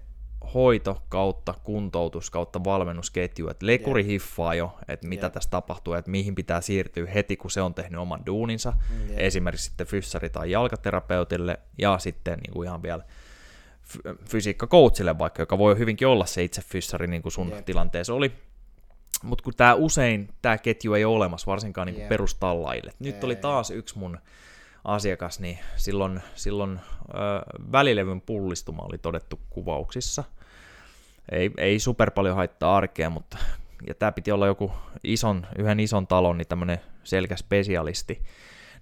hoito 0.54 1.02
kautta 1.08 1.54
kuntoutus 1.64 2.30
kautta 2.30 2.64
valmennusketju, 2.64 3.48
että 3.48 3.66
lekuri 3.66 4.06
hiffaa 4.06 4.54
jo, 4.54 4.78
että 4.88 5.06
mitä 5.06 5.26
Jep. 5.26 5.32
tässä 5.32 5.50
tapahtuu, 5.50 5.94
että 5.94 6.10
mihin 6.10 6.34
pitää 6.34 6.60
siirtyä 6.60 7.06
heti, 7.06 7.36
kun 7.36 7.50
se 7.50 7.62
on 7.62 7.74
tehnyt 7.74 8.00
oman 8.00 8.26
duuninsa, 8.26 8.72
Jep. 9.08 9.18
esimerkiksi 9.18 9.66
sitten 9.66 9.86
fyssari- 9.86 10.30
tai 10.30 10.50
jalkaterapeutille, 10.50 11.58
ja 11.78 11.98
sitten 11.98 12.38
niin 12.38 12.52
kuin 12.52 12.66
ihan 12.66 12.82
vielä 12.82 13.04
fysiikkakoutsille 14.28 15.18
vaikka, 15.18 15.42
joka 15.42 15.58
voi 15.58 15.78
hyvinkin 15.78 16.08
olla 16.08 16.26
se 16.26 16.42
itse 16.42 16.62
fyssari, 16.62 17.06
niin 17.06 17.22
kuin 17.22 17.32
sun 17.32 17.50
Jep. 17.50 17.64
tilanteessa 17.64 18.14
oli. 18.14 18.32
Mutta 19.22 19.44
kun 19.44 19.54
tämä 19.56 19.74
usein, 19.74 20.28
tämä 20.42 20.58
ketju 20.58 20.94
ei 20.94 21.04
ole 21.04 21.16
olemassa, 21.16 21.50
varsinkaan 21.50 21.86
niin 21.86 22.08
perustallaille. 22.08 22.92
Nyt 22.98 23.24
oli 23.24 23.34
Ei. 23.34 23.40
taas 23.40 23.70
yksi 23.70 23.98
mun 23.98 24.18
asiakas, 24.84 25.40
niin 25.40 25.58
silloin, 25.76 26.20
silloin 26.34 26.80
ö, 27.08 27.12
välilevyn 27.72 28.20
pullistuma 28.20 28.82
oli 28.82 28.98
todettu 28.98 29.40
kuvauksissa. 29.50 30.24
Ei, 31.32 31.50
ei 31.56 31.78
super 31.78 32.10
paljon 32.10 32.36
haittaa 32.36 32.76
arkea, 32.76 33.10
mutta 33.10 33.38
ja 33.86 33.94
tämä 33.94 34.12
piti 34.12 34.32
olla 34.32 34.46
joku 34.46 34.72
ison, 35.04 35.46
yhden 35.58 35.80
ison 35.80 36.06
talon, 36.06 36.38
niin 36.38 36.48
tämmöinen 36.48 36.78
selkä 37.04 37.36
spesialisti. 37.36 38.22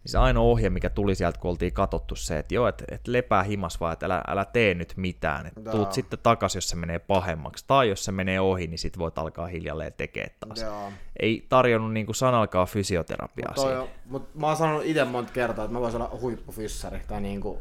Niin 0.04 0.10
se 0.10 0.18
ainoa 0.18 0.44
ohje, 0.44 0.70
mikä 0.70 0.90
tuli 0.90 1.14
sieltä, 1.14 1.38
kun 1.38 1.50
oltiin 1.50 1.72
katsottu 1.72 2.16
se, 2.16 2.38
että 2.38 2.54
joo, 2.54 2.68
että 2.68 2.84
et 2.90 3.08
lepää 3.08 3.42
himas 3.42 3.80
vaan, 3.80 3.92
että 3.92 4.06
älä, 4.06 4.22
älä 4.28 4.44
tee 4.44 4.74
nyt 4.74 4.92
mitään. 4.96 5.46
Että 5.46 5.70
tuut 5.70 5.92
sitten 5.92 6.18
takas, 6.22 6.54
jos 6.54 6.68
se 6.68 6.76
menee 6.76 6.98
pahemmaksi. 6.98 7.64
Tai 7.66 7.88
jos 7.88 8.04
se 8.04 8.12
menee 8.12 8.40
ohi, 8.40 8.66
niin 8.66 8.78
sit 8.78 8.98
voit 8.98 9.18
alkaa 9.18 9.46
hiljalleen 9.46 9.92
tekemään 9.92 10.30
taas. 10.40 10.60
Joo. 10.60 10.92
Ei 11.20 11.46
tarjonnut 11.48 11.92
niinku 11.92 12.12
sanalkaa 12.12 12.66
fysioterapiaa 12.66 13.54
Toi 13.54 13.78
on, 13.78 13.88
mut 14.04 14.34
mä 14.34 14.46
oon 14.46 14.56
sanonut 14.56 14.84
itse 14.84 15.04
monta 15.04 15.32
kertaa, 15.32 15.64
että 15.64 15.72
mä 15.72 15.80
voisin 15.80 16.02
olla 16.02 16.20
huippufyssari. 16.20 17.00
Tai 17.08 17.20
niinku, 17.20 17.58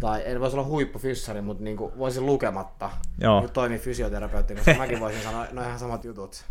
tai 0.00 0.22
en 0.24 0.40
voisi 0.40 0.56
olla 0.56 0.66
huippufyssari, 0.66 1.40
mutta 1.40 1.64
niinku 1.64 1.92
voisin 1.98 2.26
lukematta 2.26 2.90
Joo. 3.20 3.40
niinku 3.40 3.52
toimia 3.52 3.78
fysioterapeutti, 3.78 4.54
koska 4.54 4.74
mäkin 4.74 5.00
voisin 5.00 5.22
sanoa, 5.22 5.46
no 5.52 5.62
ihan 5.62 5.78
samat 5.78 6.04
jutut. 6.04 6.44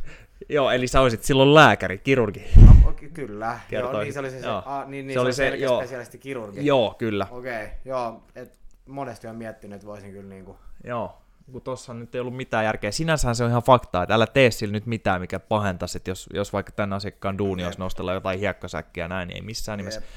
Joo, 0.49 0.71
eli 0.71 0.87
sä 0.87 1.01
olisit 1.01 1.23
silloin 1.23 1.53
lääkäri, 1.53 1.97
kirurgi. 1.97 2.45
No, 2.65 2.91
ky- 2.91 3.09
kyllä. 3.09 3.59
Joo, 3.71 4.01
niin 4.01 4.13
se 4.13 4.19
oli 4.19 4.31
se, 4.31 4.39
se, 4.39 4.47
Joo. 4.47 4.63
a, 4.65 4.85
niin, 4.85 5.07
niin, 5.07 5.15
Se 5.15 5.19
oli 5.19 5.33
se, 5.33 5.47
joo. 5.47 5.79
spesialisti 5.79 6.17
kirurgi. 6.17 6.65
Joo, 6.65 6.95
kyllä. 6.97 7.27
Okei, 7.31 7.63
okay, 7.63 7.75
joo. 7.85 8.23
Et 8.35 8.59
monesti 8.87 9.27
on 9.27 9.35
miettinyt, 9.35 9.75
että 9.75 9.87
voisin 9.87 10.11
kyllä 10.11 10.29
niinku... 10.29 10.57
Joo, 10.83 11.17
kun 11.51 11.61
tossa 11.61 11.93
nyt 11.93 12.15
ei 12.15 12.21
ollut 12.21 12.35
mitään 12.35 12.65
järkeä. 12.65 12.91
Sinänsähän 12.91 13.35
se 13.35 13.43
on 13.43 13.49
ihan 13.49 13.63
faktaa, 13.63 14.03
että 14.03 14.15
älä 14.15 14.27
tee 14.27 14.51
sillä 14.51 14.71
nyt 14.71 14.85
mitään, 14.85 15.21
mikä 15.21 15.39
pahentaisi, 15.39 15.97
että 15.97 16.11
jos, 16.11 16.29
jos 16.33 16.53
vaikka 16.53 16.71
tämän 16.71 16.93
asiakkaan 16.93 17.37
duuni 17.37 17.65
olisi 17.65 17.79
nostella 17.79 18.13
jotain 18.13 18.39
hiekkasäkkiä 18.39 19.07
näin, 19.07 19.27
niin 19.27 19.35
ei 19.35 19.41
missään 19.41 19.77
nimessä 19.77 19.99
Jep. 19.99 20.09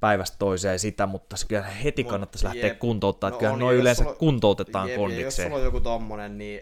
Päivästä 0.00 0.36
toiseen 0.38 0.78
sitä, 0.78 1.06
mutta 1.06 1.36
se 1.36 1.46
kyllä 1.46 1.62
heti 1.62 2.02
Mut 2.02 2.10
kannattaisi 2.10 2.44
lähteä 2.44 2.66
jep. 2.66 2.78
kuntouttaa, 2.78 3.28
että 3.28 3.36
No 3.36 3.38
kyllä 3.40 3.52
on, 3.52 3.58
noin 3.58 3.74
jos 3.76 3.80
yleensä 3.80 4.02
sulla- 4.04 4.16
kuntoutetaan 4.16 4.88
Jep, 4.88 4.98
ja 4.98 5.02
Jos 5.04 5.10
kondikseen. 5.12 5.46
sulla 5.48 5.58
on 5.58 5.64
joku 5.64 5.80
tommonen, 5.80 6.38
niin 6.38 6.60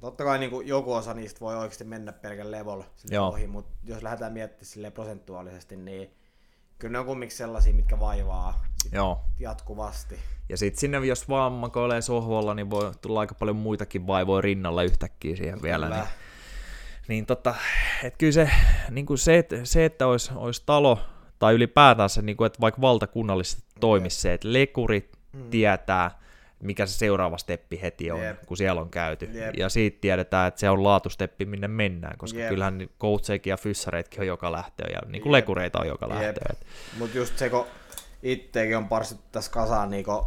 totta 0.00 0.24
kai 0.24 0.38
niin 0.38 0.50
joku 0.64 0.92
osa 0.92 1.14
niistä 1.14 1.40
voi 1.40 1.56
oikeasti 1.56 1.84
mennä 1.84 2.12
pelkän 2.12 2.46
Joo. 3.10 3.28
ohi, 3.28 3.46
mutta 3.46 3.72
jos 3.84 4.02
lähdetään 4.02 4.32
miettimään 4.32 4.66
sille 4.66 4.90
prosentuaalisesti, 4.90 5.76
niin 5.76 6.10
kyllä 6.78 6.92
ne 6.92 6.98
on 6.98 7.06
kumminkin 7.06 7.36
sellaisia, 7.36 7.74
mitkä 7.74 8.00
vaivaa 8.00 8.64
Joo. 8.92 9.20
jatkuvasti. 9.38 10.18
Ja 10.48 10.56
sitten 10.56 10.80
sinne, 10.80 11.06
jos 11.06 11.28
vaan 11.28 11.52
makoilee 11.52 12.02
sohvalla, 12.02 12.54
niin 12.54 12.70
voi 12.70 12.92
tulla 13.02 13.20
aika 13.20 13.34
paljon 13.34 13.56
muitakin 13.56 14.06
vaivoja 14.06 14.40
rinnalla 14.40 14.82
yhtäkkiä 14.82 15.36
siihen 15.36 15.62
vielä. 15.62 15.86
Kyllä. 15.86 15.98
Niin, 15.98 16.08
niin 17.08 17.26
tota, 17.26 17.54
et 18.02 18.16
kyllä 18.18 18.32
se, 18.32 18.50
niin 18.90 19.06
kuin 19.06 19.18
se, 19.18 19.38
että, 19.38 19.56
se, 19.64 19.84
että 19.84 20.06
olisi, 20.06 20.30
olisi 20.34 20.62
talo, 20.66 20.98
tai 21.42 21.54
ylipäätään 21.54 22.08
se, 22.10 22.22
niin 22.22 22.36
kuin, 22.36 22.46
että 22.46 22.60
vaikka 22.60 22.80
valtakunnallisesti 22.80 23.62
toimisi 23.80 24.20
se, 24.20 24.32
että 24.32 24.52
lekurit 24.52 25.18
tietää, 25.50 26.18
mikä 26.60 26.86
se 26.86 26.98
seuraava 26.98 27.38
steppi 27.38 27.80
heti 27.82 28.10
on, 28.10 28.22
Jep. 28.22 28.42
kun 28.46 28.56
siellä 28.56 28.80
on 28.80 28.90
käyty. 28.90 29.24
Jep. 29.32 29.54
Ja 29.56 29.68
siitä 29.68 29.98
tiedetään, 30.00 30.48
että 30.48 30.60
se 30.60 30.70
on 30.70 30.82
laatusteppi, 30.84 31.44
minne 31.44 31.68
mennään, 31.68 32.18
koska 32.18 32.38
Jep. 32.38 32.48
kyllähän 32.48 32.88
coachejakin 33.00 33.50
ja 33.50 33.56
fyssareitkin 33.56 34.20
on 34.20 34.26
joka 34.26 34.52
lähtöön, 34.52 34.90
ja 34.92 35.00
niin 35.10 35.22
kuin 35.22 35.30
Jep. 35.30 35.42
lekureita 35.42 35.80
on 35.80 35.86
joka. 35.86 36.20
Et- 36.20 36.66
Mutta 36.98 37.18
just 37.18 37.38
se, 37.38 37.50
kun 37.50 37.66
itteekin 38.22 38.76
on 38.76 38.88
parsittu 38.88 39.24
tässä 39.32 39.50
kasaan, 39.50 39.90
niin 39.90 40.04
kun, 40.04 40.26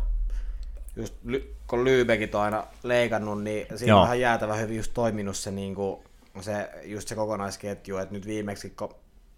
just 0.95 1.15
ly- 1.25 1.55
kun 1.67 1.83
Lybekit 1.85 2.35
on 2.35 2.41
aina 2.41 2.67
leikannut, 2.83 3.43
niin 3.43 3.65
siinä 3.75 3.91
Joo. 3.91 3.99
on 3.99 4.03
vähän 4.03 4.19
jäätävä 4.19 4.55
hyvin 4.55 4.77
just 4.77 4.91
toiminut 4.93 5.37
se, 5.37 5.51
niin 5.51 5.75
kuin, 5.75 5.99
se, 6.41 6.69
just 6.83 7.07
se 7.07 7.15
kokonaisketju, 7.15 7.97
että 7.97 8.13
nyt 8.15 8.27
viimeksi 8.27 8.69
kun 8.69 8.95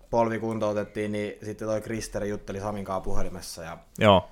polvi 0.10 0.40
kuntoutettiin, 0.40 1.12
niin 1.12 1.34
sitten 1.46 1.68
toi 1.68 1.82
Kristeri 1.82 2.30
jutteli 2.30 2.60
Samin 2.60 2.86
kanssa 2.86 3.02
puhelimessa 3.02 3.64
ja 3.64 3.78
Joo, 4.00 4.28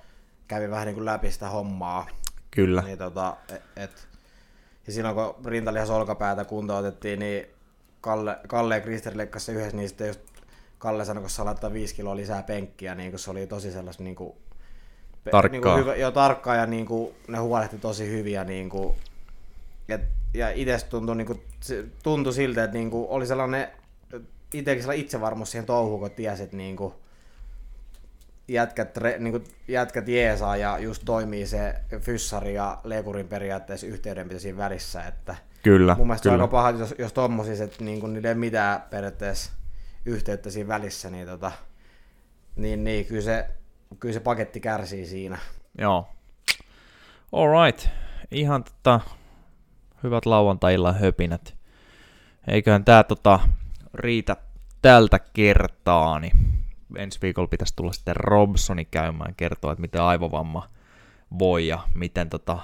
kävi 0.48 0.70
vähän 0.70 0.86
niin 0.86 0.96
kuin 0.96 1.06
läpi 1.06 1.32
sitä 1.32 1.50
hommaa. 1.50 2.08
kyllä. 2.52 2.82
Niin 2.82 2.98
tota, 2.98 3.38
et, 3.54 3.62
et, 3.76 4.08
ja 4.88 4.94
silloin 4.94 5.16
kun 5.16 5.46
rintalihas 5.46 5.90
olkapäätä 5.90 6.46
kuntoutettiin, 6.46 7.20
niin 7.20 7.48
Kalle, 8.02 8.38
Kalle 8.48 8.76
ja 8.76 8.82
Kristeri 8.82 9.18
leikkasi 9.18 9.52
yhdessä, 9.52 9.78
niin 9.78 9.90
sitten 9.90 10.08
just 10.08 10.20
Kalle 10.78 11.06
sanoi, 11.06 11.22
kun 11.22 11.30
saa 11.30 11.46
laittaa 11.46 11.74
5 11.74 11.96
kiloa 11.96 12.16
lisää 12.16 12.44
penkkiä, 12.44 12.96
niin 12.96 13.12
kun 13.12 13.20
se 13.20 13.32
oli 13.32 13.48
tosi 13.48 13.72
sellaista 13.72 14.04
niin 14.04 14.16
kuin, 14.16 14.34
pe- 15.24 15.32
Tarkkaa. 15.32 15.52
Niin 15.52 15.62
kuin 15.62 15.78
hyvä, 15.78 15.96
joo, 15.96 16.12
tarkkaa 16.12 16.56
ja 16.56 16.66
niin 16.66 16.86
kuin, 16.86 17.16
ne 17.28 17.38
huolehti 17.38 17.78
tosi 17.78 18.10
hyvin 18.10 18.34
ja 18.34 18.44
niin 18.44 18.70
kuin, 18.70 18.96
et, 19.90 20.02
ja 20.34 20.50
itse 20.50 20.86
tuntui, 20.90 21.16
niin 21.16 21.28
kuin, 21.28 21.44
tuntui 22.04 22.34
siltä, 22.34 22.64
että 22.64 22.78
niin 22.78 22.92
kuin, 22.92 23.10
oli 23.10 23.26
sellainen 23.28 23.68
itsekin 24.54 24.84
sellainen 24.84 25.06
itsevarmuus 25.06 25.52
siihen 25.52 25.66
touhuun, 25.66 26.00
kun 26.00 26.12
tiesi, 26.12 26.44
että 26.44 26.58
niin 26.58 26.76
kuin, 26.76 26.94
jätkät, 28.48 28.98
re, 28.98 29.16
niin 29.20 29.32
kuin, 29.32 29.44
jätkät 29.68 30.08
jeesaa 30.08 30.58
ja 30.58 30.80
just 30.80 31.02
toimii 31.06 31.48
se 31.48 31.76
fyssari 32.00 32.54
ja 32.54 32.78
lekurin 32.84 33.28
periaatteessa 33.28 33.88
yhteydenpito 33.88 34.40
siinä 34.40 34.58
välissä, 34.58 35.04
että 35.04 35.36
Kyllä, 35.64 35.96
mun 35.96 36.08
mielestä 36.08 36.24
se 36.24 36.30
on 36.30 36.34
kyllä. 36.34 36.44
aika 36.44 36.52
paha, 36.52 36.72
jos, 36.72 36.96
jos 36.98 37.14
tommosis, 37.14 37.62
että 37.62 37.84
niin 37.84 38.00
kuin, 38.00 38.14
niillä 38.14 38.30
ei 38.30 38.34
ole 38.34 38.40
mitään 38.40 38.82
periaatteessa 38.90 39.52
yhteyttä 40.06 40.50
siinä 40.50 40.68
välissä, 40.68 41.10
niin, 41.10 41.28
tota, 41.28 41.52
niin, 42.56 42.84
niin 42.84 43.06
kyllä, 43.06 43.22
se, 43.22 43.48
kyllä 44.00 44.14
se 44.14 44.20
paketti 44.20 44.60
kärsii 44.60 45.06
siinä. 45.06 45.38
Joo. 45.78 46.08
Alright. 47.32 47.88
Ihan 48.32 48.64
tota, 48.64 49.00
hyvät 50.04 50.26
lauantai-illan 50.26 51.00
höpinät. 51.00 51.56
Eiköhän 52.48 52.86
tää 52.86 53.04
tota, 53.04 53.40
riitä 53.96 54.36
tältä 54.82 55.20
kertaa, 55.20 56.20
niin 56.20 56.34
ensi 56.98 57.20
viikolla 57.22 57.48
pitäisi 57.48 57.74
tulla 57.76 57.94
sitten 57.94 58.16
Robsoni 58.16 58.86
käymään 58.86 59.36
kertoa, 59.36 59.72
että 59.72 59.82
miten 59.82 60.02
aivovamma 60.02 60.70
voi 61.40 61.68
ja 61.68 61.80
miten 61.96 62.30
tota, 62.30 62.60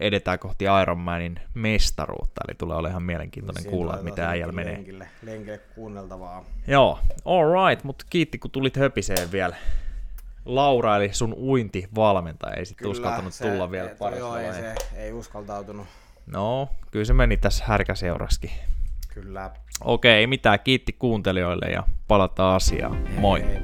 edetään 0.00 0.38
kohti 0.38 0.64
Ironmanin 0.82 1.40
mestaruutta. 1.54 2.40
Eli 2.48 2.54
tulee 2.54 2.76
olemaan 2.76 2.90
ihan 2.90 3.02
mielenkiintoinen 3.02 3.62
Siinä 3.62 3.70
kuulla, 3.70 3.92
että 3.92 4.04
miten 4.04 4.24
äijällä 4.24 4.52
menee. 4.52 4.72
Lenkille, 4.72 5.08
lenkille 5.22 5.58
kuunneltavaa. 5.58 6.44
Joo, 6.66 6.98
alright, 7.24 7.84
mutta 7.84 8.04
kiitti 8.10 8.38
kun 8.38 8.50
tulit 8.50 8.76
höpiseen 8.76 9.32
vielä. 9.32 9.56
Laura, 10.44 10.96
eli 10.96 11.12
sun 11.12 11.34
uintivalmentaja, 11.34 12.54
ei 12.56 12.66
sitten 12.66 12.88
uskaltanut 12.88 13.34
tulla 13.42 13.70
vielä 13.70 13.90
paras 13.98 14.18
Joo, 14.18 14.36
ei 14.36 14.52
se 14.52 14.74
ei 14.94 15.12
uskaltautunut. 15.12 15.86
No, 16.26 16.68
kyllä 16.90 17.04
se 17.04 17.12
meni 17.12 17.36
tässä 17.36 17.64
härkäseuraskin. 17.64 18.50
Kyllä. 19.20 19.50
Okei, 19.84 20.12
ei 20.12 20.26
mitään. 20.26 20.60
Kiitti 20.60 20.92
kuuntelijoille 20.92 21.66
ja 21.66 21.82
palataan 22.08 22.56
asiaan. 22.56 22.98
Moi. 23.18 23.42
Hei, 23.42 23.58